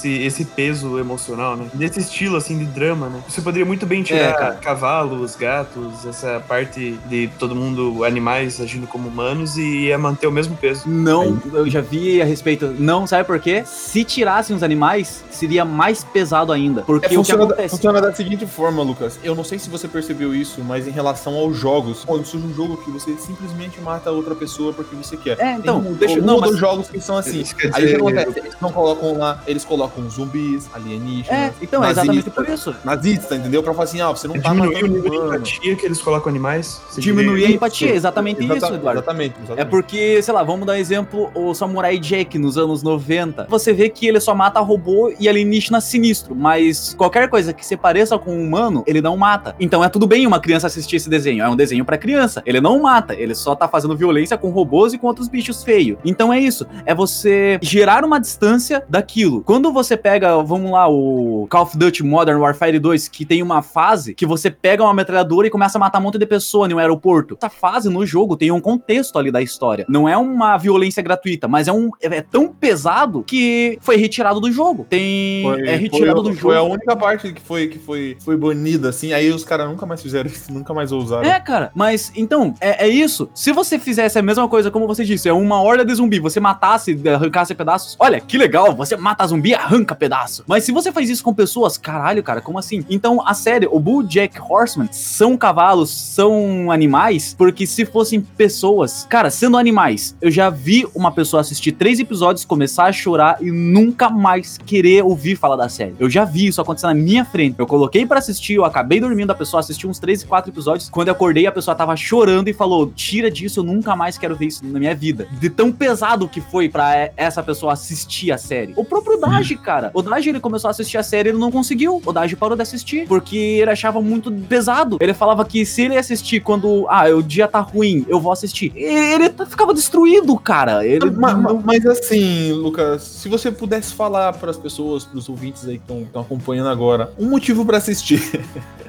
esse, 0.04 0.22
esse 0.22 0.44
peso 0.44 0.98
emocional, 0.98 1.56
né? 1.56 1.66
Desse 1.72 2.00
estilo, 2.00 2.36
assim, 2.36 2.58
de 2.58 2.66
drama, 2.66 3.08
né? 3.08 3.22
Você 3.28 3.40
poderia 3.40 3.64
muito 3.64 3.86
bem 3.86 4.02
tirar 4.02 4.18
É, 4.18 4.32
cara. 4.32 4.54
cavalos, 4.56 5.34
gatos, 5.36 6.04
essa 6.06 6.42
parte 6.46 6.98
de 7.08 7.28
todo 7.38 7.54
mundo, 7.54 8.04
animais 8.04 8.60
agindo 8.60 8.86
como 8.86 9.08
humanos 9.08 9.56
e 9.56 9.86
ia 9.86 9.98
manter 9.98 10.26
o 10.26 10.32
mesmo 10.32 10.56
peso. 10.56 10.82
Não, 10.86 11.38
eu 11.52 11.68
já 11.68 11.80
vi 11.80 12.20
a 12.20 12.24
respeito. 12.24 12.74
Não, 12.78 13.06
sabe 13.06 13.24
por 13.24 13.38
quê? 13.40 13.62
Se 13.66 14.04
tirassem 14.04 14.54
os 14.54 14.62
animais, 14.62 15.24
seria 15.30 15.64
mais 15.64 16.04
pesado 16.04 16.52
ainda. 16.52 16.82
Porque 16.82 17.06
É, 17.06 17.08
o 17.08 17.10
que 17.10 17.16
funciona, 17.16 17.46
da, 17.46 17.52
acontece. 17.54 17.76
funciona 17.76 18.00
da 18.00 18.12
seguinte 18.12 18.46
forma, 18.46 18.82
Lucas. 18.82 19.18
Eu 19.22 19.34
não 19.34 19.44
sei 19.44 19.58
se 19.58 19.70
você 19.70 19.88
percebeu 19.88 20.34
isso, 20.34 20.62
mas 20.62 20.86
em 20.86 20.90
relação 20.90 21.34
aos 21.34 21.56
jogos, 21.56 22.04
quando 22.04 22.24
surge 22.26 22.46
um 22.46 22.54
jogo 22.54 22.76
que 22.78 22.90
você 22.90 23.14
simplesmente 23.16 23.80
mata 23.80 24.10
outra 24.10 24.34
pessoa 24.34 24.72
porque 24.72 24.94
você 24.94 25.16
quer. 25.16 25.38
É, 25.40 25.52
então, 25.54 25.80
Tem 25.82 25.92
um, 25.92 25.94
deixa- 25.94 26.20
um 26.20 26.24
não, 26.24 26.38
mas- 26.40 26.50
dos 26.50 26.58
jogos 26.60 26.88
que 26.88 27.00
são 27.00 27.16
assim. 27.16 27.44
Aí 27.72 27.84
o 27.84 27.88
que 27.88 27.94
acontece? 27.96 28.38
Eles 28.38 28.54
não 28.60 28.70
colocam 28.72 29.16
lá, 29.18 29.42
eles 29.46 29.64
colocam 29.64 29.93
zumbis, 30.08 30.68
alienígenas. 30.74 31.28
É, 31.30 31.52
então, 31.62 31.84
é 31.84 31.90
exatamente 31.90 32.30
por 32.30 32.48
isso. 32.48 32.74
Nazista, 32.84 33.34
entendeu? 33.36 33.62
Pra 33.62 33.72
falar 33.72 33.84
assim, 33.84 34.00
ó, 34.00 34.14
você 34.14 34.28
não 34.28 34.40
tá 34.40 34.50
Diminuir 34.52 34.84
o 34.84 34.86
nível 34.88 35.10
de 35.10 35.16
humano. 35.16 35.34
empatia 35.36 35.76
que 35.76 35.86
eles 35.86 36.00
colocam 36.00 36.30
animais. 36.30 36.80
Diminuir 36.98 37.44
a 37.46 37.50
empatia, 37.50 37.90
é 37.90 37.94
exatamente 37.96 38.42
Exata- 38.42 38.56
isso, 38.66 38.74
Eduardo. 38.74 39.00
Exatamente, 39.00 39.34
exatamente. 39.38 39.60
É 39.60 39.64
porque, 39.64 40.22
sei 40.22 40.34
lá, 40.34 40.42
vamos 40.42 40.66
dar 40.66 40.72
um 40.74 40.76
exemplo, 40.76 41.30
o 41.34 41.54
Samurai 41.54 41.98
Jack 41.98 42.38
nos 42.38 42.56
anos 42.58 42.82
90. 42.82 43.46
Você 43.48 43.72
vê 43.72 43.88
que 43.88 44.06
ele 44.06 44.20
só 44.20 44.34
mata 44.34 44.60
robô 44.60 45.12
e 45.18 45.28
alienígena 45.28 45.80
sinistro, 45.80 46.34
mas 46.34 46.94
qualquer 46.96 47.28
coisa 47.28 47.52
que 47.52 47.64
se 47.64 47.76
pareça 47.76 48.18
com 48.18 48.32
um 48.36 48.42
humano, 48.46 48.82
ele 48.86 49.00
não 49.00 49.16
mata. 49.16 49.54
Então 49.60 49.82
é 49.84 49.88
tudo 49.88 50.06
bem 50.06 50.26
uma 50.26 50.40
criança 50.40 50.66
assistir 50.66 50.96
esse 50.96 51.08
desenho, 51.08 51.42
é 51.44 51.48
um 51.48 51.56
desenho 51.56 51.84
pra 51.84 51.98
criança. 51.98 52.42
Ele 52.46 52.60
não 52.60 52.80
mata, 52.80 53.14
ele 53.14 53.34
só 53.34 53.54
tá 53.54 53.68
fazendo 53.68 53.96
violência 53.96 54.36
com 54.38 54.50
robôs 54.50 54.92
e 54.92 54.98
com 54.98 55.06
outros 55.06 55.28
bichos 55.28 55.62
feios. 55.62 55.98
Então 56.04 56.32
é 56.32 56.38
isso, 56.40 56.66
é 56.86 56.94
você 56.94 57.58
gerar 57.62 58.04
uma 58.04 58.18
distância 58.20 58.82
daquilo. 58.88 59.42
Quando 59.42 59.72
você 59.72 59.83
pega, 59.96 60.42
vamos 60.42 60.70
lá, 60.70 60.88
o 60.88 61.46
Call 61.50 61.62
of 61.62 61.76
Duty 61.76 62.02
Modern 62.02 62.40
Warfare 62.40 62.78
2, 62.78 63.08
que 63.08 63.24
tem 63.24 63.42
uma 63.42 63.60
fase 63.60 64.14
que 64.14 64.24
você 64.24 64.50
pega 64.50 64.82
uma 64.82 64.94
metralhadora 64.94 65.46
e 65.46 65.50
começa 65.50 65.76
a 65.76 65.80
matar 65.80 65.98
um 65.98 66.02
monte 66.02 66.18
de 66.18 66.26
pessoa 66.26 66.66
no 66.66 66.78
aeroporto. 66.78 67.36
Essa 67.40 67.50
fase 67.50 67.90
no 67.90 68.06
jogo 68.06 68.36
tem 68.36 68.50
um 68.50 68.60
contexto 68.60 69.18
ali 69.18 69.30
da 69.30 69.42
história. 69.42 69.84
Não 69.88 70.08
é 70.08 70.16
uma 70.16 70.56
violência 70.56 71.02
gratuita, 71.02 71.46
mas 71.46 71.68
é 71.68 71.72
um 71.72 71.90
é 72.00 72.20
tão 72.20 72.48
pesado 72.48 73.22
que 73.22 73.78
foi 73.80 73.96
retirado 73.96 74.40
do 74.40 74.50
jogo. 74.50 74.86
Tem 74.88 75.42
Foi, 75.42 75.68
é 75.68 75.76
retirado 75.76 76.22
foi, 76.22 76.32
do 76.32 76.38
Foi 76.38 76.56
a 76.56 76.60
jogo. 76.60 76.72
única 76.72 76.96
parte 76.96 77.32
que 77.32 77.40
foi, 77.40 77.68
que 77.68 77.78
foi, 77.78 78.16
foi 78.20 78.36
banida, 78.36 78.88
assim. 78.88 79.12
Aí 79.12 79.30
os 79.30 79.44
caras 79.44 79.68
nunca 79.68 79.86
mais 79.86 80.02
fizeram 80.02 80.30
isso, 80.30 80.52
nunca 80.52 80.72
mais 80.72 80.92
ousaram. 80.92 81.28
É, 81.28 81.40
cara, 81.40 81.70
mas 81.74 82.12
então, 82.16 82.54
é, 82.60 82.86
é 82.86 82.88
isso. 82.88 83.28
Se 83.34 83.52
você 83.52 83.78
fizesse 83.78 84.18
a 84.18 84.22
mesma 84.22 84.48
coisa, 84.48 84.70
como 84.70 84.86
você 84.86 85.04
disse, 85.04 85.28
é 85.28 85.32
uma 85.32 85.60
horda 85.60 85.84
de 85.84 85.94
zumbi, 85.94 86.18
você 86.18 86.40
matasse, 86.40 86.98
arrancasse 87.08 87.54
pedaços, 87.54 87.96
olha, 87.98 88.20
que 88.20 88.38
legal, 88.38 88.74
você 88.74 88.96
mata 88.96 89.26
zumbi 89.26 89.54
arranca 89.64 89.94
pedaço. 89.94 90.44
Mas 90.46 90.64
se 90.64 90.72
você 90.72 90.92
faz 90.92 91.08
isso 91.10 91.22
com 91.24 91.32
pessoas, 91.34 91.76
caralho, 91.78 92.22
cara, 92.22 92.40
como 92.40 92.58
assim? 92.58 92.84
Então, 92.88 93.26
a 93.26 93.34
série, 93.34 93.66
o 93.70 94.02
Jack 94.02 94.38
Horseman, 94.40 94.88
são 94.90 95.36
cavalos, 95.36 95.90
são 95.90 96.70
animais, 96.70 97.34
porque 97.36 97.66
se 97.66 97.84
fossem 97.84 98.20
pessoas, 98.20 99.06
cara, 99.08 99.30
sendo 99.30 99.56
animais, 99.56 100.16
eu 100.20 100.30
já 100.30 100.50
vi 100.50 100.86
uma 100.94 101.12
pessoa 101.12 101.40
assistir 101.40 101.72
três 101.72 101.98
episódios, 101.98 102.44
começar 102.44 102.84
a 102.84 102.92
chorar 102.92 103.38
e 103.40 103.50
nunca 103.50 104.08
mais 104.08 104.58
querer 104.58 105.02
ouvir 105.04 105.36
falar 105.36 105.56
da 105.56 105.68
série. 105.68 105.94
Eu 105.98 106.08
já 106.10 106.24
vi 106.24 106.46
isso 106.46 106.60
acontecer 106.60 106.86
na 106.86 106.94
minha 106.94 107.24
frente. 107.24 107.56
Eu 107.58 107.66
coloquei 107.66 108.06
pra 108.06 108.18
assistir, 108.18 108.54
eu 108.54 108.64
acabei 108.64 109.00
dormindo, 109.00 109.30
a 109.30 109.34
pessoa 109.34 109.60
assistiu 109.60 109.88
uns 109.88 109.98
três 109.98 110.22
quatro 110.22 110.50
episódios. 110.50 110.88
Quando 110.90 111.08
eu 111.08 111.12
acordei, 111.14 111.46
a 111.46 111.52
pessoa 111.52 111.74
tava 111.74 111.96
chorando 111.96 112.48
e 112.48 112.52
falou: 112.52 112.90
Tira 112.94 113.30
disso, 113.30 113.60
eu 113.60 113.64
nunca 113.64 113.94
mais 113.96 114.18
quero 114.18 114.36
ver 114.36 114.46
isso 114.46 114.64
na 114.64 114.78
minha 114.78 114.94
vida. 114.94 115.26
De 115.40 115.48
tão 115.50 115.72
pesado 115.72 116.28
que 116.28 116.40
foi 116.40 116.68
pra 116.68 116.96
e- 117.06 117.12
essa 117.16 117.42
pessoa 117.42 117.72
assistir 117.72 118.32
a 118.32 118.38
série. 118.38 118.72
O 118.76 118.84
próprio 118.84 119.18
Daji, 119.54 119.58
cara. 119.58 119.90
O 119.94 120.02
Daji, 120.02 120.28
ele 120.30 120.40
começou 120.40 120.68
a 120.68 120.70
assistir 120.72 120.98
a 120.98 121.02
série, 121.02 121.30
ele 121.30 121.38
não 121.38 121.50
conseguiu. 121.50 122.00
O 122.04 122.12
Daji 122.12 122.36
parou 122.36 122.56
de 122.56 122.62
assistir, 122.62 123.06
porque 123.06 123.36
ele 123.36 123.70
achava 123.70 124.00
muito 124.02 124.30
pesado. 124.32 124.98
Ele 125.00 125.14
falava 125.14 125.44
que 125.44 125.64
se 125.64 125.82
ele 125.82 125.96
assistir 125.96 126.40
quando, 126.40 126.86
ah, 126.88 127.04
o 127.14 127.22
dia 127.22 127.46
tá 127.48 127.60
ruim, 127.60 128.04
eu 128.08 128.20
vou 128.20 128.32
assistir. 128.32 128.72
Ele 128.74 129.28
t- 129.30 129.46
ficava 129.46 129.72
destruído, 129.74 130.36
cara. 130.38 130.86
Ele 130.86 131.10
Ma- 131.10 131.34
ma- 131.34 131.52
não- 131.52 131.62
Mas, 131.64 131.84
assim, 131.86 132.52
Lucas, 132.52 133.02
se 133.02 133.28
você 133.28 133.50
pudesse 133.50 133.94
falar 133.94 134.32
para 134.34 134.50
as 134.50 134.56
pessoas, 134.56 135.04
para 135.04 135.18
os 135.18 135.28
ouvintes 135.28 135.66
aí 135.68 135.78
que 135.78 135.92
estão 135.92 136.20
acompanhando 136.22 136.68
agora, 136.68 137.10
um 137.18 137.28
motivo 137.28 137.64
para 137.64 137.78
assistir, 137.78 138.20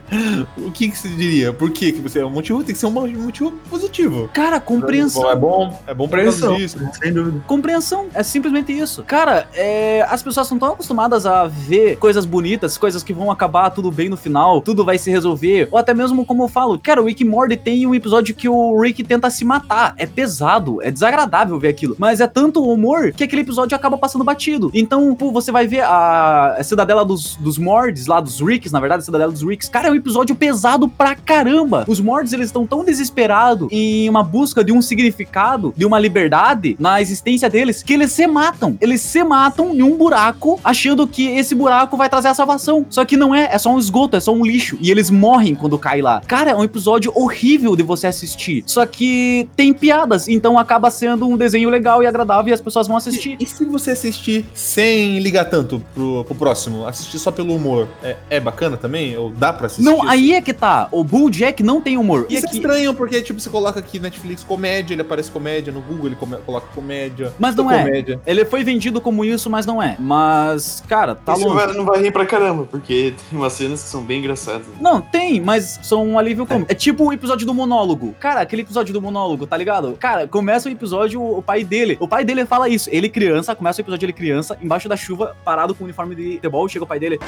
o 0.58 0.72
que, 0.72 0.89
que 0.89 0.98
você 0.98 1.10
diria? 1.10 1.52
Por 1.52 1.72
que, 1.72 1.91
que 1.91 2.00
você. 2.00 2.22
O 2.22 2.30
motivo 2.30 2.63
tem 2.63 2.74
que 2.74 2.80
ser 2.80 2.86
um 2.86 2.91
motivo 2.91 3.52
positivo. 3.70 4.30
Cara, 4.34 4.60
compreensão. 4.60 5.30
É 5.30 5.36
bom, 5.36 5.80
é 5.88 5.94
bom 5.94 6.08
pra 6.08 6.20
Compreensão, 6.24 6.56
disso. 6.56 6.78
sem 7.02 7.13
dúvida. 7.13 7.44
Compreensão, 7.48 8.08
é 8.13 8.24
simplesmente 8.24 8.72
isso. 8.72 9.04
Cara, 9.04 9.48
é, 9.54 10.06
as 10.10 10.22
pessoas 10.22 10.50
não 10.50 10.58
estão 10.58 10.74
acostumadas 10.74 11.26
a 11.26 11.48
ver 11.48 11.98
coisas 11.98 12.26
bonitas, 12.26 12.78
coisas 12.78 13.04
que 13.04 13.13
vão 13.13 13.32
acabar 13.32 13.70
tudo 13.70 13.91
bem 13.91 14.10
no 14.10 14.18
final, 14.18 14.62
tudo 14.62 14.86
vai 14.86 14.98
se 14.98 15.10
resolver, 15.10 15.68
ou 15.72 15.78
até 15.78 15.94
mesmo 15.94 16.26
como 16.26 16.44
eu 16.44 16.48
falo, 16.48 16.80
cara, 16.80 17.02
o 17.02 17.06
Rick 17.06 17.24
Morty 17.24 17.58
tem 17.58 17.86
um 17.88 17.96
episódio 17.96 18.36
que 18.36 18.48
o 18.48 18.80
Rick 18.80 19.04
tenta 19.04 19.30
se 19.30 19.44
matar. 19.44 19.94
É 19.98 20.06
pesado, 20.06 20.82
é 20.82 20.91
desagradável 20.91 21.60
ver 21.60 21.70
aquilo, 21.70 21.96
mas 21.98 22.22
é 22.22 22.28
tanto 22.28 22.63
humor 22.63 23.12
que 23.12 23.24
aquele 23.24 23.41
episódio 23.41 23.76
acaba 23.76 23.98
passando 23.98 24.24
batido. 24.24 24.70
Então, 24.74 25.13
pô, 25.15 25.32
você 25.32 25.52
vai 25.52 25.68
ver 25.68 25.82
a, 25.82 26.56
a 26.58 26.63
cidadela 26.63 27.04
dos, 27.04 27.36
dos 27.38 27.58
Mords, 27.58 28.08
lá 28.08 28.20
dos 28.20 28.39
Ricks, 28.39 28.72
na 28.72 28.80
verdade, 28.80 29.02
a 29.02 29.06
cidadela 29.06 29.32
dos 29.32 29.41
Ricks. 29.41 29.70
Cara, 29.70 29.88
é 29.88 29.94
um 29.95 29.99
episódio 29.99 30.36
pesado 30.36 30.88
pra 30.88 31.15
caramba. 31.15 31.86
Os 31.88 31.99
Mords, 31.99 32.34
eles 32.34 32.47
estão 32.47 32.67
tão 32.67 32.84
desesperados 32.84 33.67
em 33.71 34.10
uma 34.10 34.23
busca 34.23 34.63
de 34.63 34.71
um 34.71 34.81
significado, 34.81 35.73
de 35.75 35.86
uma 35.86 35.97
liberdade 35.99 36.75
na 36.79 37.01
existência 37.01 37.49
deles, 37.49 37.81
que 37.81 37.93
eles 37.93 38.12
se 38.12 38.27
matam. 38.27 38.77
Eles 38.81 39.01
se 39.01 39.23
matam 39.23 39.73
em 39.73 39.81
um 39.81 39.97
buraco, 39.97 40.60
achando 40.63 41.08
que 41.08 41.27
esse 41.27 41.55
buraco 41.55 41.95
vai 41.95 42.10
trazer 42.10 42.27
a 42.27 42.34
salvação. 42.34 42.86
Só 42.89 43.05
que 43.05 43.15
não 43.15 43.34
é, 43.34 43.49
é 43.51 43.58
só 43.58 43.73
um 43.73 43.79
esgoto, 43.79 44.17
é 44.17 44.19
só 44.19 44.34
um 44.34 44.45
lixo. 44.45 44.77
E 44.81 44.91
eles 44.91 45.10
morrem 45.10 45.55
quando 45.55 45.77
cai 45.79 46.01
lá. 46.01 46.21
Cara, 46.27 46.51
é 46.51 46.55
um 46.55 46.63
episódio 46.63 47.12
horrível 47.15 47.75
de 47.75 47.84
você 47.84 48.08
assistir. 48.08 48.63
Só 48.65 48.86
que 48.86 49.47
tem 49.55 49.73
piadas, 49.73 50.27
então 50.27 50.60
acaba 50.60 50.91
sendo 50.91 51.27
um 51.27 51.38
desenho 51.38 51.69
legal 51.69 52.03
e 52.03 52.08
agradável 52.08 52.51
e 52.51 52.53
as 52.53 52.62
pessoas 52.62 52.88
vão 52.88 52.97
assistir. 52.97 53.38
E, 53.39 53.43
e 53.43 53.47
se 53.47 53.63
você 53.65 53.91
assistir 53.91 54.45
sem 54.53 55.19
ligar 55.19 55.45
tanto 55.45 55.81
pro, 55.93 56.23
pro 56.25 56.36
próximo, 56.36 56.86
assistir 56.86 57.19
só 57.19 57.31
pelo 57.31 57.55
humor, 57.55 57.88
é, 58.03 58.15
é 58.29 58.39
bacana 58.39 58.75
também? 58.75 59.15
Ou 59.17 59.29
dá 59.29 59.53
pra 59.53 59.67
assistir? 59.67 59.85
Não, 59.86 60.08
aí 60.08 60.34
é 60.34 60.41
que 60.41 60.54
tá. 60.54 60.88
O 60.91 61.04
Bulljack 61.04 61.62
não 61.63 61.80
tem 61.82 61.98
humor. 61.98 62.26
E 62.30 62.36
Isso 62.36 62.45
é 62.48 62.52
estranho, 62.52 62.93
porque, 62.93 63.21
tipo, 63.21 63.39
você 63.39 63.50
coloca 63.50 63.80
aqui 63.80 64.00
Netflix 64.00 64.43
comédia, 64.43 64.93
ele 64.93 65.02
aparece 65.02 65.32
comédia, 65.32 65.71
no 65.71 65.82
Google 65.82 66.08
ele 66.08 66.15
come- 66.15 66.38
coloca 66.45 66.67
comédia. 66.74 67.34
Mas 67.39 67.56
não 67.56 67.71
é. 67.71 67.84
comédia. 67.84 68.19
Ele 68.26 68.45
foi 68.45 68.63
vendido 68.63 69.00
como 69.00 69.24
isso, 69.24 69.50
mas 69.50 69.65
não 69.65 69.82
é. 69.82 69.95
Mas, 70.00 70.84
cara, 70.88 71.15
tá 71.15 71.34
Isso 71.34 71.43
longe. 71.48 71.56
vai- 71.65 71.74
não 71.76 71.86
vai 71.86 72.02
rir 72.02 72.12
pra 72.12 72.26
caramba, 72.26 72.65
porque 72.69 73.13
tem 73.30 73.39
umas 73.39 73.54
cenas 73.54 73.84
que 73.84 73.89
são 73.89 74.02
bem 74.04 74.19
engraçadas. 74.19 74.65
Não, 74.80 75.02
tem, 75.02 75.39
mas 75.41 75.80
são 75.84 76.06
um 76.06 76.17
alívio 76.19 76.45
cômico. 76.45 76.71
É 76.71 76.76
tipo 76.76 77.06
o 77.06 77.13
episódio 77.13 77.45
do 77.45 77.54
monólogo. 77.54 78.13
Cara, 78.19 78.41
aquele 78.41 78.62
episódio 78.63 78.93
do 78.93 79.02
monólogo, 79.02 79.45
tá 79.48 79.56
ligado? 79.58 79.93
Cara, 80.00 80.28
começa 80.28 80.67
o 80.67 80.71
episódio, 80.71 81.21
o 81.21 81.41
pai 81.41 81.63
dele. 81.63 81.98
O 82.00 82.08
pai 82.08 82.24
dele 82.26 82.45
fala 82.45 82.67
isso. 82.69 82.89
Ele 82.91 83.10
criança, 83.10 83.56
começa 83.56 83.80
o 83.80 83.84
episódio 83.84 84.06
ele 84.06 84.13
criança, 84.13 84.58
embaixo 84.62 84.88
da 84.89 84.95
chuva, 84.98 85.36
parado 85.43 85.74
com 85.76 85.84
o 85.84 85.86
uniforme 85.86 86.15
de 86.15 86.34
futebol, 86.36 86.67
chega 86.67 86.84
o 86.84 86.88
pai 86.88 87.00
dele. 87.00 87.19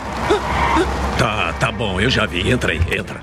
Tá, 1.18 1.52
tá 1.60 1.72
bom, 1.72 2.00
eu 2.00 2.10
já 2.10 2.26
vi. 2.26 2.47
Entra 2.48 2.72
aí, 2.72 2.80
entra. 2.98 3.20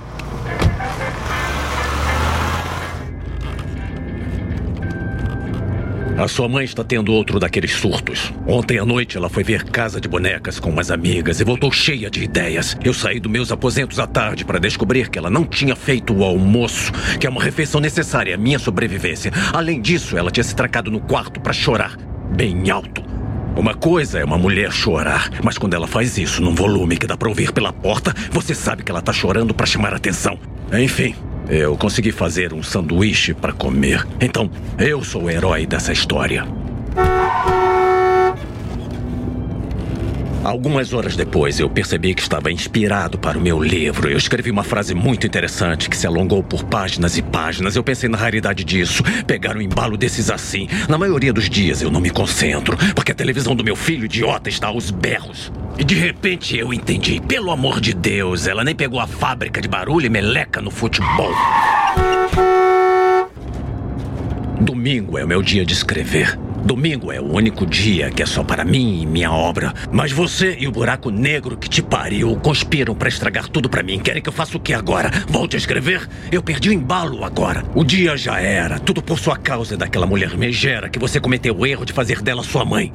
A 6.19 6.29
sua 6.29 6.47
mãe 6.47 6.65
está 6.65 6.85
tendo 6.85 7.11
outro 7.11 7.41
daqueles 7.41 7.73
surtos. 7.73 8.31
Ontem 8.47 8.79
à 8.79 8.85
noite 8.85 9.17
ela 9.17 9.31
foi 9.31 9.43
ver 9.43 9.65
Casa 9.65 9.99
de 9.99 10.07
Bonecas 10.07 10.61
com 10.61 10.69
umas 10.69 10.91
amigas 10.91 11.41
e 11.41 11.45
voltou 11.45 11.73
cheia 11.73 12.11
de 12.11 12.23
ideias. 12.23 12.77
Eu 12.85 12.93
saí 12.93 13.19
dos 13.19 13.33
meus 13.33 13.51
aposentos 13.51 13.99
à 13.99 14.07
tarde 14.07 14.45
para 14.45 14.61
descobrir 14.61 15.09
que 15.09 15.19
ela 15.19 15.31
não 15.31 15.45
tinha 15.45 15.75
feito 15.75 16.15
o 16.15 16.23
almoço, 16.23 16.93
que 17.19 17.27
é 17.27 17.31
uma 17.31 17.43
refeição 17.43 17.81
necessária 17.81 18.35
à 18.35 18.39
minha 18.39 18.59
sobrevivência. 18.59 19.33
Além 19.55 19.81
disso, 19.81 20.19
ela 20.19 20.31
tinha 20.31 20.45
se 20.45 20.55
trancado 20.55 20.91
no 20.91 21.01
quarto 21.01 21.41
para 21.41 21.53
chorar, 21.55 21.97
bem 22.37 22.71
alto. 22.71 23.14
Uma 23.57 23.73
coisa 23.73 24.19
é 24.19 24.25
uma 24.25 24.37
mulher 24.37 24.73
chorar, 24.73 25.31
mas 25.43 25.57
quando 25.57 25.75
ela 25.75 25.87
faz 25.87 26.19
isso 26.19 26.43
num 26.43 26.55
volume 26.55 26.97
que 26.97 27.07
dá 27.07 27.17
pra 27.17 27.29
ouvir 27.29 27.53
pela 27.53 27.73
porta, 27.73 28.13
você 28.31 28.53
sabe 28.53 28.83
que 28.83 28.91
ela 28.91 29.01
tá 29.01 29.13
chorando 29.13 29.55
pra 29.55 29.65
chamar 29.65 29.95
atenção. 29.95 30.37
Enfim, 30.73 31.15
eu 31.49 31.77
consegui 31.77 32.11
fazer 32.11 32.53
um 32.53 32.63
sanduíche 32.63 33.33
pra 33.33 33.53
comer. 33.53 34.05
Então, 34.21 34.51
eu 34.77 35.05
sou 35.05 35.25
o 35.25 35.31
herói 35.31 35.67
dessa 35.67 35.93
história. 35.93 36.45
Algumas 40.45 40.93
horas 40.93 41.17
depois, 41.17 41.59
eu 41.59 41.71
percebi 41.71 42.13
que 42.13 42.21
estava 42.21 42.53
inspirado 42.53 43.19
para 43.19 43.39
o 43.39 43.41
meu 43.41 43.59
livro. 43.59 44.11
Eu 44.11 44.19
escrevi 44.19 44.51
uma 44.51 44.63
frase 44.63 44.95
muito 44.95 45.27
interessante 45.27 45.89
que 45.89 45.97
se 45.97 46.07
alongou 46.07 46.43
por 46.43 46.63
páginas 46.65 47.17
e 47.17 47.23
páginas. 47.23 47.77
Eu 47.77 47.83
pensei 47.83 48.11
na 48.11 48.19
raridade 48.19 48.63
disso. 48.63 49.03
Pegar 49.27 49.57
um 49.57 49.63
embalo 49.63 49.97
desses 49.97 50.31
assim. 50.31 50.69
Na 50.87 50.99
maioria 50.99 51.33
dos 51.33 51.49
dias 51.49 51.81
eu 51.81 51.91
não 51.91 51.99
me 51.99 52.11
concentro, 52.11 52.77
porque 52.95 53.13
a 53.13 53.15
televisão 53.15 53.57
do 53.57 53.65
meu 53.65 53.75
filho 53.75 54.05
idiota 54.05 54.51
está 54.51 54.67
aos 54.67 54.91
berros. 54.91 55.51
E 55.79 55.83
de 55.83 55.95
repente 55.95 56.59
eu 56.59 56.75
entendi. 56.75 57.23
Pelo 57.23 57.51
amor 57.51 57.81
de 57.81 57.95
Deus, 57.95 58.47
ela 58.47 58.63
nem 58.63 58.75
pegou 58.75 59.01
a 59.01 59.07
fábrica 59.07 59.63
de 59.63 59.69
barulho 59.69 60.05
e 60.05 60.11
meleca 60.11 60.61
no 60.61 60.71
futebol. 60.71 61.33
Domingo 64.61 65.17
é 65.17 65.25
o 65.25 65.29
meu 65.29 65.41
dia 65.41 65.65
de 65.65 65.73
escrever. 65.73 66.39
Domingo 66.65 67.13
é 67.13 67.21
o 67.21 67.31
único 67.31 67.67
dia 67.67 68.11
que 68.11 68.23
é 68.23 68.27
só 68.27 68.43
para 68.43 68.65
mim 68.65 69.03
e 69.03 69.07
minha 69.07 69.31
obra. 69.31 69.75
Mas 69.93 70.13
você 70.13 70.57
e 70.59 70.67
o 70.67 70.73
buraco 70.73 71.11
negro 71.11 71.59
que 71.59 71.69
te 71.69 71.83
pariu 71.83 72.35
conspiram 72.37 72.95
para 72.95 73.11
estragar 73.11 73.49
tudo 73.49 73.69
para 73.69 73.83
mim. 73.83 73.99
Querem 73.99 74.23
que 74.23 74.31
eu 74.31 74.33
faça 74.33 74.57
o 74.57 74.61
que 74.61 74.73
agora? 74.73 75.11
Volte 75.29 75.57
a 75.57 75.59
escrever? 75.59 76.09
Eu 76.33 76.43
perdi 76.43 76.71
o 76.71 76.73
embalo 76.73 77.23
agora. 77.23 77.63
O 77.75 77.85
dia 77.85 78.17
já 78.17 78.41
era. 78.41 78.79
Tudo 78.79 79.03
por 79.03 79.19
sua 79.19 79.37
causa 79.37 79.75
e 79.75 79.77
daquela 79.77 80.07
mulher 80.07 80.39
megera 80.39 80.89
que 80.89 80.99
você 80.99 81.21
cometeu 81.21 81.55
o 81.55 81.67
erro 81.67 81.85
de 81.85 81.93
fazer 81.93 82.23
dela 82.23 82.43
sua 82.43 82.65
mãe. 82.65 82.91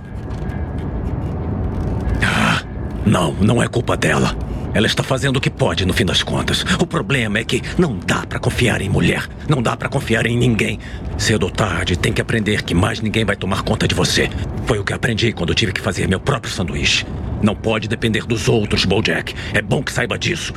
Ah, 2.23 2.63
não, 3.05 3.33
não 3.33 3.61
é 3.61 3.67
culpa 3.67 3.95
dela. 3.95 4.35
Ela 4.73 4.85
está 4.85 5.01
fazendo 5.01 5.37
o 5.37 5.41
que 5.41 5.49
pode 5.49 5.85
no 5.85 5.93
fim 5.93 6.05
das 6.05 6.21
contas. 6.21 6.63
O 6.79 6.85
problema 6.85 7.39
é 7.39 7.43
que 7.43 7.61
não 7.77 7.97
dá 7.97 8.25
para 8.25 8.39
confiar 8.39 8.81
em 8.81 8.89
mulher. 8.89 9.27
Não 9.47 9.61
dá 9.61 9.75
para 9.75 9.89
confiar 9.89 10.25
em 10.25 10.37
ninguém. 10.37 10.79
Cedo 11.17 11.43
ou 11.43 11.51
tarde, 11.51 11.97
tem 11.97 12.13
que 12.13 12.21
aprender 12.21 12.61
que 12.61 12.75
mais 12.75 13.01
ninguém 13.01 13.25
vai 13.25 13.35
tomar 13.35 13.63
conta 13.63 13.87
de 13.87 13.95
você. 13.95 14.29
Foi 14.65 14.77
o 14.79 14.83
que 14.83 14.93
aprendi 14.93 15.33
quando 15.33 15.55
tive 15.55 15.73
que 15.73 15.81
fazer 15.81 16.07
meu 16.07 16.19
próprio 16.19 16.53
sanduíche. 16.53 17.05
Não 17.41 17.55
pode 17.55 17.87
depender 17.87 18.25
dos 18.25 18.47
outros, 18.47 18.85
Bojack. 18.85 19.33
É 19.53 19.61
bom 19.61 19.81
que 19.81 19.91
saiba 19.91 20.19
disso. 20.19 20.53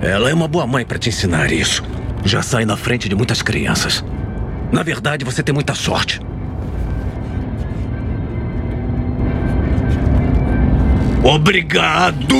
Ela 0.00 0.30
é 0.30 0.34
uma 0.34 0.48
boa 0.48 0.66
mãe 0.66 0.84
para 0.84 0.98
te 0.98 1.10
ensinar 1.10 1.52
isso. 1.52 1.82
Já 2.24 2.42
sai 2.42 2.64
na 2.64 2.76
frente 2.76 3.08
de 3.08 3.14
muitas 3.14 3.42
crianças. 3.42 4.04
Na 4.72 4.82
verdade, 4.82 5.24
você 5.24 5.42
tem 5.42 5.54
muita 5.54 5.74
sorte. 5.74 6.20
Obrigado! 11.22 12.34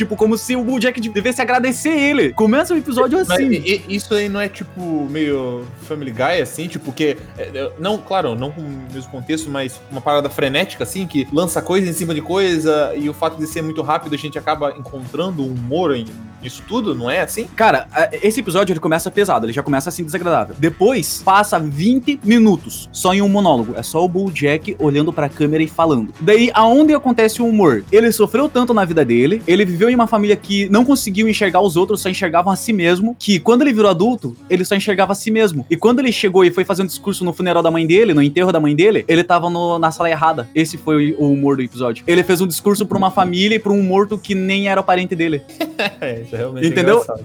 Tipo, 0.00 0.16
como 0.16 0.38
se 0.38 0.56
o 0.56 0.64
Bojack 0.64 0.98
devesse 1.10 1.42
agradecer 1.42 1.90
ele. 1.90 2.32
Começa 2.32 2.72
o 2.72 2.76
episódio 2.78 3.18
Mas 3.18 3.30
assim. 3.32 3.50
e- 3.52 3.82
isso 3.86 4.14
aí 4.14 4.30
não 4.30 4.40
é 4.40 4.48
tipo 4.48 5.06
meio 5.10 5.66
Family 5.82 6.10
Guy, 6.10 6.40
assim, 6.40 6.66
tipo, 6.68 6.90
que. 6.90 7.18
é, 7.36 7.42
é, 7.52 7.70
Não, 7.78 7.98
claro, 7.98 8.34
não 8.34 8.50
com 8.50 8.62
o 8.62 8.78
mesmo 8.94 9.10
contexto, 9.10 9.50
mas 9.50 9.78
uma 9.92 10.00
parada 10.00 10.30
frenética, 10.30 10.84
assim, 10.84 11.06
que 11.06 11.28
lança 11.30 11.60
coisa 11.60 11.86
em 11.86 11.92
cima 11.92 12.14
de 12.14 12.22
coisa 12.22 12.94
e 12.96 13.10
o 13.10 13.12
fato 13.12 13.36
de 13.38 13.46
ser 13.46 13.60
muito 13.60 13.82
rápido 13.82 14.14
a 14.14 14.16
gente 14.16 14.38
acaba 14.38 14.70
encontrando 14.78 15.42
um 15.42 15.48
humor 15.52 15.94
em- 15.94 16.06
nisso 16.42 16.62
tudo, 16.66 16.94
não 16.94 17.10
é 17.10 17.20
assim? 17.20 17.44
Cara, 17.54 17.86
a- 17.92 18.08
esse 18.22 18.40
episódio 18.40 18.72
ele 18.72 18.80
começa 18.80 19.10
pesado, 19.10 19.44
ele 19.44 19.52
já 19.52 19.62
começa 19.62 19.90
assim 19.90 20.02
desagradável. 20.02 20.56
Depois 20.58 21.20
passa 21.22 21.58
20 21.58 22.18
minutos 22.24 22.88
só 22.90 23.12
em 23.12 23.20
um 23.20 23.28
monólogo. 23.28 23.74
É 23.76 23.82
só 23.82 24.02
o 24.02 24.08
Bojack 24.08 24.74
olhando 24.78 25.12
pra 25.12 25.28
câmera 25.28 25.62
e 25.62 25.66
falando. 25.68 26.14
Daí, 26.18 26.50
aonde 26.54 26.94
acontece 26.94 27.42
o 27.42 27.46
humor? 27.46 27.84
Ele 27.92 28.10
sofreu 28.10 28.48
tanto 28.48 28.72
na 28.72 28.86
vida 28.86 29.04
dele, 29.04 29.42
ele 29.46 29.66
viveu 29.66 29.89
em 29.90 29.94
uma 29.94 30.06
família 30.06 30.36
que 30.36 30.68
não 30.68 30.84
conseguiu 30.84 31.28
enxergar 31.28 31.60
os 31.60 31.76
outros, 31.76 32.00
só 32.00 32.08
enxergavam 32.08 32.52
a 32.52 32.56
si 32.56 32.72
mesmo, 32.72 33.16
que 33.18 33.38
quando 33.40 33.62
ele 33.62 33.72
virou 33.72 33.90
adulto, 33.90 34.36
ele 34.48 34.64
só 34.64 34.74
enxergava 34.74 35.12
a 35.12 35.14
si 35.14 35.30
mesmo. 35.30 35.66
E 35.70 35.76
quando 35.76 36.00
ele 36.00 36.12
chegou 36.12 36.44
e 36.44 36.50
foi 36.50 36.64
fazer 36.64 36.82
um 36.82 36.86
discurso 36.86 37.24
no 37.24 37.32
funeral 37.32 37.62
da 37.62 37.70
mãe 37.70 37.86
dele, 37.86 38.14
no 38.14 38.22
enterro 38.22 38.52
da 38.52 38.60
mãe 38.60 38.74
dele, 38.74 39.04
ele 39.08 39.22
tava 39.24 39.48
no- 39.50 39.78
na 39.78 39.90
sala 39.90 40.10
errada. 40.10 40.48
Esse 40.54 40.76
foi 40.76 41.14
o 41.18 41.30
humor 41.32 41.56
do 41.56 41.62
episódio. 41.62 42.04
Ele 42.06 42.22
fez 42.22 42.40
um 42.40 42.46
discurso 42.46 42.84
pra 42.86 42.96
uma 42.98 43.10
família 43.10 43.56
e 43.56 43.58
pra 43.58 43.72
um 43.72 43.82
morto 43.82 44.16
que 44.18 44.34
nem 44.34 44.68
era 44.68 44.82
parente 44.82 45.14
dele. 45.14 45.42
É, 45.98 46.20
isso 46.20 46.34
é 46.34 46.38
realmente 46.38 46.66
Entendeu? 46.66 46.96
engraçado. 47.00 47.24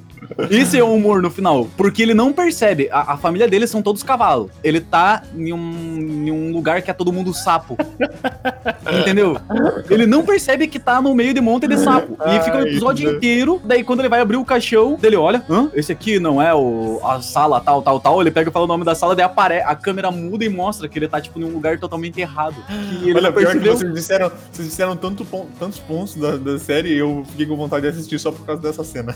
Esse 0.50 0.78
é 0.80 0.84
o 0.84 0.94
humor 0.94 1.22
no 1.22 1.30
final. 1.30 1.68
Porque 1.76 2.02
ele 2.02 2.14
não 2.14 2.32
percebe. 2.32 2.88
A, 2.90 3.14
a 3.14 3.18
família 3.18 3.50
dele 3.50 3.68
são 3.68 3.82
todos 3.82 4.02
cavalos. 4.02 4.50
Ele 4.64 4.80
tá 4.80 5.24
em 5.36 5.52
um, 5.52 5.98
em 6.26 6.32
um 6.32 6.54
lugar 6.54 6.82
que 6.82 6.90
é 6.90 6.94
todo 6.94 7.12
mundo 7.12 7.34
sapo. 7.34 7.78
Entendeu? 9.02 9.38
Ele 9.90 10.06
não 10.06 10.24
percebe 10.24 10.68
que 10.68 10.80
tá 10.80 11.02
no 11.02 11.14
meio 11.14 11.34
de 11.34 11.42
monte 11.42 11.68
de 11.68 11.78
sapo. 11.78 12.18
E 12.28 12.40
fica 12.44 12.55
o 12.64 12.68
episódio 12.68 13.08
meu. 13.08 13.18
inteiro. 13.18 13.62
Daí 13.64 13.84
quando 13.84 14.00
ele 14.00 14.10
vai 14.10 14.20
abrir 14.22 14.38
o 14.38 14.46
caixão, 14.46 14.96
dele 14.96 15.16
olha: 15.16 15.44
Hã? 15.50 15.70
Esse 15.74 15.92
aqui 15.92 16.20
não 16.20 16.42
é 16.42 16.54
o, 16.54 17.00
a 17.04 17.22
sala 17.22 17.60
tal, 17.60 17.82
tal, 17.82 18.00
tal. 18.00 18.22
Ele 18.22 18.32
pega 18.32 18.50
e 18.50 18.54
fala 18.54 18.66
o 18.66 18.68
nome 18.68 18.84
da 18.84 18.96
sala, 18.96 19.16
daí 19.16 19.26
apare 19.26 19.60
a 19.60 19.76
câmera 19.76 20.12
muda 20.12 20.44
e 20.46 20.50
mostra 20.50 20.88
que 20.88 20.98
ele 21.00 21.08
tá, 21.08 21.20
tipo, 21.22 21.40
em 21.40 21.44
um 21.44 21.50
lugar 21.50 21.80
totalmente 21.80 22.20
errado. 22.20 22.56
Que 22.96 23.10
ele 23.10 23.18
Olha, 23.18 23.32
pior 23.32 23.52
que 23.54 23.60
vocês 23.68 23.94
disseram, 23.94 24.32
vocês 24.52 24.68
disseram 24.68 24.96
tanto 24.96 25.26
pon- 25.26 25.48
tantos 25.60 25.80
pontos 25.80 26.16
da, 26.16 26.38
da 26.38 26.58
série 26.60 26.90
e 26.94 26.98
eu 26.98 27.24
fiquei 27.30 27.46
com 27.46 27.56
vontade 27.56 27.84
de 27.84 27.88
assistir 27.90 28.20
só 28.20 28.32
por 28.32 28.46
causa 28.46 28.62
dessa 28.62 28.84
cena. 28.84 29.16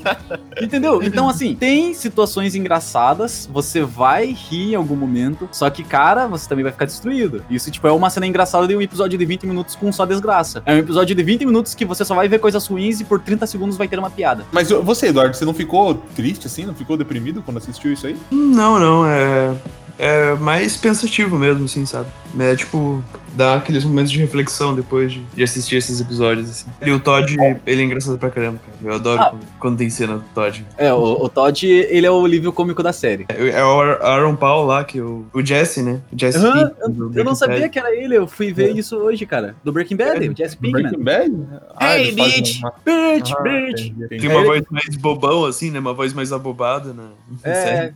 Entendeu? 0.60 1.02
Então, 1.02 1.28
assim, 1.28 1.54
tem 1.54 1.94
situações 1.94 2.54
engraçadas, 2.54 3.48
você 3.52 3.82
vai 3.82 4.26
rir 4.26 4.72
em 4.72 4.74
algum 4.74 4.96
momento, 4.96 5.48
só 5.52 5.68
que, 5.70 5.82
cara, 5.82 6.26
você 6.26 6.48
também 6.48 6.62
vai 6.62 6.72
ficar 6.72 6.84
destruído. 6.84 7.44
Isso, 7.50 7.70
tipo, 7.70 7.86
é 7.86 7.92
uma 7.92 8.10
cena 8.10 8.26
engraçada 8.26 8.66
de 8.66 8.76
um 8.76 8.82
episódio 8.82 9.18
de 9.18 9.24
20 9.24 9.46
minutos 9.46 9.74
com 9.76 9.90
só 9.92 10.04
desgraça. 10.04 10.62
É 10.66 10.74
um 10.74 10.78
episódio 10.78 11.14
de 11.14 11.22
20 11.22 11.46
minutos 11.46 11.74
que 11.74 11.84
você 11.84 12.04
só 12.04 12.14
vai 12.14 12.28
ver 12.28 12.38
coisas 12.38 12.66
ruins 12.70 13.00
e 13.00 13.04
por 13.04 13.20
30 13.20 13.46
segundos 13.46 13.76
vai 13.76 13.88
ter 13.88 13.98
uma 13.98 14.10
piada. 14.10 14.44
Mas 14.52 14.70
você, 14.70 15.08
Eduardo, 15.08 15.36
você 15.36 15.44
não 15.44 15.54
ficou 15.54 15.94
triste 16.14 16.46
assim? 16.46 16.64
Não 16.64 16.74
ficou 16.74 16.96
deprimido 16.96 17.42
quando 17.42 17.58
assistiu 17.58 17.92
isso 17.92 18.06
aí? 18.06 18.16
Não, 18.30 18.78
não, 18.78 19.06
é. 19.06 19.54
É 20.02 20.34
mais 20.34 20.76
pensativo 20.78 21.38
mesmo, 21.38 21.64
assim, 21.66 21.84
sabe? 21.84 22.08
É 22.38 22.56
tipo, 22.56 23.02
dá 23.34 23.56
aqueles 23.56 23.84
momentos 23.84 24.10
de 24.10 24.18
reflexão 24.18 24.74
depois 24.74 25.12
de, 25.12 25.20
de 25.34 25.42
assistir 25.42 25.76
esses 25.76 26.00
episódios, 26.00 26.48
assim. 26.48 26.70
E 26.80 26.90
o 26.90 26.98
Todd, 26.98 27.36
ele 27.66 27.82
é 27.82 27.84
engraçado 27.84 28.16
pra 28.18 28.30
caramba, 28.30 28.58
cara. 28.64 28.78
Eu 28.82 28.94
adoro 28.94 29.20
Ah. 29.20 29.30
quando, 29.30 29.40
quando 29.58 29.76
tem 29.78 29.90
cena 29.90 30.14
do 30.18 30.24
Todd. 30.34 30.64
É, 30.78 30.90
o, 30.94 31.24
o 31.24 31.28
Todd, 31.28 31.66
ele 31.66 32.06
é 32.06 32.10
o 32.10 32.26
livro 32.26 32.50
cômico 32.50 32.82
da 32.82 32.92
série. 32.94 33.26
É, 33.28 33.48
é 33.50 33.64
o 33.64 33.80
Aaron 33.80 34.36
Paul 34.36 34.64
lá, 34.64 34.84
que 34.84 35.00
o, 35.02 35.26
o 35.34 35.44
Jesse, 35.44 35.82
né? 35.82 36.00
O 36.10 36.18
Jesse 36.18 36.38
Aham, 36.38 36.68
Pinkman, 36.70 37.10
eu, 37.12 37.18
eu 37.18 37.24
não 37.24 37.34
sabia 37.34 37.56
Bad. 37.60 37.68
que 37.70 37.78
era 37.78 37.94
ele, 37.94 38.16
eu 38.16 38.26
fui 38.26 38.52
ver 38.54 38.74
isso 38.74 38.96
hoje, 38.96 39.26
cara. 39.26 39.54
Do 39.62 39.70
Breaking 39.72 39.96
Bad, 39.96 40.28
o 40.30 40.34
Jesse 40.36 40.56
Pinkman. 40.56 40.82
Breaking 40.84 41.04
Bad? 41.04 41.46
Ah, 41.76 41.98
Hey, 41.98 42.12
bitch! 42.12 42.60
uma- 42.60 42.72
Bitch, 42.86 43.32
Ah, 43.36 43.42
bitch! 43.42 43.92
Tem 44.08 44.28
uma 44.30 44.44
voz 44.44 44.62
mais 44.70 44.96
bobão, 44.96 45.44
assim, 45.44 45.70
né? 45.70 45.78
Uma 45.78 45.92
voz 45.92 46.14
mais 46.14 46.32
abobada, 46.32 46.94
né? 46.94 47.04
É, 47.44 47.92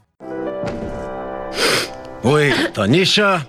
Oi, 2.25 2.51
Tanisha. 2.73 3.47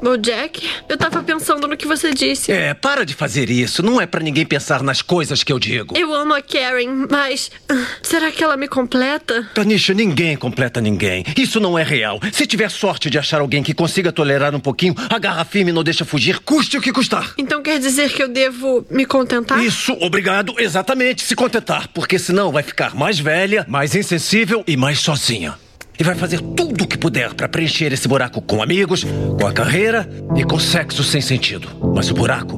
Ô, 0.00 0.16
Jack, 0.16 0.68
eu 0.88 0.96
tava 0.96 1.22
pensando 1.22 1.66
no 1.68 1.76
que 1.76 1.86
você 1.86 2.12
disse. 2.12 2.50
É, 2.50 2.74
para 2.74 3.04
de 3.06 3.14
fazer 3.14 3.48
isso. 3.48 3.80
Não 3.80 4.00
é 4.00 4.06
pra 4.06 4.20
ninguém 4.20 4.44
pensar 4.44 4.82
nas 4.82 5.00
coisas 5.02 5.44
que 5.44 5.52
eu 5.52 5.58
digo. 5.58 5.96
Eu 5.96 6.12
amo 6.12 6.34
a 6.34 6.42
Karen, 6.42 7.06
mas. 7.08 7.50
ah, 7.68 7.74
Será 8.02 8.32
que 8.32 8.42
ela 8.42 8.56
me 8.56 8.66
completa? 8.66 9.48
Tanisha, 9.54 9.94
ninguém 9.94 10.36
completa 10.36 10.80
ninguém. 10.80 11.24
Isso 11.36 11.60
não 11.60 11.78
é 11.78 11.84
real. 11.84 12.20
Se 12.32 12.44
tiver 12.44 12.68
sorte 12.70 13.08
de 13.08 13.18
achar 13.18 13.40
alguém 13.40 13.62
que 13.62 13.72
consiga 13.72 14.10
tolerar 14.12 14.52
um 14.52 14.60
pouquinho, 14.60 14.94
agarra 15.10 15.44
firme 15.44 15.70
e 15.70 15.74
não 15.74 15.84
deixa 15.84 16.04
fugir, 16.04 16.40
custe 16.40 16.76
o 16.76 16.80
que 16.80 16.92
custar. 16.92 17.34
Então 17.38 17.62
quer 17.62 17.78
dizer 17.78 18.12
que 18.12 18.20
eu 18.22 18.28
devo 18.28 18.84
me 18.90 19.06
contentar? 19.06 19.62
Isso, 19.64 19.96
obrigado, 20.00 20.54
exatamente, 20.58 21.22
se 21.24 21.36
contentar, 21.36 21.86
porque 21.94 22.18
senão 22.18 22.50
vai 22.50 22.62
ficar 22.64 22.94
mais 22.96 23.18
velha, 23.20 23.64
mais 23.68 23.94
insensível 23.94 24.64
e 24.66 24.76
mais 24.76 24.98
sozinha. 25.00 25.54
E 25.98 26.04
vai 26.04 26.14
fazer 26.14 26.40
tudo 26.40 26.84
o 26.84 26.86
que 26.86 26.96
puder 26.96 27.34
pra 27.34 27.48
preencher 27.48 27.92
esse 27.92 28.06
buraco 28.06 28.40
com 28.40 28.62
amigos, 28.62 29.04
com 29.38 29.46
a 29.46 29.52
carreira 29.52 30.08
e 30.36 30.44
com 30.44 30.58
sexo 30.58 31.02
sem 31.02 31.20
sentido. 31.20 31.68
Mas 31.94 32.10
o 32.10 32.14
buraco 32.14 32.56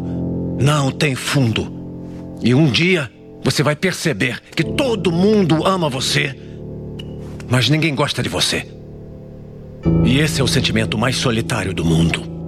não 0.61 0.91
tem 0.91 1.15
fundo. 1.15 2.39
E 2.43 2.55
um 2.55 2.71
dia 2.71 3.11
você 3.43 3.63
vai 3.63 3.75
perceber 3.75 4.41
que 4.55 4.63
todo 4.63 5.11
mundo 5.11 5.67
ama 5.67 5.89
você, 5.89 6.37
mas 7.49 7.71
ninguém 7.71 7.95
gosta 7.95 8.23
de 8.23 8.29
você. 8.29 8.67
E 10.05 10.19
esse 10.19 10.41
é 10.41 10.45
o 10.45 10.49
sentimento 10.49 10.99
mais 10.99 11.17
solitário 11.17 11.73
do 11.73 11.85
mundo. 11.85 12.40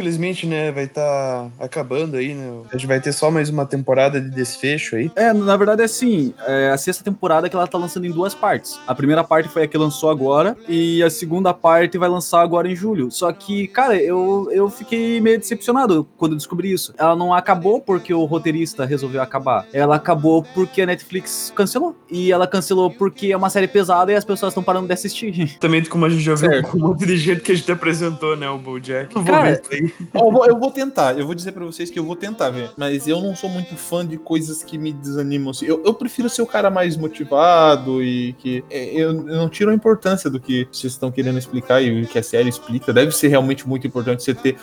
Infelizmente, 0.00 0.46
né, 0.46 0.72
vai 0.72 0.84
estar 0.84 1.50
acabando 1.58 2.16
aí, 2.16 2.34
né? 2.34 2.62
A 2.72 2.76
gente 2.76 2.86
vai 2.86 2.98
ter 2.98 3.12
só 3.12 3.30
mais 3.30 3.50
uma 3.50 3.66
temporada 3.66 4.18
de 4.18 4.30
desfecho 4.30 4.96
aí. 4.96 5.12
É, 5.14 5.30
na 5.30 5.54
verdade 5.58 5.82
é 5.82 5.84
assim, 5.84 6.32
é 6.46 6.70
a 6.70 6.78
sexta 6.78 7.04
temporada 7.04 7.50
que 7.50 7.54
ela 7.54 7.66
tá 7.66 7.76
lançando 7.76 8.06
em 8.06 8.10
duas 8.10 8.34
partes. 8.34 8.80
A 8.86 8.94
primeira 8.94 9.22
parte 9.22 9.50
foi 9.50 9.64
a 9.64 9.66
que 9.68 9.76
lançou 9.76 10.08
agora, 10.08 10.56
e 10.66 11.02
a 11.02 11.10
segunda 11.10 11.52
parte 11.52 11.98
vai 11.98 12.08
lançar 12.08 12.40
agora 12.40 12.66
em 12.66 12.74
julho. 12.74 13.10
Só 13.10 13.30
que, 13.30 13.66
cara, 13.66 13.94
eu, 13.94 14.48
eu 14.50 14.70
fiquei 14.70 15.20
meio 15.20 15.38
decepcionado 15.38 16.08
quando 16.16 16.34
descobri 16.34 16.72
isso. 16.72 16.94
Ela 16.96 17.14
não 17.14 17.34
acabou 17.34 17.78
porque 17.78 18.14
o 18.14 18.24
roteirista 18.24 18.86
resolveu 18.86 19.20
acabar. 19.20 19.66
Ela 19.70 19.96
acabou 19.96 20.42
porque 20.54 20.80
a 20.80 20.86
Netflix 20.86 21.52
cancelou. 21.54 21.94
E 22.10 22.32
ela 22.32 22.46
cancelou 22.46 22.90
porque 22.90 23.32
é 23.32 23.36
uma 23.36 23.50
série 23.50 23.68
pesada 23.68 24.12
e 24.12 24.16
as 24.16 24.24
pessoas 24.24 24.52
estão 24.52 24.62
parando 24.62 24.86
de 24.86 24.94
assistir. 24.94 25.58
Também 25.58 25.84
como 25.84 26.06
a 26.06 26.08
gente 26.08 26.22
já 26.22 26.34
viu 26.34 26.50
Certo. 26.50 26.74
um 26.76 26.80
monte 26.80 27.04
de 27.04 27.18
gente 27.18 27.42
que 27.42 27.52
a 27.52 27.54
gente 27.54 27.70
apresentou, 27.70 28.34
né, 28.34 28.48
o 28.48 28.56
BoJack. 28.56 29.14
Não 29.14 29.22
vou 29.22 29.34
Cara, 29.34 29.60
ver 29.98 30.08
eu, 30.14 30.30
vou, 30.32 30.46
eu 30.46 30.58
vou 30.58 30.70
tentar, 30.70 31.18
eu 31.18 31.26
vou 31.26 31.34
dizer 31.34 31.52
pra 31.52 31.64
vocês 31.64 31.90
que 31.90 31.98
eu 31.98 32.04
vou 32.04 32.16
tentar, 32.16 32.50
velho. 32.50 32.70
Mas 32.76 33.06
eu 33.08 33.20
não 33.20 33.34
sou 33.36 33.48
muito 33.50 33.74
fã 33.76 34.06
de 34.06 34.16
coisas 34.16 34.62
que 34.62 34.76
me 34.78 34.92
desanimam. 34.92 35.50
assim. 35.50 35.66
Eu, 35.66 35.82
eu 35.84 35.94
prefiro 35.94 36.28
ser 36.28 36.42
o 36.42 36.46
cara 36.46 36.70
mais 36.70 36.96
motivado 36.96 38.02
e 38.02 38.32
que. 38.34 38.64
é, 38.70 38.90
Eu, 38.94 39.10
eu 39.28 39.36
não 39.36 39.48
tiro 39.48 39.70
a 39.70 39.74
importância 39.74 40.28
do 40.30 40.40
que 40.40 40.66
vocês 40.70 40.92
estão 40.92 41.10
querendo 41.10 41.38
explicar 41.38 41.80
e 41.82 42.02
o 42.02 42.06
que 42.06 42.18
a 42.18 42.22
série 42.22 42.48
explica. 42.48 42.92
Deve 42.92 43.12
ser 43.12 43.28
realmente 43.28 43.68
muito 43.68 43.86
importante 43.86 44.22
você 44.22 44.34
ter 44.34 44.56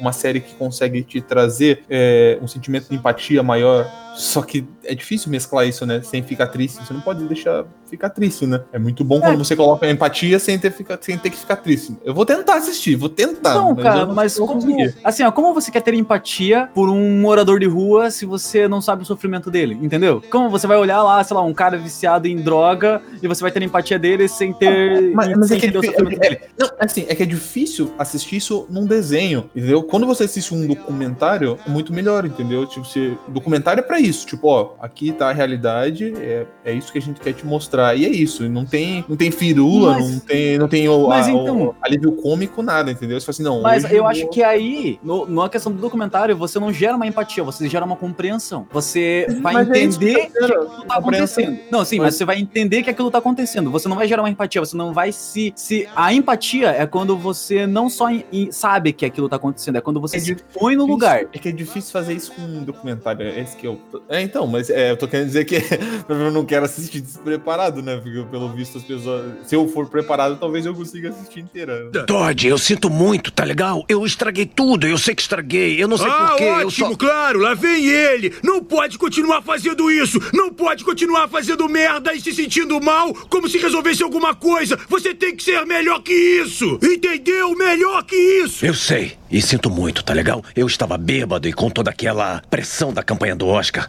uma 0.00 0.12
série 0.12 0.40
que 0.40 0.54
consegue 0.54 1.02
te 1.02 1.20
trazer 1.20 1.84
é, 1.88 2.38
um 2.42 2.46
sentimento 2.48 2.88
de 2.88 2.96
empatia 2.96 3.42
maior. 3.42 3.86
Só 4.16 4.42
que 4.42 4.66
é 4.82 4.94
difícil 4.96 5.30
mesclar 5.30 5.68
isso, 5.68 5.86
né? 5.86 6.02
Sem 6.02 6.22
ficar 6.24 6.48
triste. 6.48 6.84
Você 6.84 6.92
não 6.92 7.00
pode 7.00 7.22
deixar 7.28 7.64
ficar 7.88 8.10
triste, 8.10 8.46
né? 8.46 8.60
É 8.72 8.78
muito 8.78 9.04
bom 9.04 9.20
quando 9.20 9.38
você 9.44 9.54
coloca 9.54 9.86
a 9.86 9.90
empatia 9.90 10.38
sem 10.40 10.58
ter, 10.58 10.72
ficar- 10.72 10.98
sem 11.00 11.16
ter 11.16 11.30
que 11.30 11.36
ficar 11.36 11.56
triste. 11.56 11.96
Eu 12.04 12.12
vou 12.12 12.26
tentar 12.26 12.56
assistir, 12.56 12.96
vou 12.96 13.08
tentar. 13.08 13.54
Não, 13.54 13.74
mas 13.74 13.82
cara, 13.84 14.00
eu 14.00 14.06
não 14.06 14.14
mas 14.14 14.36
eu 14.36 14.46
conseguir. 14.54 14.94
assim, 15.04 15.22
ó, 15.22 15.30
como 15.30 15.54
você 15.54 15.70
quer 15.70 15.80
ter 15.82 15.94
empatia 15.94 16.68
por 16.74 16.88
um 16.90 17.20
morador 17.20 17.60
de 17.60 17.66
rua 17.66 18.10
se 18.10 18.24
você 18.26 18.66
não 18.68 18.80
sabe 18.80 19.02
o 19.02 19.06
sofrimento 19.06 19.50
dele, 19.50 19.78
entendeu? 19.82 20.22
Como 20.30 20.48
você 20.50 20.66
vai 20.66 20.76
olhar 20.78 21.02
lá, 21.02 21.22
sei 21.22 21.36
lá, 21.36 21.42
um 21.42 21.54
cara 21.54 21.76
viciado 21.76 22.26
em 22.28 22.36
droga 22.36 23.00
e 23.22 23.28
você 23.28 23.40
vai 23.42 23.50
ter 23.50 23.62
empatia 23.62 23.98
dele 23.98 24.28
sem 24.28 24.52
ter, 24.52 25.12
Mas, 25.14 25.36
mas 25.36 25.48
sem 25.48 25.56
é 25.56 25.60
que 25.60 25.66
é, 25.66 25.68
entender 25.68 25.78
o 25.78 25.80
difí- 25.82 25.94
sofrimento 25.94 26.22
é- 26.24 26.28
dele? 26.30 26.40
é- 26.42 26.48
não, 26.58 26.70
assim, 26.80 27.06
é 27.08 27.14
que 27.14 27.22
é 27.22 27.26
difícil 27.26 27.92
assistir 27.98 28.36
isso 28.36 28.66
num 28.70 28.86
desenho, 28.86 29.50
entendeu? 29.54 29.82
Quando 29.82 30.06
você 30.06 30.24
assiste 30.24 30.54
um 30.54 30.66
documentário, 30.66 31.58
é 31.66 31.70
muito 31.70 31.92
melhor, 31.92 32.24
entendeu? 32.24 32.66
Tipo, 32.66 32.84
você, 32.86 33.16
documentário 33.28 33.80
é 33.80 33.82
pra 33.82 34.00
isso, 34.00 34.26
tipo, 34.26 34.48
ó, 34.48 34.74
aqui 34.80 35.12
tá 35.12 35.28
a 35.28 35.32
realidade, 35.32 36.12
é, 36.16 36.46
é 36.64 36.72
isso 36.72 36.90
que 36.92 36.98
a 36.98 37.02
gente 37.02 37.20
quer 37.20 37.32
te 37.32 37.46
mostrar, 37.46 37.94
e 37.96 38.04
é 38.04 38.08
isso, 38.08 38.48
não 38.48 38.64
tem, 38.64 39.04
não 39.08 39.16
tem 39.16 39.30
firula, 39.30 39.94
Mas- 39.94 40.10
não 40.10 40.20
tem, 40.20 40.58
não 40.58 40.68
tem 40.68 40.88
o, 40.88 41.08
mas 41.08 41.26
a- 41.26 41.30
então- 41.30 41.62
o 41.68 41.74
alívio 41.82 42.12
cômico, 42.12 42.62
nada, 42.62 42.90
entendeu? 42.90 43.18
Você 43.20 43.26
fala 43.26 43.34
assim, 43.34 43.42
não, 43.42 43.62
Mas 43.62 43.84
hoje 43.84 43.94
eu 43.94 44.02
vou- 44.02 44.10
acho 44.10 44.28
que 44.28 44.37
aí, 44.42 44.98
no, 45.02 45.26
na 45.26 45.48
questão 45.48 45.72
do 45.72 45.78
documentário, 45.80 46.36
você 46.36 46.58
não 46.58 46.72
gera 46.72 46.96
uma 46.96 47.06
empatia, 47.06 47.42
você 47.44 47.68
gera 47.68 47.84
uma 47.84 47.96
compreensão. 47.96 48.66
Você 48.72 49.26
vai 49.42 49.54
Mas 49.54 49.68
é 49.68 49.72
que 49.72 49.78
entender 49.80 50.10
eu 50.12 50.14
que 50.14 50.38
aquilo 50.38 50.64
tá 50.86 50.94
compreensão. 51.00 51.44
acontecendo. 51.44 51.58
Não, 51.70 51.84
sim, 51.84 51.96
Mas- 51.98 52.06
mas 52.06 52.14
você 52.16 52.24
vai 52.24 52.38
entender 52.38 52.82
que 52.82 52.90
aquilo 52.90 53.10
tá 53.10 53.18
acontecendo. 53.18 53.70
Você 53.70 53.88
não 53.88 53.96
vai 53.96 54.08
gerar 54.08 54.22
uma 54.22 54.30
empatia, 54.30 54.60
você 54.60 54.76
não 54.76 54.92
vai 54.92 55.12
se. 55.12 55.52
se 55.56 55.88
a 55.94 56.12
empatia 56.12 56.70
é 56.70 56.86
quando 56.86 57.16
você 57.16 57.66
não 57.66 57.88
só 57.90 58.10
em- 58.10 58.24
em- 58.32 58.52
sabe 58.52 58.92
que 58.92 59.04
aquilo 59.04 59.28
tá 59.28 59.36
acontecendo, 59.36 59.76
é 59.76 59.80
quando 59.80 60.00
você 60.00 60.16
É 60.16 60.20
se 60.20 60.26
difícil- 60.26 60.46
põe 60.58 60.76
no 60.76 60.86
lugar. 60.86 61.22
É 61.32 61.38
que 61.38 61.48
é 61.48 61.52
difícil 61.52 61.92
fazer 61.92 62.14
isso 62.14 62.32
com 62.32 62.42
um 62.42 62.64
documentário. 62.64 63.26
É 63.26 63.40
esse 63.40 63.56
que 63.56 63.66
eu. 63.66 63.78
É, 64.08 64.20
então, 64.22 64.46
mas 64.46 64.70
é, 64.70 64.90
eu 64.92 64.96
tô 64.96 65.06
querendo 65.06 65.26
dizer 65.26 65.44
que 65.44 65.56
eu 66.08 66.30
não 66.30 66.44
quero 66.44 66.64
assistir 66.64 67.00
despreparado, 67.00 67.82
né? 67.82 67.96
Porque 67.96 68.22
pelo 68.30 68.48
visto 68.50 68.78
as 68.78 68.84
pessoas. 68.84 69.32
Se 69.46 69.54
eu 69.54 69.68
for 69.68 69.86
preparado, 69.88 70.36
talvez 70.36 70.64
eu 70.66 70.74
consiga 70.74 71.10
assistir 71.10 71.40
inteira. 71.40 71.90
Todd, 72.06 72.46
eu 72.48 72.58
sinto 72.58 72.88
muito, 72.90 73.30
tá 73.30 73.44
legal? 73.44 73.84
Eu 73.88 74.04
estraguei 74.28 74.46
tudo, 74.46 74.86
eu 74.86 74.98
sei 74.98 75.14
que 75.14 75.22
estraguei, 75.22 75.82
eu 75.82 75.88
não 75.88 75.96
sei 75.96 76.08
ah, 76.08 76.26
porquê, 76.28 76.44
eu 76.44 76.66
ótimo, 76.66 76.90
só... 76.90 76.96
claro, 76.96 77.38
lá 77.40 77.54
vem 77.54 77.86
ele. 77.86 78.34
Não 78.42 78.62
pode 78.62 78.98
continuar 78.98 79.42
fazendo 79.42 79.90
isso. 79.90 80.20
Não 80.32 80.52
pode 80.52 80.84
continuar 80.84 81.28
fazendo 81.28 81.68
merda 81.68 82.12
e 82.12 82.20
se 82.20 82.32
sentindo 82.32 82.80
mal 82.80 83.14
como 83.30 83.48
se 83.48 83.58
resolvesse 83.58 84.02
alguma 84.02 84.34
coisa. 84.34 84.78
Você 84.88 85.14
tem 85.14 85.34
que 85.34 85.42
ser 85.42 85.64
melhor 85.64 86.02
que 86.02 86.12
isso. 86.12 86.78
Entendeu? 86.82 87.56
Melhor 87.56 88.04
que 88.04 88.16
isso. 88.16 88.64
Eu 88.64 88.74
sei, 88.74 89.16
e 89.30 89.40
sinto 89.40 89.70
muito, 89.70 90.04
tá 90.04 90.12
legal? 90.12 90.44
Eu 90.54 90.66
estava 90.66 90.98
bêbado 90.98 91.48
e 91.48 91.52
com 91.52 91.70
toda 91.70 91.90
aquela 91.90 92.42
pressão 92.50 92.92
da 92.92 93.02
campanha 93.02 93.34
do 93.34 93.46
Oscar. 93.46 93.88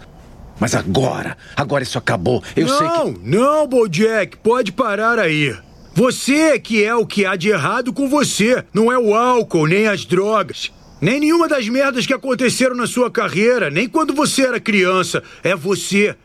Mas 0.60 0.76
agora, 0.76 1.38
agora 1.56 1.84
isso 1.84 1.98
acabou. 1.98 2.44
Eu 2.56 2.68
não, 2.68 2.78
sei 2.78 2.88
que. 2.88 3.20
não, 3.24 3.68
Bojack, 3.68 4.38
pode 4.38 4.72
parar 4.72 5.18
aí. 5.18 5.56
Você 5.94 6.60
que 6.60 6.84
é 6.84 6.94
o 6.96 7.06
que 7.06 7.26
há 7.26 7.36
de 7.36 7.50
errado 7.50 7.92
com 7.92 8.08
você. 8.08 8.64
Não 8.74 8.92
é 8.92 8.98
o 8.98 9.14
álcool, 9.14 9.68
nem 9.68 9.88
as 9.88 10.06
drogas. 10.06 10.72
Nem 11.02 11.20
nenhuma 11.20 11.48
das 11.48 11.68
merdas 11.68 12.06
que 12.06 12.14
aconteceram 12.14 12.76
na 12.76 12.86
sua 12.86 13.10
carreira, 13.10 13.70
nem 13.70 13.88
quando 13.88 14.14
você 14.14 14.44
era 14.44 14.60
criança. 14.60 15.24
É 15.44 15.56
você. 15.56 16.16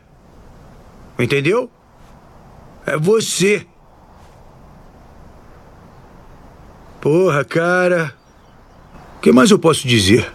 Entendeu? 1.19 1.71
É 2.85 2.97
você. 2.97 3.67
Porra, 7.01 7.45
cara. 7.45 8.15
O 9.17 9.21
que 9.21 9.33
mais 9.33 9.51
eu 9.51 9.59
posso 9.59 9.87
dizer? 9.87 10.31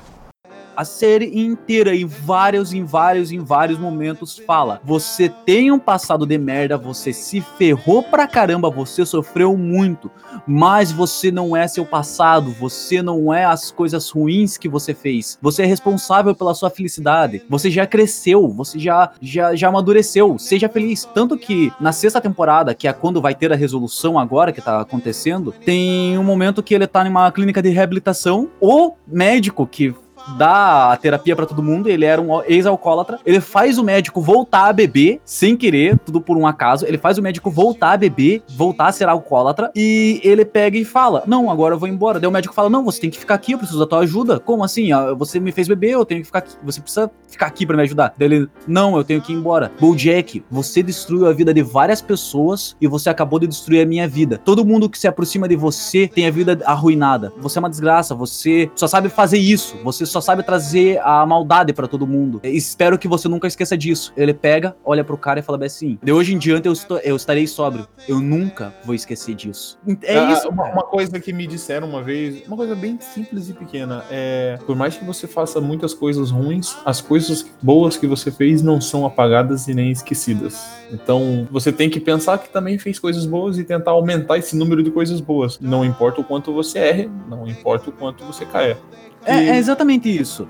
A 0.79 0.85
série 0.85 1.37
inteira, 1.37 1.93
em 1.93 2.05
vários, 2.05 2.71
em 2.71 2.85
vários, 2.85 3.33
em 3.33 3.39
vários 3.39 3.77
momentos, 3.77 4.39
fala: 4.39 4.79
você 4.81 5.27
tem 5.27 5.73
um 5.73 5.77
passado 5.77 6.25
de 6.25 6.37
merda, 6.37 6.77
você 6.77 7.11
se 7.11 7.41
ferrou 7.41 8.01
pra 8.01 8.25
caramba, 8.25 8.69
você 8.69 9.05
sofreu 9.05 9.57
muito, 9.57 10.09
mas 10.47 10.89
você 10.89 11.31
não 11.31 11.53
é 11.53 11.67
seu 11.67 11.85
passado, 11.85 12.51
você 12.51 13.01
não 13.01 13.33
é 13.33 13.43
as 13.43 13.71
coisas 13.71 14.09
ruins 14.09 14.57
que 14.57 14.69
você 14.69 14.93
fez. 14.93 15.37
Você 15.41 15.63
é 15.63 15.65
responsável 15.65 16.33
pela 16.33 16.53
sua 16.53 16.69
felicidade. 16.69 17.43
Você 17.49 17.69
já 17.69 17.85
cresceu, 17.85 18.47
você 18.47 18.79
já, 18.79 19.11
já, 19.21 19.53
já 19.53 19.67
amadureceu. 19.67 20.39
Seja 20.39 20.69
feliz. 20.69 21.03
Tanto 21.13 21.37
que 21.37 21.73
na 21.77 21.91
sexta 21.91 22.21
temporada, 22.21 22.73
que 22.73 22.87
é 22.87 22.93
quando 22.93 23.21
vai 23.21 23.35
ter 23.35 23.51
a 23.51 23.57
resolução 23.57 24.17
agora 24.17 24.53
que 24.53 24.61
tá 24.61 24.79
acontecendo, 24.79 25.51
tem 25.51 26.17
um 26.17 26.23
momento 26.23 26.63
que 26.63 26.73
ele 26.73 26.87
tá 26.87 27.03
numa 27.03 27.29
clínica 27.33 27.61
de 27.61 27.67
reabilitação. 27.67 28.49
O 28.61 28.93
médico 29.05 29.67
que 29.67 29.93
dá 30.37 30.93
a 30.93 30.97
terapia 30.97 31.35
pra 31.35 31.45
todo 31.45 31.63
mundo, 31.63 31.89
ele 31.89 32.05
era 32.05 32.21
um 32.21 32.41
ex-alcoólatra. 32.43 33.19
Ele 33.25 33.39
faz 33.39 33.77
o 33.77 33.83
médico 33.83 34.21
voltar 34.21 34.67
a 34.67 34.73
beber, 34.73 35.19
sem 35.25 35.55
querer, 35.55 35.97
tudo 35.99 36.21
por 36.21 36.37
um 36.37 36.45
acaso. 36.45 36.85
Ele 36.85 36.97
faz 36.97 37.17
o 37.17 37.21
médico 37.21 37.49
voltar 37.49 37.93
a 37.93 37.97
beber, 37.97 38.41
voltar 38.55 38.87
a 38.87 38.91
ser 38.91 39.07
alcoólatra, 39.07 39.71
e 39.75 40.19
ele 40.23 40.45
pega 40.45 40.77
e 40.77 40.85
fala: 40.85 41.23
Não, 41.25 41.49
agora 41.49 41.75
eu 41.75 41.79
vou 41.79 41.87
embora. 41.87 42.19
Daí 42.19 42.27
o 42.27 42.31
médico 42.31 42.53
fala: 42.53 42.69
Não, 42.69 42.83
você 42.83 43.01
tem 43.01 43.09
que 43.09 43.19
ficar 43.19 43.35
aqui, 43.35 43.53
eu 43.53 43.57
preciso 43.57 43.79
da 43.79 43.87
tua 43.87 43.99
ajuda. 43.99 44.39
Como 44.39 44.63
assim? 44.63 44.91
Ah, 44.91 45.13
Você 45.13 45.39
me 45.39 45.51
fez 45.51 45.67
beber, 45.67 45.91
eu 45.91 46.05
tenho 46.05 46.21
que 46.21 46.27
ficar 46.27 46.39
aqui. 46.39 46.55
Você 46.63 46.81
precisa 46.81 47.11
ficar 47.27 47.47
aqui 47.47 47.65
pra 47.65 47.75
me 47.75 47.83
ajudar. 47.83 48.13
Daí 48.17 48.27
ele: 48.27 48.49
Não, 48.67 48.97
eu 48.97 49.03
tenho 49.03 49.21
que 49.21 49.33
ir 49.33 49.35
embora. 49.35 49.71
Bojack, 49.79 50.43
você 50.49 50.81
destruiu 50.83 51.27
a 51.27 51.33
vida 51.33 51.53
de 51.53 51.61
várias 51.61 52.01
pessoas 52.01 52.75
e 52.79 52.87
você 52.87 53.09
acabou 53.09 53.39
de 53.39 53.47
destruir 53.47 53.81
a 53.81 53.85
minha 53.85 54.07
vida. 54.07 54.37
Todo 54.37 54.65
mundo 54.65 54.89
que 54.89 54.97
se 54.97 55.07
aproxima 55.07 55.47
de 55.47 55.55
você 55.55 56.07
tem 56.07 56.27
a 56.27 56.31
vida 56.31 56.59
arruinada. 56.65 57.33
Você 57.37 57.57
é 57.57 57.61
uma 57.61 57.69
desgraça, 57.69 58.15
você 58.15 58.69
só 58.75 58.87
sabe 58.87 59.09
fazer 59.09 59.37
isso. 59.37 59.77
Você 59.83 60.05
só 60.05 60.18
sabe 60.21 60.43
trazer 60.43 60.99
a 61.03 61.25
maldade 61.25 61.73
pra 61.73 61.87
todo 61.87 62.05
mundo. 62.07 62.39
Espero 62.43 62.97
que 62.97 63.07
você 63.07 63.27
nunca 63.27 63.47
esqueça 63.47 63.77
disso. 63.77 64.13
Ele 64.15 64.33
pega, 64.33 64.75
olha 64.83 65.03
pro 65.03 65.17
cara 65.17 65.39
e 65.39 65.43
fala 65.43 65.57
bem 65.57 65.67
assim: 65.67 65.99
De 66.01 66.11
hoje 66.11 66.33
em 66.33 66.37
diante 66.37 66.67
eu, 66.67 66.73
estou, 66.73 66.97
eu 66.99 67.15
estarei 67.15 67.47
sóbrio. 67.47 67.87
Eu 68.07 68.19
nunca 68.19 68.73
vou 68.83 68.95
esquecer 68.95 69.35
disso. 69.35 69.77
É 70.03 70.17
Ah, 70.17 70.31
isso. 70.33 70.49
Uma, 70.49 70.65
uma 70.71 70.83
coisa 70.83 71.19
que 71.19 71.31
me 71.33 71.45
disseram 71.47 71.87
uma 71.87 72.01
vez, 72.01 72.45
uma 72.47 72.57
coisa 72.57 72.75
bem 72.75 72.97
simples 73.01 73.49
e 73.49 73.53
pequena, 73.53 74.03
é 74.09 74.57
por 74.65 74.75
mais 74.75 74.95
que 74.97 75.03
você 75.05 75.27
faça 75.27 75.59
muitas 75.61 75.93
coisas 75.93 76.31
ruins, 76.31 76.75
as 76.85 77.01
coisas 77.01 77.45
boas 77.61 77.97
que 77.97 78.07
você 78.07 78.31
fez 78.31 78.61
não 78.61 78.79
são 78.81 79.05
apagadas 79.05 79.67
e 79.67 79.73
nem 79.73 79.91
esquecidas. 79.91 80.69
Então 80.91 81.47
você 81.51 81.71
tem 81.71 81.89
que 81.89 81.99
pensar 81.99 82.37
que 82.39 82.49
também 82.49 82.77
fez 82.77 82.99
coisas 82.99 83.25
boas 83.25 83.57
e 83.57 83.63
tentar 83.63 83.91
aumentar 83.91 84.37
esse 84.37 84.55
número 84.55 84.81
de 84.83 84.91
coisas 84.91 85.19
boas. 85.21 85.59
Não 85.59 85.83
importa 85.85 86.21
o 86.21 86.23
quanto 86.23 86.53
você 86.53 86.79
erre, 86.79 87.09
não 87.27 87.47
importa 87.47 87.89
o 87.89 87.93
quanto 87.93 88.23
você 88.23 88.45
caia. 88.45 88.77
É, 89.25 89.49
é 89.49 89.57
exatamente 89.57 90.09
isso. 90.09 90.47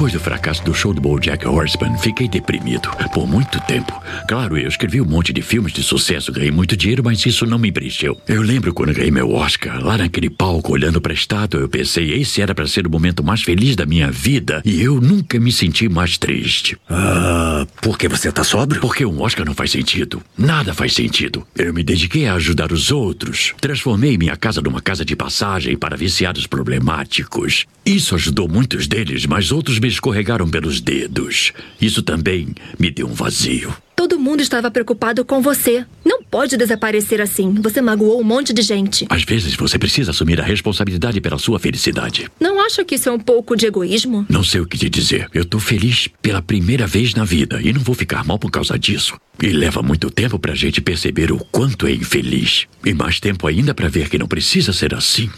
Depois 0.00 0.14
do 0.14 0.18
fracasso 0.18 0.64
do 0.64 0.72
show 0.72 0.94
do 0.94 1.00
BoJack 1.02 1.46
Horseman, 1.46 1.98
fiquei 1.98 2.26
deprimido 2.26 2.88
por 3.12 3.28
muito 3.28 3.60
tempo. 3.66 3.92
Claro, 4.26 4.56
eu 4.56 4.66
escrevi 4.66 4.98
um 4.98 5.04
monte 5.04 5.30
de 5.30 5.42
filmes 5.42 5.74
de 5.74 5.82
sucesso, 5.82 6.32
ganhei 6.32 6.50
muito 6.50 6.74
dinheiro, 6.74 7.04
mas 7.04 7.26
isso 7.26 7.44
não 7.44 7.58
me 7.58 7.70
preencheu. 7.70 8.18
Eu 8.26 8.40
lembro 8.40 8.72
quando 8.72 8.94
ganhei 8.94 9.10
meu 9.10 9.30
Oscar, 9.30 9.78
lá 9.84 9.98
naquele 9.98 10.30
palco, 10.30 10.72
olhando 10.72 11.02
pra 11.02 11.12
estátua, 11.12 11.60
eu 11.60 11.68
pensei, 11.68 12.14
esse 12.14 12.40
era 12.40 12.54
pra 12.54 12.66
ser 12.66 12.86
o 12.86 12.90
momento 12.90 13.22
mais 13.22 13.42
feliz 13.42 13.76
da 13.76 13.84
minha 13.84 14.10
vida, 14.10 14.62
e 14.64 14.80
eu 14.80 15.02
nunca 15.02 15.38
me 15.38 15.52
senti 15.52 15.86
mais 15.86 16.16
triste. 16.16 16.78
Ah, 16.88 17.66
por 17.82 17.98
que 17.98 18.08
você 18.08 18.32
tá 18.32 18.42
sóbrio? 18.42 18.80
Porque 18.80 19.04
um 19.04 19.20
Oscar 19.20 19.44
não 19.44 19.54
faz 19.54 19.70
sentido. 19.70 20.22
Nada 20.38 20.72
faz 20.72 20.94
sentido. 20.94 21.46
Eu 21.54 21.74
me 21.74 21.82
dediquei 21.82 22.26
a 22.26 22.36
ajudar 22.36 22.72
os 22.72 22.90
outros. 22.90 23.52
Transformei 23.60 24.16
minha 24.16 24.34
casa 24.34 24.62
numa 24.62 24.80
casa 24.80 25.04
de 25.04 25.14
passagem 25.14 25.76
para 25.76 25.94
viciados 25.94 26.46
problemáticos. 26.46 27.66
Isso 27.84 28.14
ajudou 28.14 28.48
muitos 28.48 28.86
deles, 28.86 29.26
mas 29.26 29.52
outros 29.52 29.78
me 29.78 29.89
escorregaram 29.90 30.48
pelos 30.48 30.80
dedos. 30.80 31.52
Isso 31.80 32.02
também 32.02 32.48
me 32.78 32.90
deu 32.90 33.06
um 33.06 33.14
vazio. 33.14 33.74
Todo 34.00 34.18
mundo 34.18 34.40
estava 34.40 34.70
preocupado 34.70 35.22
com 35.26 35.42
você. 35.42 35.84
Não 36.02 36.22
pode 36.22 36.56
desaparecer 36.56 37.20
assim. 37.20 37.52
Você 37.60 37.82
magoou 37.82 38.18
um 38.18 38.24
monte 38.24 38.50
de 38.50 38.62
gente. 38.62 39.06
Às 39.10 39.24
vezes 39.24 39.54
você 39.54 39.78
precisa 39.78 40.10
assumir 40.10 40.40
a 40.40 40.44
responsabilidade 40.44 41.20
pela 41.20 41.36
sua 41.36 41.58
felicidade. 41.58 42.26
Não 42.40 42.64
acha 42.64 42.82
que 42.82 42.94
isso 42.94 43.10
é 43.10 43.12
um 43.12 43.18
pouco 43.18 43.54
de 43.54 43.66
egoísmo? 43.66 44.24
Não 44.26 44.42
sei 44.42 44.62
o 44.62 44.66
que 44.66 44.78
te 44.78 44.88
dizer. 44.88 45.28
Eu 45.34 45.44
tô 45.44 45.58
feliz 45.58 46.08
pela 46.22 46.40
primeira 46.40 46.86
vez 46.86 47.14
na 47.14 47.24
vida 47.24 47.60
e 47.60 47.74
não 47.74 47.80
vou 47.82 47.94
ficar 47.94 48.24
mal 48.24 48.38
por 48.38 48.50
causa 48.50 48.78
disso. 48.78 49.20
E 49.42 49.48
leva 49.48 49.82
muito 49.82 50.10
tempo 50.10 50.38
pra 50.38 50.54
gente 50.54 50.80
perceber 50.80 51.30
o 51.30 51.38
quanto 51.52 51.86
é 51.86 51.92
infeliz. 51.92 52.66
E 52.82 52.94
mais 52.94 53.20
tempo 53.20 53.46
ainda 53.46 53.74
pra 53.74 53.88
ver 53.88 54.08
que 54.08 54.16
não 54.18 54.26
precisa 54.26 54.72
ser 54.72 54.94
assim. 54.94 55.28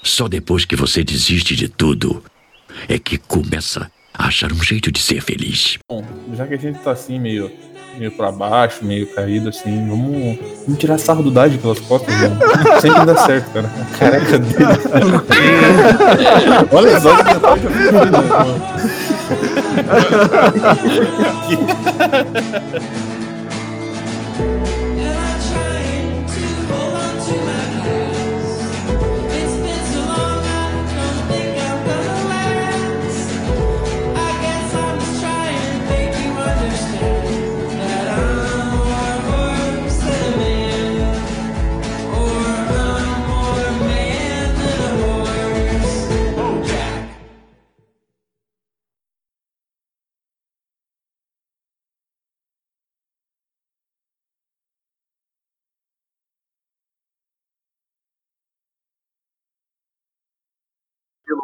Só 0.00 0.28
depois 0.28 0.64
que 0.64 0.76
você 0.76 1.02
desiste 1.02 1.56
de 1.56 1.68
tudo 1.68 2.22
é 2.88 2.98
que 2.98 3.18
começa 3.18 3.80
a 3.80 3.90
achar 4.14 4.52
um 4.52 4.62
jeito 4.62 4.90
de 4.90 5.00
ser 5.00 5.20
feliz. 5.20 5.78
Bom, 5.88 6.04
já 6.34 6.46
que 6.46 6.54
a 6.54 6.58
gente 6.58 6.78
tá 6.80 6.92
assim 6.92 7.18
meio 7.18 7.50
meio 7.98 8.10
pra 8.12 8.32
baixo, 8.32 8.84
meio 8.84 9.06
caído, 9.14 9.48
assim. 9.48 9.88
Vamos, 9.88 10.38
vamos 10.64 10.78
tirar 10.78 10.98
sarro 10.98 11.22
do 11.22 11.30
Dade 11.30 11.58
pelas 11.58 11.80
costas, 11.80 12.14
mano. 12.14 12.38
Sempre 12.80 13.06
dá 13.06 13.16
certo, 13.16 13.52
cara. 13.52 13.70
A 13.80 13.98
careca 13.98 14.38
dele. 14.38 14.64
Olha 16.70 17.00
só 17.00 17.16
que 17.16 17.34
detalhe 17.34 17.60
que 17.60 17.66
eu 17.66 17.72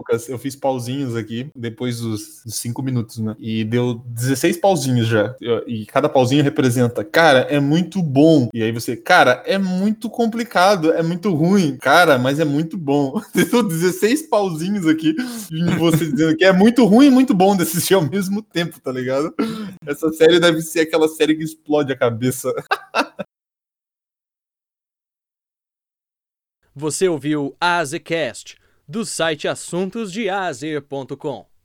Lucas, 0.08 0.28
eu 0.28 0.38
fiz 0.38 0.56
pauzinhos 0.56 1.14
aqui 1.14 1.50
depois 1.54 2.00
dos 2.00 2.42
5 2.46 2.82
minutos, 2.82 3.18
né? 3.18 3.36
E 3.38 3.62
deu 3.62 4.02
16 4.06 4.56
pauzinhos 4.56 5.06
já. 5.06 5.36
E 5.66 5.84
cada 5.86 6.08
pauzinho 6.08 6.42
representa, 6.42 7.04
cara, 7.04 7.40
é 7.40 7.60
muito 7.60 8.02
bom. 8.02 8.48
E 8.54 8.62
aí 8.62 8.72
você, 8.72 8.96
cara, 8.96 9.42
é 9.46 9.58
muito 9.58 10.08
complicado, 10.08 10.92
é 10.92 11.02
muito 11.02 11.32
ruim. 11.34 11.76
Cara, 11.76 12.18
mas 12.18 12.40
é 12.40 12.44
muito 12.44 12.76
bom. 12.76 13.20
Deu 13.34 13.62
16 13.62 14.22
pauzinhos 14.22 14.86
aqui 14.86 15.14
e 15.50 15.70
você 15.76 16.10
dizendo 16.10 16.36
que 16.36 16.44
é 16.44 16.52
muito 16.52 16.84
ruim 16.86 17.06
e 17.06 17.10
muito 17.10 17.34
bom 17.34 17.54
de 17.54 17.62
assistir 17.62 17.94
ao 17.94 18.02
mesmo 18.02 18.42
tempo, 18.42 18.80
tá 18.80 18.90
ligado? 18.90 19.34
Essa 19.86 20.10
série 20.12 20.40
deve 20.40 20.60
ser 20.62 20.80
aquela 20.80 21.08
série 21.08 21.34
que 21.34 21.44
explode 21.44 21.92
a 21.92 21.96
cabeça. 21.96 22.52
Você 26.74 27.08
ouviu 27.08 27.56
Azecast 27.60 28.56
do 28.88 29.04
site 29.04 29.46
assuntosdeazer.com. 29.46 31.57